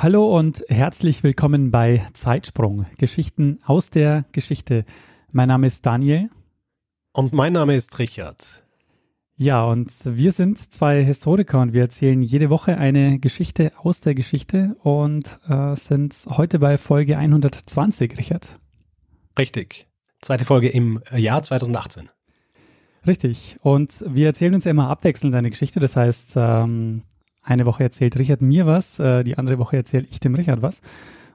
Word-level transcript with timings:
Hallo 0.00 0.38
und 0.38 0.64
herzlich 0.68 1.24
willkommen 1.24 1.70
bei 1.70 2.06
Zeitsprung, 2.12 2.86
Geschichten 2.98 3.58
aus 3.66 3.90
der 3.90 4.26
Geschichte. 4.30 4.84
Mein 5.32 5.48
Name 5.48 5.66
ist 5.66 5.84
Daniel. 5.84 6.30
Und 7.12 7.32
mein 7.32 7.54
Name 7.54 7.74
ist 7.74 7.98
Richard. 7.98 8.62
Ja, 9.34 9.64
und 9.64 9.90
wir 10.04 10.30
sind 10.30 10.56
zwei 10.58 11.02
Historiker 11.02 11.60
und 11.60 11.72
wir 11.72 11.80
erzählen 11.80 12.22
jede 12.22 12.48
Woche 12.48 12.78
eine 12.78 13.18
Geschichte 13.18 13.72
aus 13.76 13.98
der 13.98 14.14
Geschichte 14.14 14.76
und 14.84 15.36
äh, 15.48 15.74
sind 15.74 16.14
heute 16.28 16.60
bei 16.60 16.78
Folge 16.78 17.18
120, 17.18 18.16
Richard. 18.16 18.60
Richtig. 19.36 19.88
Zweite 20.20 20.44
Folge 20.44 20.68
im 20.68 21.02
Jahr 21.12 21.42
2018. 21.42 22.08
Richtig. 23.04 23.56
Und 23.62 24.04
wir 24.06 24.26
erzählen 24.26 24.54
uns 24.54 24.64
ja 24.64 24.70
immer 24.70 24.90
abwechselnd 24.90 25.34
eine 25.34 25.50
Geschichte. 25.50 25.80
Das 25.80 25.96
heißt, 25.96 26.34
ähm, 26.36 27.02
eine 27.48 27.66
Woche 27.66 27.82
erzählt 27.82 28.18
Richard 28.18 28.42
mir 28.42 28.66
was, 28.66 28.98
äh, 28.98 29.24
die 29.24 29.38
andere 29.38 29.58
Woche 29.58 29.76
erzähle 29.76 30.06
ich 30.10 30.20
dem 30.20 30.34
Richard 30.34 30.62
was. 30.62 30.80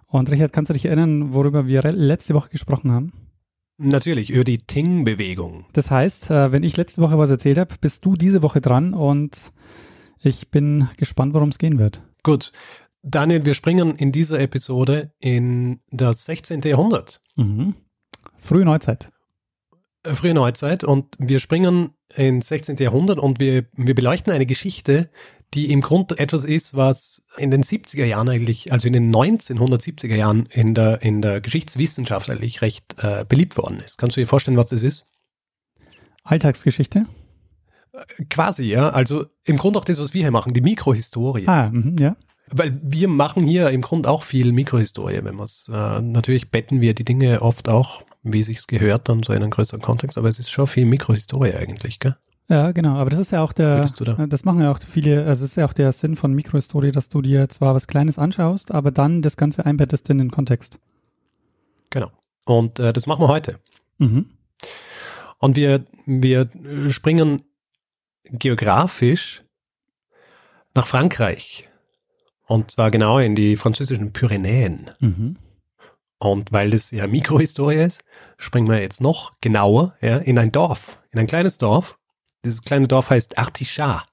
Und 0.08 0.30
Richard, 0.30 0.54
kannst 0.54 0.70
du 0.70 0.74
dich 0.74 0.86
erinnern, 0.86 1.34
worüber 1.34 1.66
wir 1.66 1.82
letzte 1.92 2.36
Woche 2.36 2.50
gesprochen 2.50 2.92
haben? 2.92 3.12
Natürlich, 3.78 4.30
über 4.30 4.44
die 4.44 4.60
Ting-Bewegung. 4.60 5.66
Das 5.74 5.90
heißt, 5.90 6.30
äh, 6.30 6.52
wenn 6.52 6.64
ich 6.64 6.78
letzte 6.78 7.02
Woche 7.02 7.18
was 7.18 7.32
erzählt 7.32 7.58
habe, 7.58 7.74
bist 7.82 8.06
du 8.06 8.16
diese 8.16 8.44
Woche 8.44 8.62
dran 8.62 8.94
und 8.94 9.52
ich 10.22 10.50
bin 10.52 10.88
gespannt, 10.98 11.34
worum 11.34 11.50
es 11.50 11.58
gehen 11.58 11.80
wird. 11.80 12.04
Gut. 12.22 12.52
Daniel, 13.02 13.44
wir 13.44 13.56
springen 13.56 13.96
in 13.96 14.12
dieser 14.12 14.40
Episode 14.40 15.12
in 15.20 15.82
das 15.92 16.26
16. 16.26 16.62
Jahrhundert. 16.62 17.20
Mhm. 17.36 17.74
Frühe 18.38 18.64
Neuzeit. 18.64 19.10
Äh, 20.04 20.16
frühe 20.16 20.34
Neuzeit 20.34 20.84
und 20.84 21.16
wir 21.18 21.40
springen 21.40 21.90
ins 22.16 22.48
16. 22.48 22.76
Jahrhundert 22.78 23.20
und 23.20 23.40
wir, 23.40 23.66
wir 23.74 23.96
beleuchten 23.96 24.32
eine 24.32 24.46
Geschichte, 24.46 25.10
die 25.54 25.72
im 25.72 25.82
Grunde 25.82 26.18
etwas 26.18 26.46
ist, 26.46 26.76
was 26.76 27.24
in 27.38 27.52
den 27.52 27.64
70er 27.64 28.06
Jahren 28.06 28.30
eigentlich, 28.30 28.72
also 28.72 28.88
in 28.88 28.94
den 28.94 29.14
1970er 29.14 30.16
Jahren 30.16 30.48
in 30.48 30.74
der, 30.74 31.02
in 31.02 31.22
der 31.22 31.42
Geschichtswissenschaft 31.42 32.30
eigentlich 32.30 32.62
recht 32.62 32.96
äh, 33.04 33.26
beliebt 33.28 33.58
worden 33.58 33.80
ist. 33.80 33.98
Kannst 33.98 34.18
du 34.18 34.22
dir 34.22 34.28
vorstellen, 34.28 34.58
was 34.58 34.70
das 34.70 34.82
ist? 34.82 35.06
Alltagsgeschichte? 36.24 37.06
Äh, 37.94 38.26
quasi, 38.30 38.64
ja. 38.64 38.90
Also 38.90 39.26
im 39.46 39.58
Grunde 39.58 39.80
auch 39.80 39.86
das, 39.86 40.00
was 40.00 40.14
wir 40.14 40.22
hier 40.22 40.32
machen, 40.32 40.54
die 40.54 40.62
Mikrohistorie. 40.62 41.48
Ah, 41.48 41.70
mh, 41.72 42.02
ja. 42.02 42.16
Weil 42.50 42.80
wir 42.84 43.08
machen 43.08 43.46
hier 43.46 43.70
im 43.70 43.82
Grunde 43.82 44.10
auch 44.10 44.24
viel 44.24 44.52
Mikrohistorie, 44.52 45.22
wenn 45.24 45.36
man 45.36 45.46
es, 45.46 45.70
äh, 45.72 46.02
natürlich 46.02 46.50
betten 46.52 46.82
wir 46.82 46.94
die 46.94 47.06
Dinge 47.06 47.42
oft 47.42 47.70
auch, 47.70 48.04
wie 48.24 48.44
sich's 48.44 48.68
gehört, 48.68 49.10
dann 49.10 49.24
so 49.24 49.34
in 49.34 49.42
einem 49.42 49.52
größeren 49.52 49.82
Kontext, 49.82 50.18
aber 50.18 50.30
es 50.30 50.40
ist 50.40 50.50
schon 50.50 50.68
viel 50.68 50.86
Mikrohistorie 50.86 51.54
eigentlich, 51.54 52.00
gell? 52.00 52.16
Ja, 52.50 52.72
genau. 52.72 52.96
Aber 52.96 53.10
das 53.10 53.20
ist 53.20 53.32
ja 53.32 53.42
auch 53.42 53.54
der, 53.54 53.88
da? 54.00 54.28
das 54.28 54.44
machen 54.44 54.62
ja 54.62 54.72
auch 54.72 54.80
viele, 54.80 55.26
also 55.26 55.44
das 55.44 55.52
ist 55.52 55.56
ja 55.56 55.66
auch 55.66 55.74
der 55.74 55.92
Sinn 55.92 56.16
von 56.16 56.34
Mikrohistorie, 56.34 56.92
dass 56.92 57.10
du 57.10 57.22
dir 57.22 57.48
zwar 57.50 57.74
was 57.74 57.88
Kleines 57.88 58.20
anschaust, 58.20 58.74
aber 58.74 58.92
dann 58.92 59.22
das 59.22 59.38
Ganze 59.38 59.66
einbettest 59.66 60.10
in 60.10 60.18
den 60.18 60.32
Kontext. 60.32 60.80
Genau. 61.90 62.12
Und 62.46 62.80
äh, 62.80 62.92
das 62.92 63.08
machen 63.08 63.22
wir 63.22 63.30
heute. 63.30 63.60
Mhm. 63.98 64.26
Und 65.38 65.56
wir, 65.56 65.86
wir 66.06 66.50
springen 66.90 67.44
geografisch 68.26 69.44
nach 70.74 70.88
Frankreich. 70.88 71.70
Und 72.46 72.72
zwar 72.72 72.92
genau 72.92 73.20
in 73.20 73.36
die 73.36 73.56
französischen 73.56 74.12
Pyrenäen. 74.12 74.92
Mhm. 75.00 75.38
Und 76.20 76.52
weil 76.52 76.72
das 76.72 76.92
ja 76.92 77.08
Mikrohistorie 77.08 77.76
ist, 77.76 78.04
springen 78.38 78.70
wir 78.70 78.82
jetzt 78.82 79.02
noch 79.02 79.34
genauer 79.42 79.96
ja, 80.02 80.18
in 80.18 80.40
ein 80.40 80.52
Dorf, 80.52 81.00
in 81.12 81.20
ein 81.20 81.28
kleines 81.28 81.58
Dorf, 81.58 81.98
dieses 82.44 82.62
kleine 82.62 82.88
Dorf 82.88 83.10
heißt 83.10 83.38
Artichar. 83.38 84.06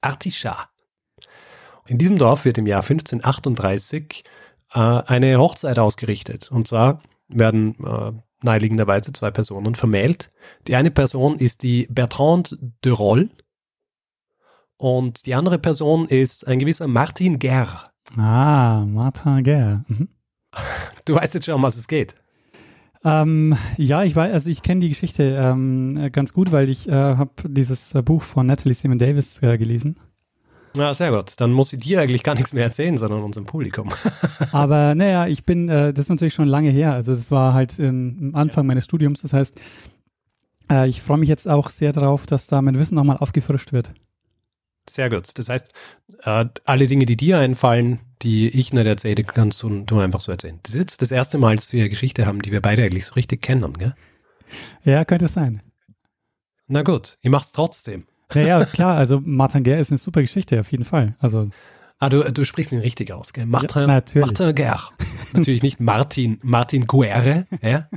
Artichar. 0.00 0.70
In 1.86 1.98
diesem 1.98 2.18
Dorf 2.18 2.44
wird 2.44 2.58
im 2.58 2.66
Jahr 2.66 2.82
1538 2.82 4.24
äh, 4.72 4.78
eine 4.78 5.38
Hochzeit 5.38 5.78
ausgerichtet. 5.78 6.50
Und 6.50 6.66
zwar 6.66 7.00
werden 7.28 7.76
äh, 7.84 8.12
naheliegenderweise 8.42 9.12
zwei 9.12 9.30
Personen 9.30 9.74
vermählt. 9.74 10.32
Die 10.66 10.76
eine 10.76 10.90
Person 10.90 11.38
ist 11.38 11.62
die 11.62 11.86
Bertrande 11.90 12.58
de 12.84 12.92
Roll 12.92 13.30
und 14.76 15.26
die 15.26 15.34
andere 15.34 15.58
Person 15.58 16.06
ist 16.06 16.46
ein 16.46 16.58
gewisser 16.58 16.86
Martin 16.86 17.38
Guerre. 17.38 17.90
Ah, 18.16 18.84
Martin 18.86 19.42
Guerre. 19.42 19.84
Mhm. 19.88 20.08
Du 21.04 21.14
weißt 21.14 21.34
jetzt 21.34 21.46
schon, 21.46 21.54
um 21.54 21.62
was 21.62 21.76
es 21.76 21.88
geht. 21.88 22.14
Ähm, 23.06 23.56
ja, 23.76 24.02
ich 24.02 24.16
weiß, 24.16 24.32
also 24.32 24.50
ich 24.50 24.62
kenne 24.62 24.80
die 24.80 24.88
Geschichte 24.88 25.38
ähm, 25.40 26.08
ganz 26.10 26.32
gut, 26.32 26.50
weil 26.50 26.68
ich 26.68 26.88
äh, 26.88 26.92
habe 26.92 27.30
dieses 27.44 27.94
äh, 27.94 28.02
Buch 28.02 28.22
von 28.22 28.46
Natalie 28.46 28.74
Simon 28.74 28.98
Davis 28.98 29.40
äh, 29.44 29.56
gelesen. 29.58 30.00
Ja, 30.74 30.92
sehr 30.92 31.12
gut. 31.12 31.40
Dann 31.40 31.52
muss 31.52 31.72
ich 31.72 31.78
dir 31.78 32.00
eigentlich 32.00 32.24
gar 32.24 32.34
nichts 32.34 32.52
mehr 32.52 32.64
erzählen, 32.64 32.96
sondern 32.96 33.22
unserem 33.22 33.46
Publikum. 33.46 33.90
Aber 34.52 34.96
naja, 34.96 35.28
ich 35.28 35.44
bin, 35.44 35.68
äh, 35.68 35.92
das 35.92 36.06
ist 36.06 36.08
natürlich 36.08 36.34
schon 36.34 36.48
lange 36.48 36.70
her. 36.70 36.94
Also 36.94 37.12
das 37.12 37.30
war 37.30 37.54
halt 37.54 37.78
im 37.78 38.32
Anfang 38.34 38.66
meines 38.66 38.84
Studiums. 38.84 39.22
Das 39.22 39.32
heißt, 39.32 39.54
äh, 40.68 40.88
ich 40.88 41.00
freue 41.00 41.18
mich 41.18 41.28
jetzt 41.28 41.48
auch 41.48 41.70
sehr 41.70 41.92
darauf, 41.92 42.26
dass 42.26 42.48
da 42.48 42.60
mein 42.60 42.76
Wissen 42.76 42.96
nochmal 42.96 43.18
aufgefrischt 43.18 43.72
wird. 43.72 43.92
Sehr 44.88 45.10
gut. 45.10 45.30
Das 45.38 45.48
heißt, 45.48 45.72
äh, 46.22 46.46
alle 46.64 46.86
Dinge, 46.86 47.06
die 47.06 47.16
dir 47.16 47.38
einfallen, 47.38 48.00
die 48.22 48.48
ich 48.48 48.72
nicht 48.72 48.86
erzähle, 48.86 49.24
kannst 49.24 49.62
du, 49.62 49.82
du 49.84 49.98
einfach 49.98 50.20
so 50.20 50.32
erzählen. 50.32 50.58
Das 50.62 50.74
ist 50.74 50.80
jetzt 50.80 51.02
das 51.02 51.10
erste 51.10 51.38
Mal, 51.38 51.56
dass 51.56 51.72
wir 51.72 51.80
eine 51.80 51.90
Geschichte 51.90 52.26
haben, 52.26 52.42
die 52.42 52.52
wir 52.52 52.62
beide 52.62 52.82
eigentlich 52.82 53.06
so 53.06 53.14
richtig 53.14 53.42
kennen, 53.42 53.74
gell? 53.74 53.94
Ja, 54.84 55.04
könnte 55.04 55.28
sein. 55.28 55.62
Na 56.68 56.82
gut, 56.82 57.18
ich 57.20 57.30
mach's 57.30 57.52
trotzdem. 57.52 58.06
Naja, 58.34 58.64
klar, 58.64 58.96
also 58.96 59.20
Martin 59.24 59.62
Guerre 59.62 59.80
ist 59.80 59.90
eine 59.90 59.98
super 59.98 60.20
Geschichte, 60.20 60.58
auf 60.58 60.72
jeden 60.72 60.84
Fall. 60.84 61.16
Also. 61.20 61.48
Ah, 61.98 62.08
du, 62.08 62.22
du 62.32 62.44
sprichst 62.44 62.72
ihn 62.72 62.80
richtig 62.80 63.12
aus, 63.12 63.32
gell? 63.32 63.46
Martin, 63.46 63.82
ja, 63.82 63.86
natürlich. 63.86 64.26
Martin 64.26 64.54
Guerre. 64.54 64.90
natürlich 65.32 65.62
nicht 65.62 65.80
Martin, 65.80 66.38
Martin 66.42 66.86
Guerre, 66.86 67.46
ja? 67.62 67.88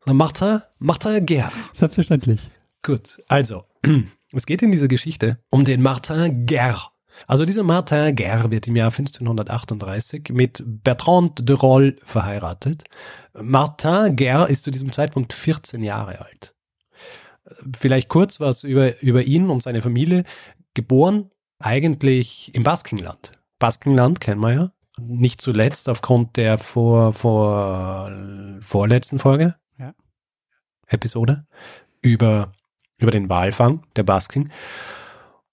sondern 0.00 0.16
Martin, 0.16 0.62
Martin 0.78 1.24
Guerre. 1.24 1.52
Selbstverständlich. 1.72 2.40
Gut, 2.86 3.18
also, 3.26 3.64
es 4.32 4.46
geht 4.46 4.62
in 4.62 4.70
dieser 4.70 4.86
Geschichte 4.86 5.40
um 5.50 5.64
den 5.64 5.82
Martin 5.82 6.46
Guerre. 6.46 6.90
Also 7.26 7.44
dieser 7.44 7.64
Martin 7.64 8.14
Guerre 8.14 8.52
wird 8.52 8.68
im 8.68 8.76
Jahr 8.76 8.92
1538 8.92 10.28
mit 10.30 10.62
Bertrand 10.64 11.48
de 11.48 11.56
Roll 11.56 11.96
verheiratet. 12.04 12.84
Martin 13.34 14.14
Guerre 14.14 14.48
ist 14.48 14.62
zu 14.62 14.70
diesem 14.70 14.92
Zeitpunkt 14.92 15.32
14 15.32 15.82
Jahre 15.82 16.20
alt. 16.20 16.54
Vielleicht 17.76 18.08
kurz 18.08 18.38
was 18.38 18.62
über, 18.62 19.02
über 19.02 19.24
ihn 19.24 19.50
und 19.50 19.60
seine 19.60 19.82
Familie. 19.82 20.22
Geboren 20.74 21.32
eigentlich 21.58 22.54
im 22.54 22.62
Baskenland. 22.62 23.32
Baskenland 23.58 24.20
kennen 24.20 24.42
wir 24.42 24.52
ja. 24.52 24.72
Nicht 25.00 25.40
zuletzt 25.40 25.88
aufgrund 25.88 26.36
der 26.36 26.56
vor, 26.58 27.12
vor, 27.12 28.12
vorletzten 28.60 29.18
Folge, 29.18 29.56
ja. 29.76 29.92
Episode, 30.86 31.48
über, 32.00 32.52
über 32.98 33.10
den 33.10 33.28
Walfang 33.28 33.82
der 33.96 34.02
Basken. 34.02 34.50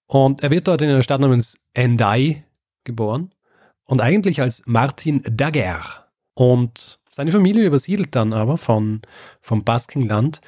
Und 0.06 0.42
er 0.42 0.50
wird 0.50 0.68
dort 0.68 0.82
in 0.82 0.90
einer 0.90 1.02
Stadt 1.02 1.20
namens 1.20 1.58
Endai 1.72 2.44
geboren 2.84 3.30
und 3.84 4.00
eigentlich 4.00 4.40
als 4.40 4.62
Martin 4.66 5.22
Daguerre. 5.24 6.04
Und 6.34 6.98
seine 7.10 7.32
Familie 7.32 7.64
übersiedelt 7.64 8.14
dann 8.14 8.32
aber 8.32 8.58
von, 8.58 9.02
vom 9.40 9.64
Baskenland 9.64 10.40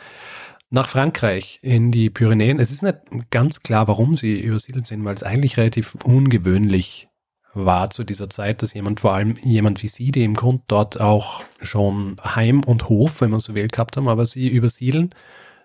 nach 0.68 0.88
Frankreich 0.88 1.60
in 1.62 1.92
die 1.92 2.10
Pyrenäen. 2.10 2.58
Es 2.58 2.72
ist 2.72 2.82
nicht 2.82 2.98
ganz 3.30 3.62
klar, 3.62 3.86
warum 3.88 4.16
sie 4.16 4.40
übersiedelt 4.40 4.86
sind, 4.86 5.04
weil 5.04 5.14
es 5.14 5.22
eigentlich 5.22 5.56
relativ 5.56 5.94
ungewöhnlich 6.04 7.08
war 7.54 7.88
zu 7.90 8.04
dieser 8.04 8.28
Zeit, 8.28 8.62
dass 8.62 8.74
jemand, 8.74 9.00
vor 9.00 9.14
allem 9.14 9.36
jemand 9.42 9.82
wie 9.82 9.88
sie, 9.88 10.12
die 10.12 10.24
im 10.24 10.34
Grund 10.34 10.62
dort 10.66 11.00
auch 11.00 11.42
schon 11.62 12.20
Heim 12.22 12.62
und 12.64 12.88
Hof, 12.88 13.20
wenn 13.20 13.30
man 13.30 13.40
so 13.40 13.54
will, 13.54 13.68
gehabt 13.68 13.96
haben, 13.96 14.08
aber 14.08 14.26
sie 14.26 14.48
übersiedeln. 14.48 15.10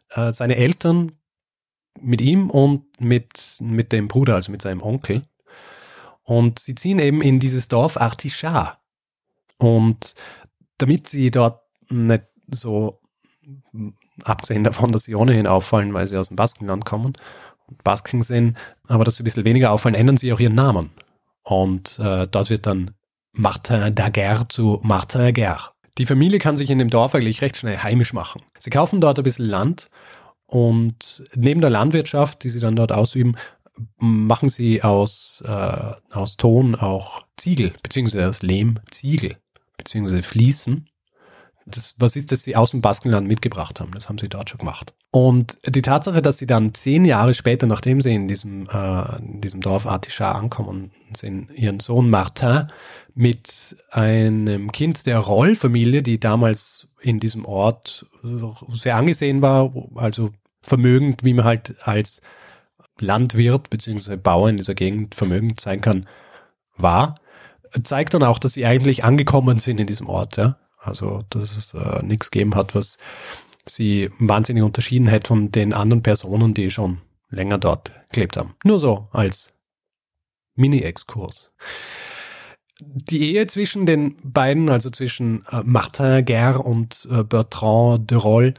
Äh, 0.10 0.32
seine 0.32 0.56
Eltern 0.56 1.14
mit 2.00 2.22
ihm 2.22 2.50
und 2.50 3.00
mit, 3.00 3.58
mit 3.60 3.92
dem 3.92 4.08
Bruder, 4.08 4.36
also 4.36 4.52
mit 4.52 4.62
seinem 4.62 4.82
Onkel. 4.82 5.24
Und 6.24 6.60
sie 6.60 6.76
ziehen 6.76 7.00
eben 7.00 7.22
in 7.22 7.40
dieses 7.40 7.68
Dorf 7.68 8.00
Artichar. 8.00 8.80
Und 9.58 10.16
damit 10.78 11.08
sie 11.08 11.32
dort 11.32 11.62
nicht 11.90 12.24
so, 12.50 13.00
abgesehen 14.24 14.64
davon, 14.64 14.92
dass 14.92 15.04
sie 15.04 15.16
ohnehin 15.16 15.48
auffallen, 15.48 15.94
weil 15.94 16.08
sie 16.08 16.18
aus 16.18 16.30
dem 16.30 16.38
Baskenland 16.38 16.86
kommen 16.86 17.14
und 17.68 17.84
Basken 17.84 18.22
sind, 18.22 18.58
aber 18.88 19.04
dass 19.04 19.18
sie 19.18 19.24
ein 19.24 19.26
bisschen 19.26 19.46
weniger 19.46 19.72
auffallen, 19.72 19.96
ändern 19.96 20.18
sie 20.18 20.32
auch 20.34 20.40
ihren 20.40 20.56
Namen. 20.56 20.92
Und 21.44 22.00
äh, 22.00 22.28
dort 22.28 22.50
wird 22.50 22.66
dann 22.66 22.92
Martin 23.34 23.96
Daguerre 23.96 24.48
zu 24.48 24.80
Martin 24.84 25.22
Daguerre. 25.22 25.72
Die 25.98 26.06
Familie 26.06 26.40
kann 26.40 26.58
sich 26.58 26.70
in 26.70 26.80
dem 26.80 26.90
Dorf 26.90 27.16
eigentlich 27.16 27.42
recht 27.42 27.58
schnell 27.58 27.78
heimisch 27.78 28.14
machen. 28.14 28.42
Sie 28.60 28.70
kaufen 28.70 29.02
dort 29.02 29.20
ein 29.20 29.24
bisschen 29.24 29.46
Land 29.46 29.88
und 30.52 31.24
neben 31.34 31.62
der 31.62 31.70
Landwirtschaft, 31.70 32.44
die 32.44 32.50
sie 32.50 32.60
dann 32.60 32.76
dort 32.76 32.92
ausüben, 32.92 33.38
machen 33.98 34.50
sie 34.50 34.84
aus, 34.84 35.42
äh, 35.48 35.94
aus 36.12 36.36
Ton 36.36 36.76
auch 36.76 37.24
Ziegel, 37.38 37.72
beziehungsweise 37.82 38.28
aus 38.28 38.42
Lehm 38.42 38.76
Ziegel, 38.92 39.38
beziehungsweise 39.78 40.24
Fliesen. 40.24 40.90
Das, 41.66 41.96
was 42.00 42.18
ist, 42.18 42.34
das 42.34 42.44
sie 42.44 42.58
aus 42.58 42.72
dem 42.72 42.82
Baskenland 42.82 43.30
mitgebracht 43.30 43.80
haben? 43.80 43.92
Das 43.94 44.10
haben 44.10 44.18
sie 44.18 44.28
dort 44.28 44.50
schon 44.50 44.58
gemacht. 44.58 44.94
Und 45.12 45.56
die 45.66 45.82
Tatsache, 45.82 46.22
dass 46.22 46.38
sie 46.38 46.48
dann 46.48 46.74
zehn 46.74 47.06
Jahre 47.06 47.34
später, 47.34 47.66
nachdem 47.66 48.02
sie 48.02 48.14
in 48.14 48.28
diesem, 48.28 48.68
äh, 48.68 49.20
in 49.20 49.40
diesem 49.40 49.62
Dorf 49.62 49.86
Artichar 49.86 50.36
ankommen, 50.36 50.92
sehen 51.16 51.50
ihren 51.56 51.80
Sohn 51.80 52.10
Martin 52.10 52.68
mit 53.16 53.78
einem 53.92 54.70
Kind 54.74 55.06
der 55.06 55.20
Roll-Familie, 55.20 56.02
die 56.02 56.20
damals 56.20 56.88
in 57.00 57.22
diesem 57.22 57.46
Ort 57.46 58.06
sehr 58.74 58.98
angesehen 58.98 59.42
war, 59.42 59.74
also 59.96 60.32
vermögend, 60.62 61.24
wie 61.24 61.34
man 61.34 61.46
halt 61.46 61.76
als 61.88 62.22
Landwirt 63.00 63.70
bzw. 63.70 64.16
Bauer 64.16 64.50
in 64.50 64.58
dieser 64.58 64.76
Gegend 64.76 65.16
vermögend 65.16 65.60
sein 65.60 65.82
kann, 65.82 66.08
war, 66.78 67.16
zeigt 67.84 68.14
dann 68.14 68.24
auch, 68.24 68.40
dass 68.40 68.54
sie 68.54 68.66
eigentlich 68.66 69.04
angekommen 69.04 69.60
sind 69.60 69.80
in 69.80 69.88
diesem 69.88 70.08
Ort. 70.08 70.38
Ja? 70.38 70.58
Also, 70.78 71.24
dass 71.30 71.56
es 71.56 71.74
äh, 71.74 72.04
nichts 72.04 72.32
gegeben 72.32 72.56
hat, 72.56 72.76
was 72.76 72.98
sie 73.66 74.10
wahnsinnig 74.20 74.64
unterschieden 74.64 75.08
hätte 75.08 75.28
von 75.28 75.52
den 75.52 75.74
anderen 75.74 76.04
Personen, 76.04 76.54
die 76.54 76.72
schon 76.72 77.02
länger 77.30 77.58
dort 77.58 77.92
gelebt 78.12 78.38
haben. 78.38 78.56
Nur 78.64 78.80
so 78.80 79.08
als 79.12 79.54
Mini-Exkurs. 80.56 81.54
Die 82.82 83.34
Ehe 83.34 83.46
zwischen 83.46 83.86
den 83.86 84.16
beiden, 84.24 84.68
also 84.70 84.90
zwischen 84.90 85.46
äh, 85.52 85.62
Martin 85.64 86.26
Guerre 86.26 86.60
und 86.60 87.08
äh, 87.12 87.24
Bertrand 87.24 88.10
de 88.10 88.18
Roll, 88.18 88.56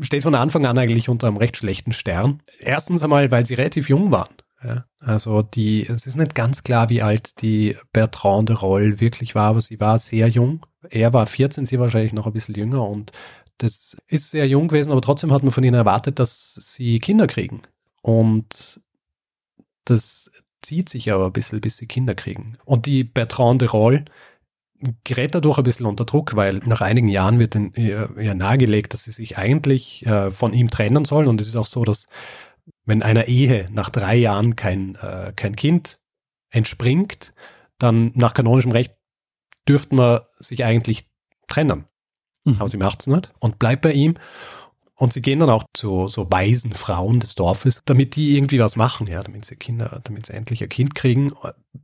steht 0.00 0.22
von 0.22 0.34
Anfang 0.34 0.66
an 0.66 0.78
eigentlich 0.78 1.08
unter 1.08 1.26
einem 1.26 1.36
recht 1.36 1.56
schlechten 1.56 1.92
Stern. 1.92 2.42
Erstens 2.58 3.02
einmal, 3.02 3.30
weil 3.30 3.44
sie 3.44 3.54
relativ 3.54 3.88
jung 3.88 4.10
waren. 4.10 4.34
Ja, 4.64 4.84
also 5.00 5.42
die, 5.42 5.86
es 5.86 6.06
ist 6.06 6.16
nicht 6.16 6.34
ganz 6.34 6.62
klar, 6.62 6.88
wie 6.88 7.02
alt 7.02 7.42
die 7.42 7.76
Bertrand 7.92 8.48
de 8.48 8.56
Roll 8.56 9.00
wirklich 9.00 9.34
war, 9.34 9.50
aber 9.50 9.60
sie 9.60 9.78
war 9.80 9.98
sehr 9.98 10.28
jung. 10.28 10.64
Er 10.88 11.12
war 11.12 11.26
14, 11.26 11.66
sie 11.66 11.78
wahrscheinlich 11.78 12.12
noch 12.12 12.26
ein 12.26 12.32
bisschen 12.32 12.54
jünger 12.54 12.86
und 12.86 13.12
das 13.58 13.96
ist 14.06 14.30
sehr 14.30 14.46
jung 14.48 14.68
gewesen, 14.68 14.92
aber 14.92 15.00
trotzdem 15.00 15.32
hat 15.32 15.42
man 15.42 15.52
von 15.52 15.64
ihnen 15.64 15.74
erwartet, 15.74 16.18
dass 16.18 16.54
sie 16.54 16.98
Kinder 16.98 17.26
kriegen. 17.26 17.62
Und 18.02 18.80
das 19.84 20.30
zieht 20.62 20.88
sich 20.88 21.12
aber 21.12 21.26
ein 21.26 21.32
bisschen, 21.32 21.60
bis 21.60 21.76
sie 21.76 21.86
Kinder 21.86 22.14
kriegen. 22.14 22.58
Und 22.64 22.86
die 22.86 23.04
Bertrand 23.04 23.62
de 23.62 23.68
Roll 23.68 24.04
gerät 25.04 25.34
dadurch 25.34 25.58
ein 25.58 25.64
bisschen 25.64 25.86
unter 25.86 26.04
Druck, 26.04 26.36
weil 26.36 26.58
nach 26.66 26.80
einigen 26.80 27.08
Jahren 27.08 27.38
wird 27.38 27.54
ihr, 27.54 28.34
nahegelegt, 28.34 28.92
dass 28.92 29.04
sie 29.04 29.10
sich 29.10 29.38
eigentlich 29.38 30.04
äh, 30.06 30.30
von 30.30 30.52
ihm 30.52 30.70
trennen 30.70 31.04
soll. 31.04 31.26
Und 31.26 31.40
es 31.40 31.46
ist 31.46 31.56
auch 31.56 31.66
so, 31.66 31.84
dass 31.84 32.08
wenn 32.84 33.02
einer 33.02 33.28
Ehe 33.28 33.68
nach 33.70 33.90
drei 33.90 34.16
Jahren 34.16 34.56
kein, 34.56 34.96
äh, 34.96 35.32
kein 35.34 35.56
Kind 35.56 35.98
entspringt, 36.50 37.34
dann 37.78 38.12
nach 38.14 38.34
kanonischem 38.34 38.72
Recht 38.72 38.94
dürfte 39.68 39.94
man 39.94 40.20
sich 40.38 40.64
eigentlich 40.64 41.08
trennen. 41.48 41.86
Mhm. 42.44 42.56
Aber 42.58 42.68
sie 42.68 42.76
macht 42.76 43.00
es 43.00 43.06
nicht 43.06 43.32
und 43.38 43.58
bleibt 43.58 43.82
bei 43.82 43.92
ihm. 43.92 44.14
Und 44.98 45.12
sie 45.12 45.20
gehen 45.20 45.40
dann 45.40 45.50
auch 45.50 45.64
zu 45.74 46.08
so 46.08 46.30
weisen 46.30 46.72
Frauen 46.72 47.20
des 47.20 47.34
Dorfes, 47.34 47.82
damit 47.84 48.16
die 48.16 48.34
irgendwie 48.34 48.58
was 48.60 48.76
machen, 48.76 49.06
ja, 49.06 49.22
damit 49.22 49.44
sie 49.44 49.56
Kinder, 49.56 50.00
damit 50.04 50.24
sie 50.24 50.32
endlich 50.32 50.62
ein 50.62 50.70
Kind 50.70 50.94
kriegen. 50.94 51.32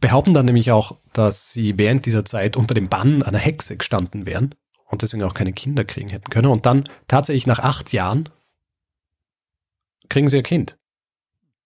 Behaupten 0.00 0.32
dann 0.32 0.46
nämlich 0.46 0.72
auch, 0.72 0.96
dass 1.12 1.52
sie 1.52 1.76
während 1.76 2.06
dieser 2.06 2.24
Zeit 2.24 2.56
unter 2.56 2.74
dem 2.74 2.88
Bann 2.88 3.22
einer 3.22 3.38
Hexe 3.38 3.76
gestanden 3.76 4.24
wären 4.24 4.54
und 4.86 5.02
deswegen 5.02 5.22
auch 5.24 5.34
keine 5.34 5.52
Kinder 5.52 5.84
kriegen 5.84 6.08
hätten 6.08 6.30
können. 6.30 6.46
Und 6.46 6.64
dann 6.64 6.88
tatsächlich 7.06 7.46
nach 7.46 7.58
acht 7.58 7.92
Jahren 7.92 8.30
kriegen 10.08 10.28
sie 10.28 10.38
ein 10.38 10.42
Kind. 10.42 10.78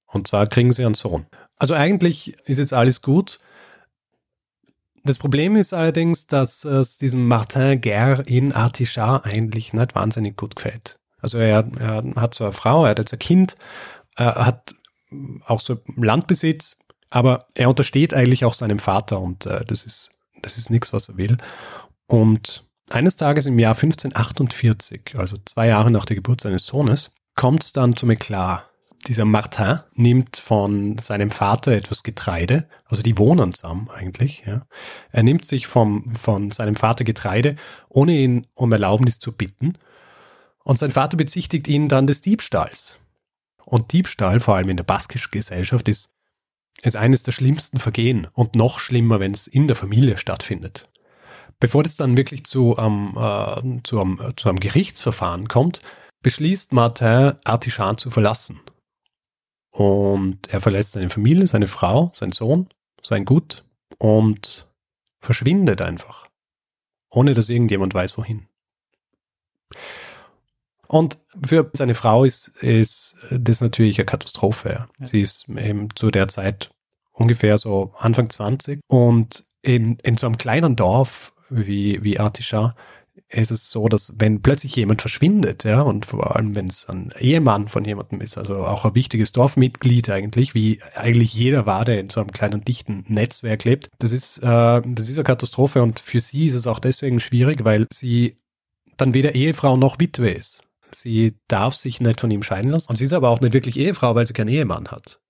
Und 0.06 0.26
zwar 0.26 0.48
kriegen 0.48 0.72
sie 0.72 0.84
einen 0.84 0.94
Sohn. 0.94 1.26
Also 1.58 1.74
eigentlich 1.74 2.34
ist 2.46 2.58
jetzt 2.58 2.72
alles 2.72 3.02
gut. 3.02 3.38
Das 5.04 5.18
Problem 5.18 5.54
ist 5.54 5.72
allerdings, 5.72 6.26
dass 6.26 6.64
es 6.64 6.98
diesem 6.98 7.28
Martin 7.28 7.80
Guerre 7.80 8.22
in 8.26 8.52
Artichar 8.52 9.24
eigentlich 9.24 9.72
nicht 9.72 9.94
wahnsinnig 9.94 10.36
gut 10.36 10.56
gefällt. 10.56 10.98
Also 11.20 11.38
er, 11.38 11.66
er 11.78 12.04
hat 12.16 12.34
so 12.34 12.44
eine 12.44 12.52
Frau, 12.52 12.84
er 12.84 12.90
hat 12.90 12.98
jetzt 12.98 13.12
ein 13.12 13.18
Kind, 13.18 13.54
er 14.16 14.46
hat 14.46 14.74
auch 15.46 15.60
so 15.60 15.78
Landbesitz, 15.96 16.78
aber 17.10 17.46
er 17.54 17.68
untersteht 17.68 18.14
eigentlich 18.14 18.44
auch 18.44 18.54
seinem 18.54 18.78
Vater 18.78 19.20
und 19.20 19.46
äh, 19.46 19.64
das 19.64 19.84
ist, 19.84 20.10
das 20.42 20.56
ist 20.56 20.70
nichts, 20.70 20.92
was 20.92 21.08
er 21.08 21.16
will. 21.16 21.36
Und 22.06 22.64
eines 22.90 23.16
Tages 23.16 23.46
im 23.46 23.58
Jahr 23.58 23.74
1548, 23.74 25.14
also 25.16 25.36
zwei 25.44 25.68
Jahre 25.68 25.90
nach 25.90 26.04
der 26.04 26.16
Geburt 26.16 26.40
seines 26.40 26.66
Sohnes, 26.66 27.10
kommt 27.34 27.64
es 27.64 27.72
dann 27.72 27.96
zum 27.96 28.10
Eklat. 28.10 28.64
Dieser 29.06 29.24
Martin 29.24 29.80
nimmt 29.94 30.36
von 30.36 30.98
seinem 30.98 31.30
Vater 31.30 31.72
etwas 31.72 32.02
Getreide, 32.02 32.68
also 32.86 33.02
die 33.02 33.18
wohnen 33.18 33.52
zusammen 33.52 33.88
eigentlich. 33.88 34.42
Ja. 34.44 34.66
Er 35.12 35.22
nimmt 35.22 35.44
sich 35.44 35.68
vom, 35.68 36.16
von 36.16 36.50
seinem 36.50 36.74
Vater 36.74 37.04
Getreide, 37.04 37.54
ohne 37.88 38.12
ihn 38.12 38.48
um 38.54 38.72
Erlaubnis 38.72 39.20
zu 39.20 39.30
bitten 39.30 39.74
und 40.66 40.80
sein 40.80 40.90
Vater 40.90 41.16
bezichtigt 41.16 41.68
ihn 41.68 41.88
dann 41.88 42.08
des 42.08 42.22
Diebstahls. 42.22 42.98
Und 43.64 43.92
Diebstahl, 43.92 44.40
vor 44.40 44.56
allem 44.56 44.68
in 44.68 44.76
der 44.76 44.82
baskischen 44.82 45.30
Gesellschaft, 45.30 45.88
ist, 45.88 46.10
ist 46.82 46.96
eines 46.96 47.22
der 47.22 47.30
schlimmsten 47.30 47.78
Vergehen 47.78 48.26
und 48.32 48.56
noch 48.56 48.80
schlimmer, 48.80 49.20
wenn 49.20 49.30
es 49.30 49.46
in 49.46 49.68
der 49.68 49.76
Familie 49.76 50.18
stattfindet. 50.18 50.90
Bevor 51.60 51.84
es 51.84 51.96
dann 51.96 52.16
wirklich 52.16 52.42
zu, 52.46 52.76
ähm, 52.80 53.12
äh, 53.16 53.82
zu, 53.84 54.00
einem, 54.00 54.32
zu 54.36 54.48
einem 54.48 54.58
Gerichtsverfahren 54.58 55.46
kommt, 55.46 55.82
beschließt 56.22 56.72
Martin, 56.72 57.34
Artischan 57.44 57.96
zu 57.96 58.10
verlassen. 58.10 58.60
Und 59.70 60.48
er 60.48 60.60
verlässt 60.60 60.92
seine 60.92 61.10
Familie, 61.10 61.46
seine 61.46 61.68
Frau, 61.68 62.10
seinen 62.12 62.32
Sohn, 62.32 62.68
sein 63.04 63.24
Gut 63.24 63.62
und 63.98 64.66
verschwindet 65.20 65.80
einfach. 65.80 66.26
Ohne 67.08 67.34
dass 67.34 67.50
irgendjemand 67.50 67.94
weiß, 67.94 68.18
wohin. 68.18 68.48
Und 70.88 71.18
für 71.44 71.70
seine 71.72 71.94
Frau 71.94 72.24
ist, 72.24 72.48
ist 72.60 73.16
das 73.30 73.60
natürlich 73.60 73.98
eine 73.98 74.06
Katastrophe. 74.06 74.86
Ja. 75.00 75.06
Sie 75.06 75.20
ist 75.20 75.48
eben 75.48 75.88
zu 75.94 76.10
der 76.10 76.28
Zeit 76.28 76.70
ungefähr 77.12 77.58
so 77.58 77.92
Anfang 77.98 78.30
20 78.30 78.80
und 78.88 79.44
in, 79.62 79.98
in 80.02 80.16
so 80.16 80.26
einem 80.26 80.38
kleinen 80.38 80.76
Dorf 80.76 81.32
wie, 81.48 82.02
wie 82.02 82.20
Artisha 82.20 82.74
ist 83.28 83.50
es 83.50 83.70
so, 83.70 83.88
dass 83.88 84.12
wenn 84.18 84.42
plötzlich 84.42 84.76
jemand 84.76 85.00
verschwindet, 85.00 85.64
ja, 85.64 85.80
und 85.80 86.06
vor 86.06 86.36
allem 86.36 86.54
wenn 86.54 86.66
es 86.66 86.88
ein 86.88 87.12
Ehemann 87.18 87.68
von 87.68 87.84
jemandem 87.84 88.20
ist, 88.20 88.38
also 88.38 88.64
auch 88.66 88.84
ein 88.84 88.94
wichtiges 88.94 89.32
Dorfmitglied 89.32 90.10
eigentlich, 90.10 90.54
wie 90.54 90.80
eigentlich 90.94 91.34
jeder 91.34 91.66
war, 91.66 91.84
der 91.84 91.98
in 92.00 92.10
so 92.10 92.20
einem 92.20 92.30
kleinen 92.30 92.64
dichten 92.64 93.04
Netzwerk 93.08 93.64
lebt, 93.64 93.90
das 93.98 94.12
ist, 94.12 94.38
äh, 94.38 94.82
das 94.84 95.08
ist 95.08 95.16
eine 95.16 95.24
Katastrophe 95.24 95.82
und 95.82 95.98
für 95.98 96.20
sie 96.20 96.46
ist 96.46 96.54
es 96.54 96.66
auch 96.66 96.78
deswegen 96.78 97.18
schwierig, 97.18 97.64
weil 97.64 97.86
sie 97.92 98.36
dann 98.96 99.14
weder 99.14 99.34
Ehefrau 99.34 99.76
noch 99.76 99.98
Witwe 99.98 100.30
ist. 100.30 100.62
Sie 100.92 101.38
darf 101.48 101.74
sich 101.74 102.00
nicht 102.00 102.20
von 102.20 102.30
ihm 102.30 102.42
scheiden 102.42 102.70
lassen. 102.70 102.88
Und 102.88 102.96
sie 102.96 103.04
ist 103.04 103.12
aber 103.12 103.30
auch 103.30 103.40
nicht 103.40 103.52
wirklich 103.52 103.78
Ehefrau, 103.78 104.14
weil 104.14 104.26
sie 104.26 104.32
keinen 104.32 104.48
Ehemann 104.48 104.88
hat. 104.88 105.20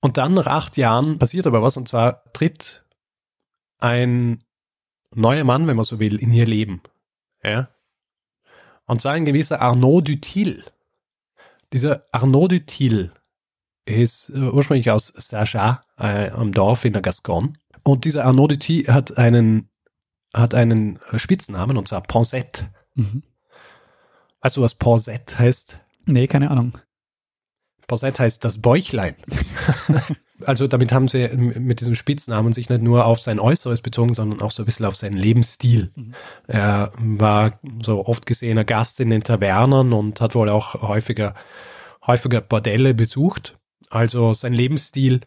Und 0.00 0.18
dann 0.18 0.34
nach 0.34 0.46
acht 0.46 0.76
Jahren 0.76 1.18
passiert 1.18 1.46
aber 1.46 1.62
was, 1.62 1.76
und 1.76 1.88
zwar 1.88 2.24
tritt 2.32 2.84
ein 3.78 4.44
neuer 5.14 5.44
Mann, 5.44 5.66
wenn 5.66 5.76
man 5.76 5.84
so 5.84 5.98
will, 5.98 6.20
in 6.20 6.32
ihr 6.32 6.46
Leben. 6.46 6.82
Ja? 7.42 7.68
Und 8.86 9.00
zwar 9.00 9.12
ein 9.12 9.24
gewisser 9.24 9.60
Arnaud 9.60 10.08
Dutil. 10.08 10.64
Dieser 11.72 12.04
Arnaud 12.12 12.52
Dutil 12.52 13.12
ist 13.84 14.30
äh, 14.30 14.38
ursprünglich 14.38 14.90
aus 14.90 15.08
Saint-Jean, 15.08 15.78
äh, 15.98 16.30
am 16.30 16.52
Dorf 16.52 16.84
in 16.84 16.92
der 16.92 17.02
Gascogne. 17.02 17.54
Und 17.84 18.04
dieser 18.04 18.24
Arnaud 18.24 18.52
Dutil 18.52 18.86
hat 18.88 19.16
einen, 19.18 19.70
hat 20.34 20.54
einen 20.54 20.98
Spitznamen, 21.16 21.76
und 21.76 21.88
zwar 21.88 22.02
Pensette. 22.02 22.68
Mhm. 22.94 23.22
Weißt 24.46 24.58
du, 24.58 24.62
was 24.62 24.74
Porsett 24.74 25.40
heißt? 25.40 25.80
Nee, 26.04 26.28
keine 26.28 26.52
Ahnung. 26.52 26.78
Porsett 27.88 28.20
heißt 28.20 28.44
das 28.44 28.62
Bäuchlein. 28.62 29.16
also 30.44 30.68
damit 30.68 30.92
haben 30.92 31.08
sie 31.08 31.26
mit 31.36 31.80
diesem 31.80 31.96
Spitznamen 31.96 32.52
sich 32.52 32.68
nicht 32.68 32.80
nur 32.80 33.06
auf 33.06 33.20
sein 33.20 33.40
Äußeres 33.40 33.80
bezogen, 33.80 34.14
sondern 34.14 34.40
auch 34.42 34.52
so 34.52 34.62
ein 34.62 34.66
bisschen 34.66 34.86
auf 34.86 34.94
seinen 34.94 35.16
Lebensstil. 35.16 35.90
Mhm. 35.96 36.14
Er 36.46 36.92
war 36.96 37.58
so 37.82 38.06
oft 38.06 38.24
gesehener 38.24 38.64
Gast 38.64 39.00
in 39.00 39.10
den 39.10 39.24
Tavernern 39.24 39.92
und 39.92 40.20
hat 40.20 40.36
wohl 40.36 40.48
auch 40.48 40.74
häufiger, 40.80 41.34
häufiger 42.06 42.40
Bordelle 42.40 42.94
besucht. 42.94 43.58
Also 43.90 44.32
sein 44.32 44.52
Lebensstil 44.52 45.22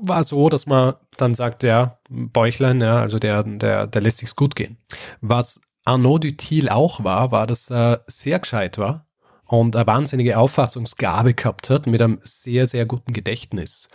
war 0.00 0.22
so, 0.22 0.48
dass 0.48 0.66
man 0.66 0.94
dann 1.16 1.34
sagt, 1.34 1.64
ja, 1.64 1.98
Bäuchlein, 2.08 2.80
ja, 2.80 3.00
also 3.00 3.18
der, 3.18 3.42
der, 3.42 3.88
der 3.88 4.00
lässt 4.00 4.18
sich's 4.18 4.36
gut 4.36 4.54
gehen. 4.54 4.76
Was 5.20 5.60
Arnaud 5.86 6.24
Dutil 6.24 6.68
auch 6.68 7.02
war, 7.04 7.30
war, 7.30 7.46
dass 7.46 7.70
er 7.70 8.04
sehr 8.06 8.38
gescheit 8.38 8.78
war 8.78 9.06
und 9.46 9.76
eine 9.76 9.86
wahnsinnige 9.86 10.38
Auffassungsgabe 10.38 11.34
gehabt 11.34 11.70
hat 11.70 11.86
mit 11.86 12.02
einem 12.02 12.18
sehr, 12.22 12.66
sehr 12.66 12.86
guten 12.86 13.12
Gedächtnis. 13.12 13.88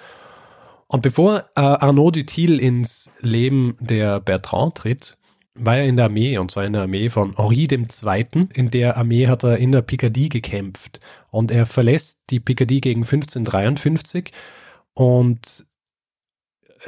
Und 0.88 1.01
bevor 1.01 1.45
äh, 1.55 1.62
Arnaud 1.62 2.15
Dutil 2.15 2.60
ins 2.60 3.10
Leben 3.21 3.77
der 3.79 4.19
Bertrand 4.19 4.75
tritt, 4.75 5.17
war 5.55 5.77
er 5.77 5.86
in 5.86 5.98
der 5.98 6.05
Armee, 6.05 6.38
und 6.38 6.51
zwar 6.51 6.65
in 6.65 6.74
der 6.74 6.83
Armee 6.83 7.10
von 7.10 7.36
Henri 7.36 7.67
II. 7.69 8.48
In 8.53 8.71
der 8.71 8.98
Armee 8.98 9.27
hat 9.27 9.43
er 9.43 9.57
in 9.57 9.71
der 9.71 9.81
Picardie 9.81 10.29
gekämpft. 10.29 11.00
Und 11.29 11.51
er 11.51 11.65
verlässt 11.65 12.19
die 12.29 12.39
Picardie 12.39 12.81
gegen 12.81 13.01
1553 13.01 14.31
und 14.93 15.65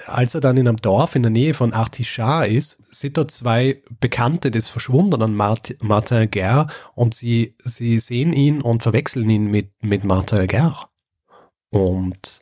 als 0.07 0.33
er 0.33 0.41
dann 0.41 0.57
in 0.57 0.67
einem 0.67 0.77
Dorf 0.77 1.15
in 1.15 1.23
der 1.23 1.31
Nähe 1.31 1.53
von 1.53 1.73
Artichard 1.73 2.49
ist, 2.49 2.77
sind 2.83 3.17
da 3.17 3.27
zwei 3.27 3.81
Bekannte 3.99 4.51
des 4.51 4.69
verschwundenen 4.69 5.35
Martin 5.35 6.31
Guerre 6.31 6.67
und 6.95 7.13
sie, 7.13 7.55
sie 7.59 7.99
sehen 7.99 8.33
ihn 8.33 8.61
und 8.61 8.83
verwechseln 8.83 9.29
ihn 9.29 9.51
mit, 9.51 9.71
mit 9.81 10.03
Martin 10.03 10.47
Guerre. 10.47 10.87
Und 11.69 12.41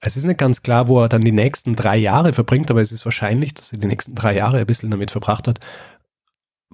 es 0.00 0.16
ist 0.16 0.24
nicht 0.24 0.38
ganz 0.38 0.62
klar, 0.62 0.88
wo 0.88 1.00
er 1.00 1.08
dann 1.08 1.22
die 1.22 1.32
nächsten 1.32 1.74
drei 1.74 1.96
Jahre 1.96 2.32
verbringt, 2.32 2.70
aber 2.70 2.80
es 2.80 2.92
ist 2.92 3.04
wahrscheinlich, 3.04 3.54
dass 3.54 3.72
er 3.72 3.78
die 3.78 3.88
nächsten 3.88 4.14
drei 4.14 4.34
Jahre 4.34 4.58
ein 4.58 4.66
bisschen 4.66 4.90
damit 4.90 5.10
verbracht 5.10 5.48
hat, 5.48 5.60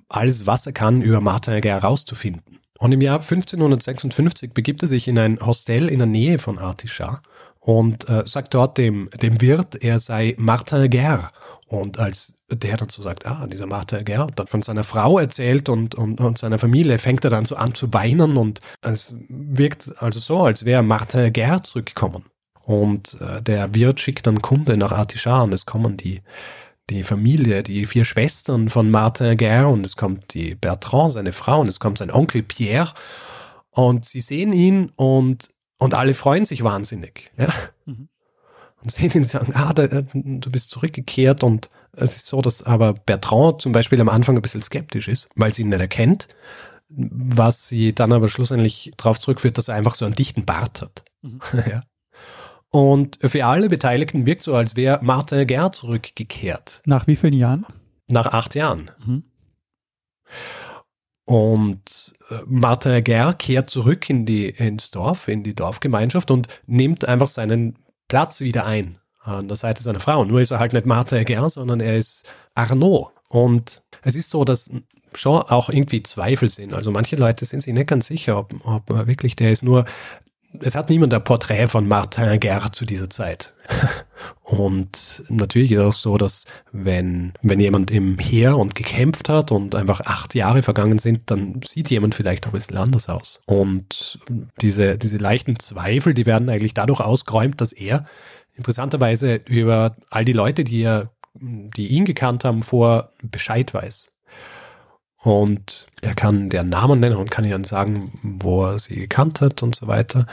alles, 0.08 0.46
was 0.46 0.66
er 0.66 0.72
kann, 0.72 1.00
über 1.00 1.20
Martin 1.20 1.60
Guerre 1.60 1.82
herauszufinden. 1.82 2.60
Und 2.78 2.92
im 2.92 3.00
Jahr 3.00 3.20
1556 3.20 4.52
begibt 4.52 4.82
er 4.82 4.88
sich 4.88 5.08
in 5.08 5.18
ein 5.18 5.40
Hostel 5.40 5.88
in 5.88 5.98
der 6.00 6.06
Nähe 6.06 6.38
von 6.38 6.58
Artichard 6.58 7.22
und 7.64 8.10
äh, 8.10 8.24
sagt 8.26 8.52
dort 8.52 8.76
dem, 8.76 9.08
dem 9.22 9.40
Wirt, 9.40 9.82
er 9.82 9.98
sei 9.98 10.34
Martin 10.36 10.90
Guerre. 10.90 11.30
Und 11.66 11.98
als 11.98 12.34
der 12.52 12.76
dann 12.76 12.90
so 12.90 13.00
sagt, 13.00 13.26
ah, 13.26 13.46
dieser 13.46 13.64
Martin 13.64 14.04
Guerre, 14.04 14.28
dann 14.36 14.46
von 14.46 14.60
seiner 14.60 14.84
Frau 14.84 15.18
erzählt 15.18 15.70
und, 15.70 15.94
und, 15.94 16.20
und 16.20 16.36
seiner 16.36 16.58
Familie, 16.58 16.98
fängt 16.98 17.24
er 17.24 17.30
dann 17.30 17.46
so 17.46 17.56
an 17.56 17.74
zu 17.74 17.90
weinen 17.94 18.36
und 18.36 18.60
es 18.82 19.14
wirkt 19.30 19.90
also 19.98 20.20
so, 20.20 20.42
als 20.42 20.66
wäre 20.66 20.82
Martin 20.82 21.32
Guerre 21.32 21.62
zurückgekommen. 21.62 22.26
Und 22.64 23.18
äh, 23.22 23.40
der 23.40 23.74
Wirt 23.74 23.98
schickt 23.98 24.26
dann 24.26 24.42
Kunde 24.42 24.76
nach 24.76 24.92
Artichar 24.92 25.44
und 25.44 25.54
es 25.54 25.64
kommen 25.64 25.96
die, 25.96 26.20
die 26.90 27.02
Familie, 27.02 27.62
die 27.62 27.86
vier 27.86 28.04
Schwestern 28.04 28.68
von 28.68 28.90
Martin 28.90 29.38
Guerre 29.38 29.68
und 29.68 29.86
es 29.86 29.96
kommt 29.96 30.34
die 30.34 30.54
Bertrand, 30.54 31.12
seine 31.12 31.32
Frau 31.32 31.62
und 31.62 31.68
es 31.68 31.80
kommt 31.80 31.96
sein 31.96 32.10
Onkel 32.10 32.42
Pierre 32.42 32.92
und 33.70 34.04
sie 34.04 34.20
sehen 34.20 34.52
ihn 34.52 34.92
und, 34.96 35.48
und 35.78 35.94
alle 35.94 36.14
freuen 36.14 36.44
sich 36.44 36.64
wahnsinnig. 36.64 37.30
Ja? 37.36 37.48
Mhm. 37.84 38.08
Und 38.82 38.90
sehen 38.90 39.12
ihn 39.12 39.22
sagen, 39.22 39.54
ah, 39.54 39.72
da, 39.72 39.84
äh, 39.84 40.04
du 40.12 40.50
bist 40.50 40.70
zurückgekehrt 40.70 41.42
und 41.42 41.70
es 41.92 42.16
ist 42.16 42.26
so, 42.26 42.42
dass 42.42 42.62
aber 42.62 42.92
Bertrand 42.92 43.62
zum 43.62 43.72
Beispiel 43.72 44.00
am 44.00 44.08
Anfang 44.08 44.36
ein 44.36 44.42
bisschen 44.42 44.60
skeptisch 44.60 45.08
ist, 45.08 45.28
weil 45.36 45.54
sie 45.54 45.62
ihn 45.62 45.70
nicht 45.70 45.80
erkennt, 45.80 46.28
was 46.88 47.68
sie 47.68 47.94
dann 47.94 48.12
aber 48.12 48.28
schlussendlich 48.28 48.92
darauf 48.96 49.18
zurückführt, 49.18 49.58
dass 49.58 49.68
er 49.68 49.74
einfach 49.74 49.94
so 49.94 50.04
einen 50.04 50.14
dichten 50.14 50.44
Bart 50.44 50.82
hat. 50.82 51.02
Mhm. 51.22 51.40
ja. 51.70 51.82
Und 52.70 53.18
für 53.22 53.46
alle 53.46 53.68
Beteiligten 53.68 54.26
wirkt 54.26 54.42
so, 54.42 54.54
als 54.54 54.74
wäre 54.74 54.98
Martin 55.02 55.46
Guerre 55.46 55.70
zurückgekehrt. 55.70 56.82
Nach 56.86 57.06
wie 57.06 57.14
vielen 57.14 57.34
Jahren? 57.34 57.66
Nach 58.08 58.26
acht 58.26 58.54
Jahren. 58.54 58.90
Mhm. 59.06 59.22
Und 61.26 62.12
äh, 62.30 62.34
Martin 62.46 63.02
Guerre 63.02 63.34
kehrt 63.34 63.70
zurück 63.70 64.10
in 64.10 64.26
die, 64.26 64.48
ins 64.48 64.90
Dorf, 64.90 65.28
in 65.28 65.42
die 65.42 65.54
Dorfgemeinschaft 65.54 66.30
und 66.30 66.48
nimmt 66.66 67.06
einfach 67.06 67.28
seinen 67.28 67.78
Platz 68.08 68.40
wieder 68.40 68.66
ein 68.66 68.98
an 69.22 69.48
der 69.48 69.56
Seite 69.56 69.82
seiner 69.82 70.00
Frau. 70.00 70.24
Nur 70.24 70.42
ist 70.42 70.50
er 70.50 70.58
halt 70.58 70.74
nicht 70.74 70.84
Martin 70.84 71.24
Guerre, 71.24 71.48
sondern 71.48 71.80
er 71.80 71.96
ist 71.96 72.28
Arnaud. 72.54 73.10
Und 73.28 73.82
es 74.02 74.16
ist 74.16 74.28
so, 74.28 74.44
dass 74.44 74.70
schon 75.14 75.42
auch 75.42 75.70
irgendwie 75.70 76.02
Zweifel 76.02 76.48
sind. 76.48 76.74
Also 76.74 76.90
manche 76.90 77.16
Leute 77.16 77.44
sind 77.44 77.62
sich 77.62 77.72
nicht 77.72 77.86
ganz 77.86 78.06
sicher, 78.06 78.38
ob, 78.38 78.54
ob 78.66 78.88
wirklich 79.06 79.36
der 79.36 79.50
ist 79.50 79.62
nur 79.62 79.84
es 80.60 80.74
hat 80.74 80.90
niemand 80.90 81.12
ein 81.14 81.24
Porträt 81.24 81.68
von 81.68 81.88
Martin 81.88 82.38
Guerre 82.40 82.70
zu 82.70 82.84
dieser 82.84 83.10
Zeit. 83.10 83.54
Und 84.42 85.24
natürlich 85.28 85.72
ist 85.72 85.78
es 85.78 85.84
auch 85.84 85.92
so, 85.92 86.18
dass 86.18 86.44
wenn, 86.72 87.32
wenn 87.42 87.60
jemand 87.60 87.90
im 87.90 88.18
Heer 88.18 88.56
und 88.56 88.74
gekämpft 88.74 89.28
hat 89.28 89.50
und 89.50 89.74
einfach 89.74 90.02
acht 90.02 90.34
Jahre 90.34 90.62
vergangen 90.62 90.98
sind, 90.98 91.30
dann 91.30 91.60
sieht 91.64 91.90
jemand 91.90 92.14
vielleicht 92.14 92.46
auch 92.46 92.50
ein 92.50 92.58
bisschen 92.58 92.76
anders 92.76 93.08
aus. 93.08 93.40
Und 93.46 94.18
diese, 94.60 94.98
diese 94.98 95.16
leichten 95.16 95.58
Zweifel, 95.58 96.14
die 96.14 96.26
werden 96.26 96.48
eigentlich 96.48 96.74
dadurch 96.74 97.00
ausgeräumt, 97.00 97.60
dass 97.60 97.72
er 97.72 98.04
interessanterweise 98.54 99.36
über 99.46 99.96
all 100.10 100.24
die 100.24 100.32
Leute, 100.32 100.62
die 100.62 100.82
er, 100.82 101.10
die 101.34 101.88
ihn 101.88 102.04
gekannt 102.04 102.44
haben, 102.44 102.62
vor 102.62 103.10
Bescheid 103.22 103.72
weiß. 103.74 104.10
Und 105.24 105.86
er 106.02 106.14
kann 106.14 106.50
deren 106.50 106.68
Namen 106.68 107.00
nennen 107.00 107.16
und 107.16 107.30
kann 107.30 107.46
ihnen 107.46 107.64
sagen, 107.64 108.12
wo 108.22 108.66
er 108.66 108.78
sie 108.78 108.94
gekannt 108.94 109.40
hat 109.40 109.62
und 109.62 109.74
so 109.74 109.86
weiter. 109.86 110.26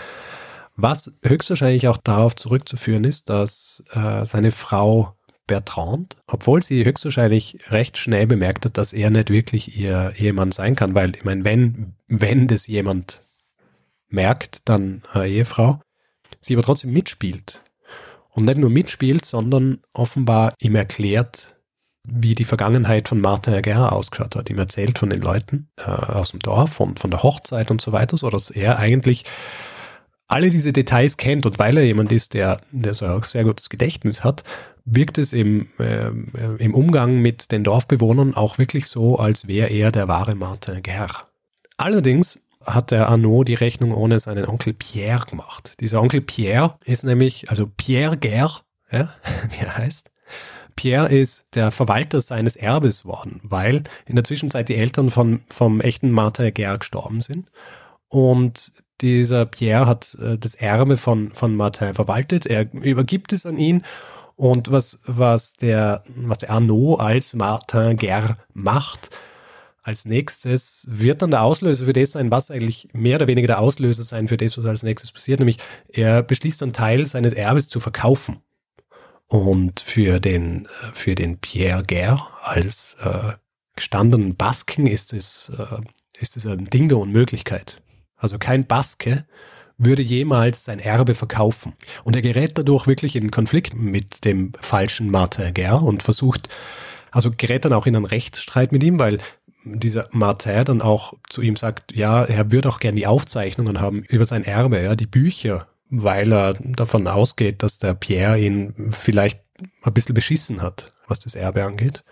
Was 0.76 1.14
höchstwahrscheinlich 1.24 1.88
auch 1.88 1.98
darauf 1.98 2.36
zurückzuführen 2.36 3.06
ist, 3.06 3.30
dass 3.30 3.84
äh, 3.94 4.26
seine 4.26 4.52
Frau 4.52 5.16
Bertrand, 5.48 6.18
obwohl 6.28 6.62
sie 6.62 6.84
höchstwahrscheinlich 6.84 7.72
recht 7.72 7.98
schnell 7.98 8.28
bemerkt 8.28 8.66
hat, 8.66 8.78
dass 8.78 8.92
er 8.92 9.10
nicht 9.12 9.30
wirklich 9.30 9.78
ihr 9.78 10.14
Ehemann 10.18 10.52
sein 10.52 10.76
kann, 10.76 10.94
weil 10.94 11.16
ich 11.16 11.24
meine, 11.24 11.46
wenn, 11.46 11.94
wenn 12.08 12.48
das 12.48 12.68
jemand 12.68 13.22
merkt, 14.10 14.68
dann 14.68 15.04
eine 15.14 15.28
Ehefrau, 15.28 15.80
sie 16.42 16.54
aber 16.54 16.64
trotzdem 16.64 16.92
mitspielt. 16.92 17.62
Und 18.30 18.46
nicht 18.46 18.58
nur 18.58 18.70
mitspielt, 18.70 19.24
sondern 19.24 19.82
offenbar 19.94 20.54
ihm 20.60 20.76
erklärt, 20.76 21.58
wie 22.08 22.36
die 22.36 22.46
Vergangenheit 22.46 23.08
von 23.08 23.22
Martin 23.22 23.62
Guerre 23.62 23.92
ausgeschaut 23.92 24.36
hat. 24.36 24.50
Ihm 24.50 24.58
erzählt 24.58 24.98
von 24.98 25.10
den 25.10 25.22
Leuten 25.22 25.70
äh, 25.78 25.84
aus 25.84 26.32
dem 26.32 26.40
Dorf 26.40 26.80
und 26.80 27.00
von 27.00 27.12
der 27.12 27.24
Hochzeit 27.24 27.70
und 27.72 27.82
so 27.82 27.92
weiter, 27.92 28.18
so 28.18 28.30
dass 28.30 28.50
er 28.50 28.80
eigentlich 28.80 29.26
alle 30.28 30.50
diese 30.50 30.74
Details 30.74 31.18
kennt 31.18 31.46
und 31.46 31.60
weil 31.60 31.78
er 31.78 31.84
jemand 31.84 32.12
ist, 32.12 32.34
der, 32.34 32.62
der 32.72 32.94
so 32.94 33.06
ein 33.06 33.22
sehr 33.24 33.44
gutes 33.44 33.70
Gedächtnis 33.70 34.24
hat, 34.24 34.44
wirkt 34.86 35.18
es 35.18 35.34
im, 35.34 35.68
äh, 35.78 36.08
im 36.58 36.74
Umgang 36.74 37.20
mit 37.20 37.52
den 37.52 37.64
Dorfbewohnern 37.64 38.34
auch 38.34 38.58
wirklich 38.58 38.88
so, 38.88 39.20
als 39.20 39.48
wäre 39.48 39.70
er 39.70 39.92
der 39.92 40.08
wahre 40.08 40.36
Martin 40.36 40.82
Guerre. 40.82 41.26
Allerdings 41.78 42.42
hat 42.66 42.92
der 42.92 43.10
Arnaud 43.10 43.48
die 43.48 43.56
Rechnung 43.56 43.92
ohne 43.94 44.20
seinen 44.20 44.46
Onkel 44.46 44.74
Pierre 44.74 45.26
gemacht. 45.26 45.76
Dieser 45.80 46.02
Onkel 46.02 46.22
Pierre 46.22 46.76
ist 46.86 47.04
nämlich, 47.04 47.50
also 47.50 47.68
Pierre 47.68 48.18
Guerre, 48.18 48.62
ja, 48.92 49.14
wie 49.50 49.66
er 49.66 49.78
heißt, 49.78 50.11
Pierre 50.82 51.10
ist 51.10 51.46
der 51.54 51.70
Verwalter 51.70 52.22
seines 52.22 52.56
Erbes 52.56 53.06
worden, 53.06 53.40
weil 53.44 53.84
in 54.08 54.16
der 54.16 54.24
Zwischenzeit 54.24 54.68
die 54.68 54.78
Eltern 54.78 55.12
von, 55.12 55.42
vom 55.48 55.80
echten 55.80 56.10
Martin 56.10 56.52
Guerre 56.52 56.80
gestorben 56.80 57.22
sind. 57.22 57.52
Und 58.08 58.72
dieser 59.00 59.46
Pierre 59.46 59.86
hat 59.86 60.18
äh, 60.20 60.40
das 60.40 60.56
Erbe 60.56 60.98
von, 60.98 61.34
von 61.34 61.56
Martin 61.56 61.94
verwaltet. 61.94 62.48
Er 62.48 62.66
übergibt 62.74 63.32
es 63.32 63.46
an 63.46 63.60
ihn. 63.60 63.84
Und 64.36 64.72
was, 64.72 64.98
was, 65.06 65.54
der, 65.54 66.04
was 66.16 66.40
der 66.40 66.50
Arnaud 66.50 67.00
als 67.00 67.36
Martin 67.36 67.96
Guerre 67.96 68.38
macht, 68.56 69.12
als 69.84 70.06
nächstes 70.06 70.88
wird 70.90 71.22
dann 71.22 71.30
der 71.30 71.44
Auslöser 71.44 71.86
für 71.86 71.94
das 71.94 72.14
sein, 72.14 72.32
was 72.32 72.50
eigentlich 72.50 72.88
mehr 72.94 73.18
oder 73.18 73.28
weniger 73.28 73.46
der 73.46 73.60
Auslöser 73.60 74.02
sein 74.02 74.28
für 74.28 74.38
das, 74.38 74.58
was 74.58 74.66
als 74.66 74.82
nächstes 74.82 75.12
passiert. 75.12 75.42
Nämlich 75.42 75.60
er 75.90 76.24
beschließt 76.24 76.64
einen 76.64 76.74
Teil 76.74 77.06
seines 77.06 77.34
Erbes 77.34 77.70
zu 77.70 77.80
verkaufen. 77.80 78.40
Und 79.32 79.80
für 79.80 80.20
den, 80.20 80.68
für 80.94 81.16
den 81.16 81.38
Pierre 81.38 81.86
Guerre 81.86 82.28
als 82.44 82.98
äh, 83.02 83.32
gestandenen 83.78 84.36
Basken 84.36 84.88
ist 84.88 85.14
es, 85.14 85.50
äh, 85.58 85.78
ist 86.20 86.36
es 86.36 86.46
ein 86.46 86.66
Ding 86.66 86.90
der 86.90 86.98
Unmöglichkeit. 86.98 87.82
Also 88.18 88.38
kein 88.38 88.68
Baske 88.68 89.26
würde 89.78 90.02
jemals 90.02 90.66
sein 90.66 90.80
Erbe 90.80 91.16
verkaufen. 91.16 91.72
Und 92.04 92.14
er 92.18 92.22
gerät 92.22 92.58
dadurch 92.58 92.88
wirklich 92.88 93.16
in 93.16 93.32
Konflikt 93.32 93.74
mit 93.74 94.26
dem 94.26 94.52
falschen 94.60 95.10
Martin 95.10 95.54
Guerre 95.54 95.86
und 95.86 96.04
versucht, 96.04 96.50
also 97.10 97.32
gerät 97.32 97.64
dann 97.64 97.72
auch 97.72 97.86
in 97.86 97.96
einen 97.96 98.04
Rechtsstreit 98.04 98.74
mit 98.74 98.84
ihm, 98.84 99.00
weil 99.00 99.22
dieser 99.64 100.10
Martin 100.12 100.66
dann 100.66 100.82
auch 100.82 101.14
zu 101.30 101.42
ihm 101.42 101.56
sagt, 101.56 101.96
ja, 101.96 102.26
er 102.26 102.52
würde 102.52 102.68
auch 102.68 102.82
gerne 102.82 102.98
die 102.98 103.08
Aufzeichnungen 103.08 103.80
haben 103.80 104.04
über 104.10 104.26
sein 104.26 104.44
Erbe, 104.44 104.82
ja, 104.82 104.98
die 104.98 105.08
Bücher 105.08 105.70
weil 105.92 106.34
er 106.34 106.54
davon 106.54 107.08
ausgeht, 107.08 107.62
dass 107.62 107.78
der 107.78 107.94
Pierre 107.94 108.40
ihn 108.40 108.74
vielleicht 108.90 109.42
ein 109.84 109.94
bisschen 109.94 110.16
beschissen 110.16 110.62
hat, 110.62 110.86
was 111.08 111.20
das 111.20 111.36
Erbe 111.36 111.66
angeht. 111.66 112.04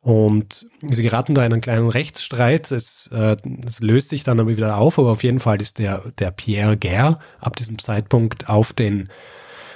Und 0.00 0.66
sie 0.82 1.02
geraten 1.02 1.34
da 1.34 1.44
in 1.44 1.52
einen 1.52 1.60
kleinen 1.60 1.88
Rechtsstreit. 1.88 2.70
Es, 2.70 3.08
äh, 3.12 3.36
es, 3.66 3.80
löst 3.80 4.10
sich 4.10 4.24
dann 4.24 4.40
aber 4.40 4.56
wieder 4.56 4.76
auf, 4.76 4.98
aber 4.98 5.10
auf 5.10 5.22
jeden 5.22 5.40
Fall 5.40 5.60
ist 5.60 5.78
der, 5.78 6.02
der 6.18 6.30
Pierre 6.30 6.76
Guerre 6.76 7.18
ab 7.40 7.56
diesem 7.56 7.78
Zeitpunkt 7.78 8.48
auf 8.48 8.72
den 8.72 9.08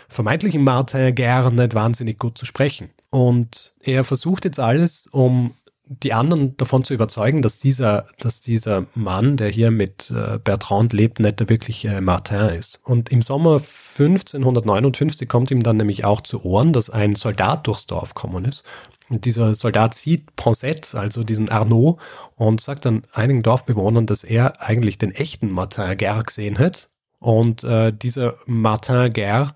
vermeintlichen 0.08 0.62
Martin 0.62 1.14
Guerre 1.14 1.52
nicht 1.52 1.74
wahnsinnig 1.74 2.18
gut 2.18 2.38
zu 2.38 2.46
sprechen. 2.46 2.90
Und 3.10 3.72
er 3.80 4.04
versucht 4.04 4.44
jetzt 4.44 4.60
alles, 4.60 5.06
um 5.08 5.54
die 6.02 6.12
anderen 6.12 6.56
davon 6.56 6.84
zu 6.84 6.94
überzeugen, 6.94 7.42
dass 7.42 7.58
dieser, 7.58 8.06
dass 8.18 8.40
dieser 8.40 8.86
Mann, 8.94 9.36
der 9.36 9.48
hier 9.48 9.70
mit 9.70 10.10
äh, 10.10 10.38
Bertrand 10.38 10.92
lebt, 10.92 11.20
nicht 11.20 11.40
der 11.40 11.48
wirkliche 11.48 12.00
Martin 12.00 12.48
ist. 12.58 12.80
Und 12.84 13.10
im 13.10 13.22
Sommer 13.22 13.54
1559 13.54 15.28
kommt 15.28 15.50
ihm 15.50 15.62
dann 15.62 15.76
nämlich 15.76 16.04
auch 16.04 16.20
zu 16.20 16.44
Ohren, 16.44 16.72
dass 16.72 16.90
ein 16.90 17.14
Soldat 17.14 17.66
durchs 17.66 17.86
Dorf 17.86 18.14
gekommen 18.14 18.44
ist. 18.44 18.64
Und 19.08 19.24
dieser 19.24 19.54
Soldat 19.54 19.94
sieht 19.94 20.36
Poncet, 20.36 20.94
also 20.94 21.24
diesen 21.24 21.48
Arnaud, 21.50 21.98
und 22.36 22.60
sagt 22.60 22.86
dann 22.86 23.02
einigen 23.12 23.42
Dorfbewohnern, 23.42 24.06
dass 24.06 24.24
er 24.24 24.62
eigentlich 24.62 24.98
den 24.98 25.12
echten 25.12 25.50
Martin 25.50 25.96
Guerre 25.98 26.22
gesehen 26.22 26.58
hat. 26.58 26.88
Und 27.18 27.62
äh, 27.64 27.92
dieser 27.92 28.34
Martin 28.46 29.12
Guerre 29.12 29.54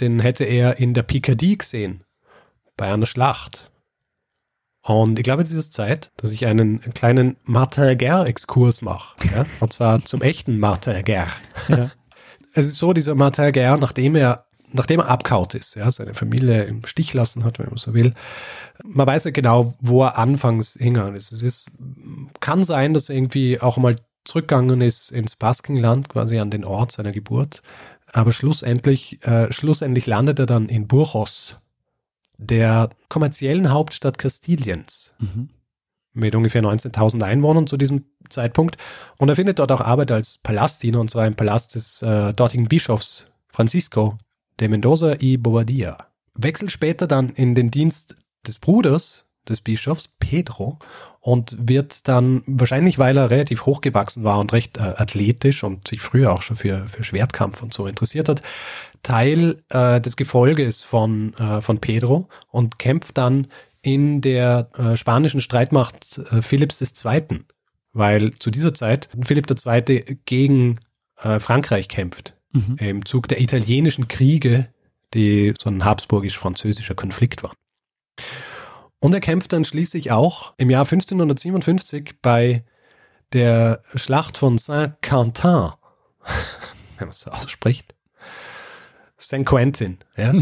den 0.00 0.20
hätte 0.20 0.44
er 0.44 0.78
in 0.78 0.94
der 0.94 1.02
Picardie 1.02 1.58
gesehen, 1.58 2.04
bei 2.76 2.92
einer 2.92 3.06
Schlacht. 3.06 3.70
Und 4.82 5.18
ich 5.18 5.22
glaube, 5.22 5.42
es 5.42 5.52
ist 5.52 5.72
Zeit, 5.72 6.10
dass 6.16 6.32
ich 6.32 6.46
einen 6.46 6.80
kleinen 6.94 7.36
Martin 7.44 7.96
Guerre-Exkurs 7.96 8.82
mache. 8.82 9.16
Ja? 9.32 9.46
Und 9.60 9.72
zwar 9.72 10.04
zum 10.04 10.22
echten 10.22 10.58
Martin 10.58 11.04
Guerre. 11.04 11.30
Ja. 11.68 11.90
Es 12.54 12.66
ist 12.66 12.76
so, 12.76 12.92
dieser 12.92 13.14
Martin 13.14 13.50
Guerre, 13.50 13.78
nachdem 13.78 14.14
er, 14.14 14.44
nachdem 14.74 15.00
er 15.00 15.08
abkaut 15.08 15.54
ist, 15.54 15.74
ja, 15.74 15.90
seine 15.90 16.12
Familie 16.12 16.64
im 16.64 16.84
Stich 16.84 17.14
lassen 17.14 17.44
hat, 17.44 17.58
wenn 17.58 17.68
man 17.68 17.78
so 17.78 17.94
will, 17.94 18.12
man 18.84 19.06
weiß 19.06 19.24
ja 19.24 19.30
genau, 19.30 19.72
wo 19.80 20.02
er 20.02 20.18
anfangs 20.18 20.74
hingegangen 20.78 21.16
ist. 21.16 21.32
Es 21.32 21.40
ist, 21.40 21.68
kann 22.40 22.62
sein, 22.62 22.92
dass 22.92 23.08
er 23.08 23.16
irgendwie 23.16 23.58
auch 23.58 23.78
mal 23.78 23.96
zurückgegangen 24.24 24.82
ist 24.82 25.10
ins 25.10 25.34
Baskenland, 25.34 26.10
quasi 26.10 26.38
an 26.38 26.50
den 26.50 26.66
Ort 26.66 26.92
seiner 26.92 27.12
Geburt. 27.12 27.62
Aber 28.12 28.32
schlussendlich, 28.32 29.24
äh, 29.24 29.50
schlussendlich 29.50 30.04
landet 30.04 30.38
er 30.38 30.46
dann 30.46 30.68
in 30.68 30.86
Burgos, 30.86 31.56
der 32.42 32.90
kommerziellen 33.08 33.70
Hauptstadt 33.70 34.18
Kastiliens. 34.18 35.14
Mhm. 35.18 35.48
Mit 36.14 36.34
ungefähr 36.34 36.62
19.000 36.62 37.22
Einwohnern 37.22 37.66
zu 37.66 37.78
diesem 37.78 38.04
Zeitpunkt. 38.28 38.76
Und 39.16 39.30
er 39.30 39.36
findet 39.36 39.58
dort 39.58 39.72
auch 39.72 39.80
Arbeit 39.80 40.10
als 40.10 40.38
Palastdiener, 40.38 41.00
und 41.00 41.08
zwar 41.08 41.26
im 41.26 41.34
Palast 41.34 41.74
des 41.74 42.02
äh, 42.02 42.34
dortigen 42.34 42.68
Bischofs 42.68 43.30
Francisco 43.48 44.18
de 44.60 44.68
Mendoza 44.68 45.14
y 45.14 45.42
Bobadilla. 45.42 45.96
Wechselt 46.34 46.70
später 46.70 47.06
dann 47.06 47.30
in 47.30 47.54
den 47.54 47.70
Dienst 47.70 48.16
des 48.46 48.58
Bruders 48.58 49.26
des 49.48 49.60
Bischofs, 49.60 50.08
Pedro, 50.20 50.78
und 51.20 51.56
wird 51.58 52.08
dann, 52.08 52.42
wahrscheinlich 52.46 52.98
weil 52.98 53.16
er 53.16 53.30
relativ 53.30 53.66
hochgewachsen 53.66 54.24
war 54.24 54.38
und 54.38 54.52
recht 54.52 54.76
äh, 54.78 54.94
athletisch 54.96 55.62
und 55.62 55.88
sich 55.88 56.00
früher 56.00 56.32
auch 56.32 56.42
schon 56.42 56.56
für, 56.56 56.88
für 56.88 57.04
Schwertkampf 57.04 57.62
und 57.62 57.72
so 57.72 57.86
interessiert 57.86 58.28
hat, 58.28 58.42
Teil 59.02 59.62
äh, 59.68 60.00
des 60.00 60.16
Gefolges 60.16 60.82
von, 60.82 61.34
äh, 61.34 61.60
von 61.60 61.78
Pedro 61.78 62.28
und 62.48 62.78
kämpft 62.78 63.18
dann 63.18 63.48
in 63.82 64.20
der 64.20 64.70
äh, 64.76 64.96
spanischen 64.96 65.40
Streitmacht 65.40 66.18
äh, 66.30 66.40
Philipps 66.40 66.80
II., 67.04 67.40
weil 67.92 68.32
zu 68.38 68.50
dieser 68.50 68.72
Zeit 68.72 69.08
Philipp 69.22 69.50
II. 69.50 70.18
gegen 70.24 70.78
äh, 71.20 71.40
Frankreich 71.40 71.88
kämpft, 71.88 72.34
mhm. 72.52 72.76
im 72.78 73.04
Zug 73.04 73.28
der 73.28 73.40
italienischen 73.40 74.08
Kriege, 74.08 74.68
die 75.14 75.52
so 75.60 75.68
ein 75.68 75.84
habsburgisch-französischer 75.84 76.94
Konflikt 76.94 77.42
waren. 77.42 77.56
Und 79.00 79.12
er 79.12 79.20
kämpft 79.20 79.52
dann 79.52 79.64
schließlich 79.64 80.12
auch 80.12 80.54
im 80.58 80.70
Jahr 80.70 80.84
1557 80.84 82.14
bei 82.22 82.64
der 83.32 83.82
Schlacht 83.96 84.38
von 84.38 84.58
Saint-Quentin, 84.58 85.72
wenn 86.98 87.00
man 87.00 87.08
es 87.08 87.18
so 87.18 87.30
ausspricht. 87.32 87.91
St. 89.22 89.44
Quentin, 89.44 89.98
ja. 90.16 90.32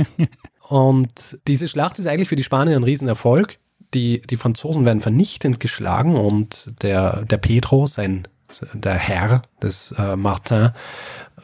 und 0.68 1.38
diese 1.46 1.68
Schlacht 1.68 1.98
ist 1.98 2.06
eigentlich 2.06 2.28
für 2.28 2.36
die 2.36 2.44
Spanier 2.44 2.76
ein 2.76 2.84
Riesenerfolg. 2.84 3.58
Die, 3.92 4.22
die 4.22 4.36
Franzosen 4.36 4.84
werden 4.84 5.00
vernichtend 5.00 5.60
geschlagen 5.60 6.16
und 6.16 6.74
der, 6.82 7.24
der 7.26 7.36
Pedro, 7.36 7.86
sein, 7.86 8.26
der 8.72 8.94
Herr 8.94 9.42
des 9.62 9.94
äh, 9.96 10.16
Martin, 10.16 10.70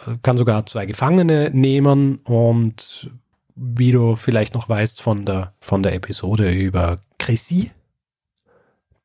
äh, 0.06 0.16
kann 0.22 0.36
sogar 0.36 0.66
zwei 0.66 0.86
Gefangene 0.86 1.50
nehmen 1.52 2.16
und 2.24 3.10
wie 3.54 3.92
du 3.92 4.16
vielleicht 4.16 4.54
noch 4.54 4.68
weißt 4.68 5.02
von 5.02 5.26
der, 5.26 5.52
von 5.60 5.82
der 5.82 5.94
Episode 5.94 6.50
über 6.50 6.98
Crécy, 7.20 7.70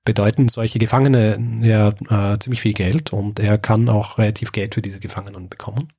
bedeuten 0.05 0.47
solche 0.47 0.79
Gefangene 0.79 1.61
ja 1.61 1.89
äh, 2.09 2.39
ziemlich 2.39 2.61
viel 2.61 2.73
Geld 2.73 3.11
und 3.11 3.39
er 3.39 3.57
kann 3.57 3.89
auch 3.89 4.17
relativ 4.17 4.51
Geld 4.51 4.75
für 4.75 4.81
diese 4.81 4.99
Gefangenen 4.99 5.49
bekommen. 5.49 5.89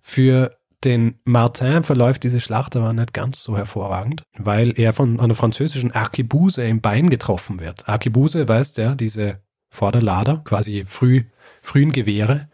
Für 0.00 0.50
den 0.86 1.18
Martin 1.24 1.82
verläuft 1.82 2.22
diese 2.22 2.40
Schlacht 2.40 2.76
aber 2.76 2.92
nicht 2.92 3.12
ganz 3.12 3.42
so 3.42 3.56
hervorragend, 3.56 4.22
weil 4.38 4.78
er 4.78 4.92
von 4.92 5.20
einer 5.20 5.34
französischen 5.34 5.90
Arkebuse 5.92 6.64
im 6.64 6.80
Bein 6.80 7.10
getroffen 7.10 7.60
wird. 7.60 7.88
Arkebuse, 7.88 8.48
weißt 8.48 8.78
du, 8.78 8.96
diese 8.96 9.42
Vorderlader, 9.68 10.38
quasi 10.44 10.84
früh, 10.86 11.24
frühen 11.60 11.92
Gewehre, 11.92 12.48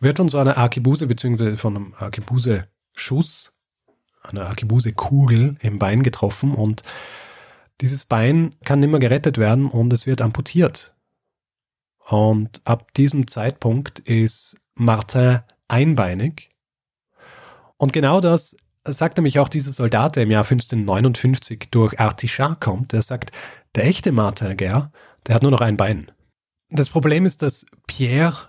wird 0.00 0.18
von 0.18 0.28
so 0.28 0.38
einer 0.38 0.58
Arkebuse 0.58 1.06
bzw. 1.06 1.56
von 1.56 1.76
einem 1.76 1.94
Arkebuse-Schuss 1.98 3.54
eine 4.22 4.46
Arkebuse-Kugel 4.46 5.56
im 5.60 5.78
Bein 5.78 6.02
getroffen 6.02 6.54
und 6.54 6.82
dieses 7.80 8.04
Bein 8.04 8.54
kann 8.64 8.80
nicht 8.80 8.90
mehr 8.90 9.00
gerettet 9.00 9.38
werden 9.38 9.66
und 9.66 9.92
es 9.92 10.06
wird 10.06 10.20
amputiert. 10.20 10.94
Und 12.06 12.60
ab 12.64 12.92
diesem 12.94 13.26
Zeitpunkt 13.26 13.98
ist 14.00 14.56
Martin 14.74 15.40
einbeinig. 15.68 16.50
Und 17.78 17.92
genau 17.92 18.20
das 18.20 18.56
sagt 18.84 19.16
nämlich 19.16 19.38
auch 19.38 19.48
dieser 19.48 19.72
Soldat, 19.72 20.16
der 20.16 20.24
im 20.24 20.30
Jahr 20.30 20.44
1559 20.44 21.68
durch 21.70 21.98
Artichar 21.98 22.56
kommt. 22.58 22.92
Der 22.92 23.02
sagt, 23.02 23.32
der 23.74 23.86
echte 23.86 24.12
Martin 24.12 24.56
Guerre, 24.56 24.90
der 25.26 25.34
hat 25.34 25.42
nur 25.42 25.50
noch 25.50 25.60
ein 25.60 25.76
Bein. 25.76 26.10
Das 26.70 26.90
Problem 26.90 27.24
ist, 27.24 27.42
dass 27.42 27.66
Pierre 27.86 28.48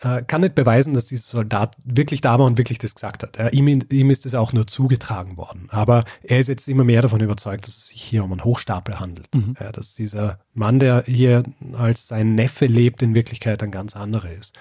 äh, 0.00 0.22
kann 0.22 0.42
nicht 0.42 0.54
beweisen, 0.54 0.94
dass 0.94 1.06
dieser 1.06 1.30
Soldat 1.30 1.76
wirklich 1.84 2.20
da 2.20 2.38
war 2.38 2.46
und 2.46 2.56
wirklich 2.56 2.78
das 2.78 2.94
gesagt 2.94 3.22
hat. 3.22 3.38
Ja, 3.38 3.48
ihm, 3.48 3.66
ihm 3.66 4.10
ist 4.10 4.26
es 4.26 4.34
auch 4.34 4.52
nur 4.52 4.66
zugetragen 4.66 5.36
worden. 5.36 5.66
Aber 5.70 6.04
er 6.22 6.38
ist 6.38 6.48
jetzt 6.48 6.68
immer 6.68 6.84
mehr 6.84 7.02
davon 7.02 7.20
überzeugt, 7.20 7.66
dass 7.66 7.76
es 7.76 7.88
sich 7.88 8.02
hier 8.02 8.24
um 8.24 8.32
einen 8.32 8.44
Hochstapel 8.44 9.00
handelt. 9.00 9.34
Mhm. 9.34 9.56
Ja, 9.58 9.72
dass 9.72 9.94
dieser 9.94 10.38
Mann, 10.54 10.78
der 10.78 11.04
hier 11.06 11.42
als 11.76 12.08
sein 12.08 12.34
Neffe 12.34 12.66
lebt, 12.66 13.02
in 13.02 13.14
Wirklichkeit 13.14 13.62
ein 13.62 13.70
ganz 13.70 13.96
anderer 13.96 14.30
ist. 14.30 14.54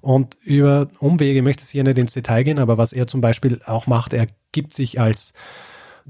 Und 0.00 0.36
über 0.42 0.88
Umwege 1.00 1.42
möchte 1.42 1.64
ich 1.64 1.70
hier 1.70 1.84
nicht 1.84 1.98
ins 1.98 2.12
Detail 2.12 2.44
gehen, 2.44 2.58
aber 2.58 2.78
was 2.78 2.92
er 2.92 3.06
zum 3.06 3.20
Beispiel 3.20 3.60
auch 3.66 3.86
macht, 3.86 4.12
er 4.12 4.28
gibt 4.52 4.74
sich 4.74 5.00
als 5.00 5.32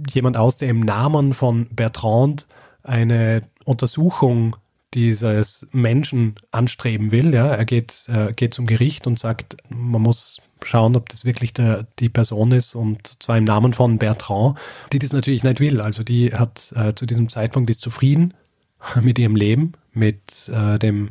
jemand 0.08 0.36
aus, 0.36 0.56
der 0.56 0.68
im 0.68 0.80
Namen 0.80 1.32
von 1.32 1.66
Bertrand 1.70 2.46
eine 2.82 3.42
Untersuchung 3.64 4.56
dieses 4.94 5.66
Menschen 5.72 6.36
anstreben 6.52 7.10
will. 7.10 7.34
Ja. 7.34 7.48
Er 7.48 7.64
geht, 7.64 8.08
äh, 8.08 8.32
geht 8.32 8.54
zum 8.54 8.66
Gericht 8.66 9.06
und 9.06 9.18
sagt, 9.18 9.56
man 9.68 10.02
muss 10.02 10.40
schauen, 10.64 10.96
ob 10.96 11.08
das 11.08 11.24
wirklich 11.24 11.52
der, 11.52 11.86
die 11.98 12.08
Person 12.08 12.52
ist 12.52 12.74
und 12.74 13.22
zwar 13.22 13.36
im 13.36 13.44
Namen 13.44 13.72
von 13.72 13.98
Bertrand, 13.98 14.58
die 14.92 14.98
das 14.98 15.12
natürlich 15.12 15.44
nicht 15.44 15.60
will. 15.60 15.80
Also 15.80 16.02
die 16.02 16.32
hat 16.34 16.72
äh, 16.74 16.94
zu 16.94 17.06
diesem 17.06 17.28
Zeitpunkt 17.28 17.70
ist 17.70 17.82
zufrieden 17.82 18.34
mit 19.02 19.18
ihrem 19.18 19.36
Leben, 19.36 19.72
mit, 19.92 20.48
äh, 20.52 20.78
dem, 20.78 21.10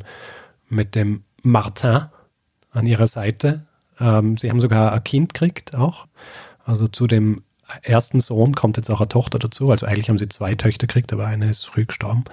mit 0.68 0.94
dem 0.94 1.24
Martin 1.42 2.06
an 2.76 2.86
ihrer 2.86 3.06
Seite. 3.06 3.66
Ähm, 4.00 4.36
sie 4.36 4.50
haben 4.50 4.60
sogar 4.60 4.92
ein 4.92 5.04
Kind 5.04 5.34
gekriegt 5.34 5.74
auch. 5.74 6.06
Also 6.64 6.88
zu 6.88 7.06
dem 7.06 7.42
ersten 7.82 8.20
Sohn 8.20 8.54
kommt 8.54 8.76
jetzt 8.76 8.90
auch 8.90 9.00
eine 9.00 9.08
Tochter 9.08 9.38
dazu. 9.38 9.70
Also 9.70 9.86
eigentlich 9.86 10.08
haben 10.08 10.18
sie 10.18 10.28
zwei 10.28 10.54
Töchter 10.54 10.86
gekriegt, 10.86 11.12
aber 11.12 11.26
eine 11.26 11.50
ist 11.50 11.66
früh 11.66 11.84
gestorben. 11.84 12.24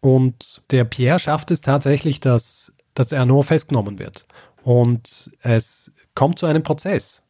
Und 0.00 0.62
der 0.70 0.84
Pierre 0.84 1.18
schafft 1.18 1.50
es 1.50 1.60
tatsächlich, 1.60 2.20
dass, 2.20 2.72
dass 2.94 3.12
Ernaud 3.12 3.46
festgenommen 3.46 3.98
wird. 3.98 4.26
Und 4.62 5.30
es 5.42 5.92
kommt 6.14 6.38
zu 6.38 6.46
einem 6.46 6.62
Prozess. 6.62 7.22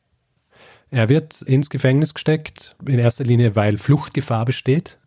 Er 0.91 1.09
wird 1.09 1.43
ins 1.43 1.71
Gefängnis 1.71 2.15
gesteckt, 2.15 2.77
in 2.87 2.99
erster 2.99 3.25
Linie, 3.25 3.55
weil 3.55 3.79
Fluchtgefahr 3.79 4.45
besteht. 4.45 4.99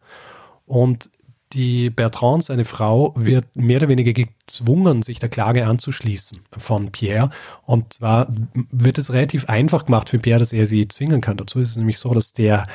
Und 0.65 1.09
die 1.53 1.89
Bertrand, 1.89 2.43
seine 2.43 2.65
Frau, 2.65 3.13
wird 3.15 3.45
mehr 3.55 3.77
oder 3.77 3.87
weniger 3.89 4.13
gezwungen, 4.13 5.01
sich 5.01 5.19
der 5.19 5.29
Klage 5.29 5.67
anzuschließen 5.67 6.39
von 6.57 6.91
Pierre. 6.91 7.29
Und 7.65 7.93
zwar 7.93 8.27
wird 8.71 8.97
es 8.97 9.13
relativ 9.13 9.49
einfach 9.49 9.85
gemacht 9.85 10.09
für 10.09 10.19
Pierre, 10.19 10.39
dass 10.39 10.53
er 10.53 10.65
sie 10.65 10.87
zwingen 10.87 11.21
kann. 11.21 11.37
Dazu 11.37 11.59
ist 11.59 11.69
es 11.69 11.77
nämlich 11.77 11.99
so, 11.99 12.13
dass 12.13 12.33
der 12.33 12.65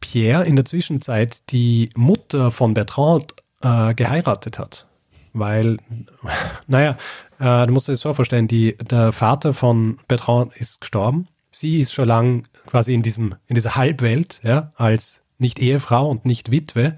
Pierre 0.00 0.44
in 0.44 0.56
der 0.56 0.64
Zwischenzeit 0.64 1.50
die 1.50 1.90
Mutter 1.94 2.50
von 2.50 2.74
Bertrand 2.74 3.32
äh, 3.62 3.94
geheiratet 3.94 4.58
hat. 4.58 4.86
Weil, 5.32 5.78
naja, 6.66 6.96
äh, 7.38 7.66
du 7.66 7.72
musst 7.72 7.88
dir 7.88 7.92
das 7.92 8.00
so 8.00 8.12
vorstellen, 8.12 8.48
die, 8.48 8.76
der 8.76 9.12
Vater 9.12 9.52
von 9.52 9.98
Bertrand 10.08 10.54
ist 10.56 10.80
gestorben. 10.80 11.28
Sie 11.50 11.80
ist 11.80 11.92
schon 11.92 12.08
lang 12.08 12.48
quasi 12.66 12.94
in, 12.94 13.02
diesem, 13.02 13.34
in 13.46 13.54
dieser 13.54 13.76
Halbwelt, 13.76 14.40
ja, 14.42 14.72
als 14.76 15.22
nicht 15.38 15.58
Ehefrau 15.58 16.08
und 16.08 16.24
nicht 16.24 16.50
Witwe. 16.50 16.96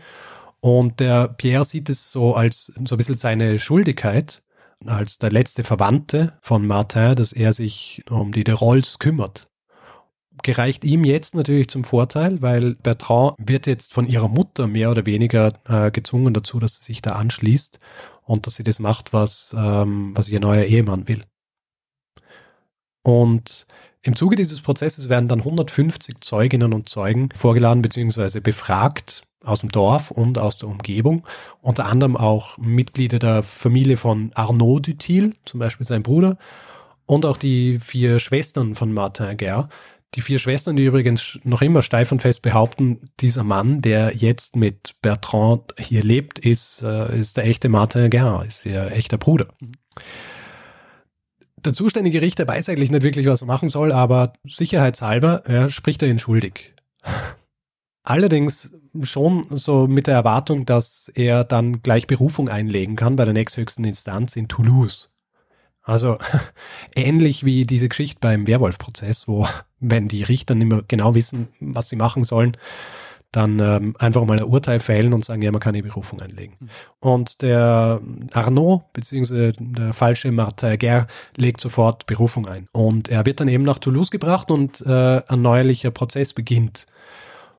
Und 0.65 0.99
der 0.99 1.29
Pierre 1.29 1.67
sieht 1.67 1.91
es 1.91 2.11
so 2.11 2.35
als 2.35 2.73
so 2.87 2.95
ein 2.95 2.97
bisschen 2.97 3.17
seine 3.17 3.59
Schuldigkeit, 3.59 4.43
als 4.87 5.19
der 5.19 5.31
letzte 5.31 5.63
Verwandte 5.63 6.39
von 6.41 6.67
Martin, 6.67 7.17
dass 7.17 7.35
er 7.35 7.53
sich 7.53 8.03
um 8.09 8.33
die 8.33 8.45
de 8.45 8.55
Rolls 8.55 8.99
kümmert 8.99 9.43
gereicht 10.43 10.85
ihm 10.85 11.05
jetzt 11.05 11.35
natürlich 11.35 11.69
zum 11.69 11.85
Vorteil, 11.85 12.43
weil 12.43 12.75
Bertrand 12.75 13.35
wird 13.39 13.67
jetzt 13.67 13.95
von 13.95 14.05
ihrer 14.05 14.29
Mutter 14.29 14.67
mehr 14.67 14.91
oder 14.91 15.07
weniger 15.07 15.49
äh, 15.65 15.91
gezwungen 15.91 16.35
dazu, 16.35 16.59
dass 16.59 16.77
sie 16.77 16.85
sich 16.85 17.01
da 17.01 17.13
anschließt 17.13 17.79
und 18.23 18.47
dass 18.47 18.57
sie 18.57 18.65
das 18.65 18.79
macht, 18.79 19.13
was, 19.13 19.55
ähm, 19.57 20.13
was 20.15 20.29
ihr 20.29 20.41
neuer 20.41 20.65
Ehemann 20.65 21.09
will. 21.09 21.23
Und 23.05 23.67
im 24.03 24.17
Zuge 24.17 24.35
dieses 24.37 24.61
Prozesses 24.61 25.09
werden 25.09 25.29
dann 25.29 25.39
150 25.39 26.21
Zeuginnen 26.21 26.75
und 26.75 26.89
Zeugen 26.89 27.29
vorgeladen 27.35 27.81
bzw. 27.81 28.41
befragt 28.41 29.23
aus 29.45 29.61
dem 29.61 29.71
Dorf 29.71 30.11
und 30.11 30.39
aus 30.39 30.57
der 30.57 30.69
Umgebung. 30.69 31.27
Unter 31.61 31.87
anderem 31.87 32.17
auch 32.17 32.59
Mitglieder 32.59 33.19
der 33.19 33.43
Familie 33.43 33.97
von 33.97 34.31
Arnaud 34.35 34.87
Dutil, 34.87 35.35
zum 35.45 35.61
Beispiel 35.61 35.87
sein 35.87 36.03
Bruder, 36.03 36.37
und 37.07 37.27
auch 37.27 37.37
die 37.37 37.79
vier 37.81 38.19
Schwestern 38.19 38.75
von 38.75 38.93
Martin 38.93 39.37
Guerre, 39.37 39.69
Die 40.15 40.21
vier 40.21 40.39
Schwestern, 40.39 40.77
die 40.77 40.85
übrigens 40.85 41.41
noch 41.43 41.61
immer 41.61 41.83
steif 41.83 42.13
und 42.13 42.23
fest 42.23 42.43
behaupten, 42.43 43.01
dieser 43.19 43.43
Mann, 43.43 43.83
der 43.83 44.15
jetzt 44.15 44.55
mit 44.55 44.95
Bertrand 45.03 45.75
hier 45.79 46.03
lebt, 46.05 46.39
ist, 46.39 46.83
äh, 46.83 47.19
ist 47.19 47.37
der 47.37 47.47
echte 47.47 47.69
Martin 47.69 48.11
Guerre, 48.11 48.47
ist 48.47 48.65
ihr 48.65 48.93
echter 48.93 49.19
Bruder. 49.19 49.49
Der 51.57 51.73
zuständige 51.73 52.21
Richter 52.21 52.47
weiß 52.47 52.69
eigentlich 52.69 52.93
nicht 52.93 53.03
wirklich, 53.03 53.27
was 53.27 53.43
er 53.43 53.47
machen 53.47 53.71
soll, 53.71 53.91
aber 53.91 54.35
sicherheitshalber 54.47 55.43
er 55.47 55.69
spricht 55.69 56.03
er 56.03 56.09
ihn 56.09 56.19
schuldig. 56.21 56.75
Allerdings 58.05 58.71
schon 59.03 59.47
so 59.51 59.87
mit 59.89 60.07
der 60.07 60.15
Erwartung, 60.15 60.67
dass 60.67 61.09
er 61.09 61.43
dann 61.43 61.83
gleich 61.83 62.07
Berufung 62.07 62.51
einlegen 62.51 62.97
kann 62.97 63.17
bei 63.17 63.25
der 63.25 63.33
nächsthöchsten 63.33 63.85
Instanz 63.85 64.37
in 64.37 64.47
Toulouse. 64.47 65.15
Also 65.83 66.19
ähnlich 66.95 67.45
wie 67.45 67.65
diese 67.65 67.89
Geschichte 67.89 68.19
beim 68.21 68.47
Werwolf-Prozess, 68.47 69.27
wo 69.27 69.49
wenn 69.81 70.09
die 70.09 70.23
Richter 70.23 70.55
nicht 70.55 70.69
mehr 70.69 70.85
genau 70.87 71.15
wissen, 71.15 71.49
was 71.61 71.89
sie 71.89 71.97
machen 71.97 72.25
sollen, 72.25 72.57
dann 73.33 73.59
ähm, 73.59 73.97
einfach 73.99 74.25
mal 74.25 74.39
ein 74.39 74.45
Urteil 74.45 74.81
fällen 74.81 75.13
und 75.13 75.25
sagen, 75.25 75.43
ja, 75.43 75.51
man 75.51 75.61
kann 75.61 75.75
die 75.75 75.83
Berufung 75.83 76.21
einlegen. 76.21 76.57
Mhm. 76.61 76.69
Und 77.01 77.43
der 77.43 78.01
Arnaud, 78.33 78.93
beziehungsweise 78.93 79.55
der 79.59 79.93
falsche 79.93 80.31
Martin 80.31 80.79
Guerre, 80.79 81.07
legt 81.37 81.61
sofort 81.61 82.07
Berufung 82.07 82.47
ein. 82.47 82.69
Und 82.73 83.09
er 83.09 83.27
wird 83.27 83.41
dann 83.41 83.49
eben 83.49 83.65
nach 83.65 83.79
Toulouse 83.79 84.11
gebracht 84.11 84.51
und 84.51 84.83
äh, 84.83 85.23
ein 85.27 85.43
neuerlicher 85.43 85.91
Prozess 85.91 86.33
beginnt. 86.33 86.87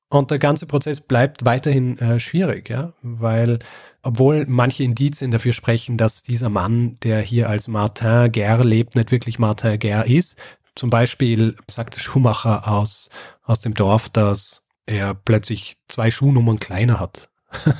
Und 0.08 0.30
der 0.30 0.38
ganze 0.38 0.66
Prozess 0.66 1.00
bleibt 1.00 1.44
weiterhin 1.44 1.98
äh, 1.98 2.20
schwierig, 2.20 2.70
ja, 2.70 2.92
weil 3.02 3.58
obwohl 4.02 4.46
manche 4.46 4.84
Indizien 4.84 5.32
dafür 5.32 5.52
sprechen, 5.52 5.98
dass 5.98 6.22
dieser 6.22 6.48
Mann, 6.48 6.96
der 7.02 7.20
hier 7.20 7.48
als 7.50 7.66
Martin 7.66 8.30
Guerre 8.30 8.62
lebt, 8.62 8.94
nicht 8.94 9.10
wirklich 9.10 9.40
Martin 9.40 9.78
Guerre 9.80 10.06
ist. 10.06 10.38
Zum 10.76 10.90
Beispiel 10.90 11.56
sagt 11.68 11.96
der 11.96 12.00
Schuhmacher 12.00 12.68
aus, 12.68 13.10
aus 13.42 13.58
dem 13.58 13.74
Dorf, 13.74 14.08
dass 14.08 14.62
er 14.86 15.14
plötzlich 15.14 15.76
zwei 15.88 16.12
Schuhnummern 16.12 16.60
kleiner 16.60 17.00
hat. 17.00 17.28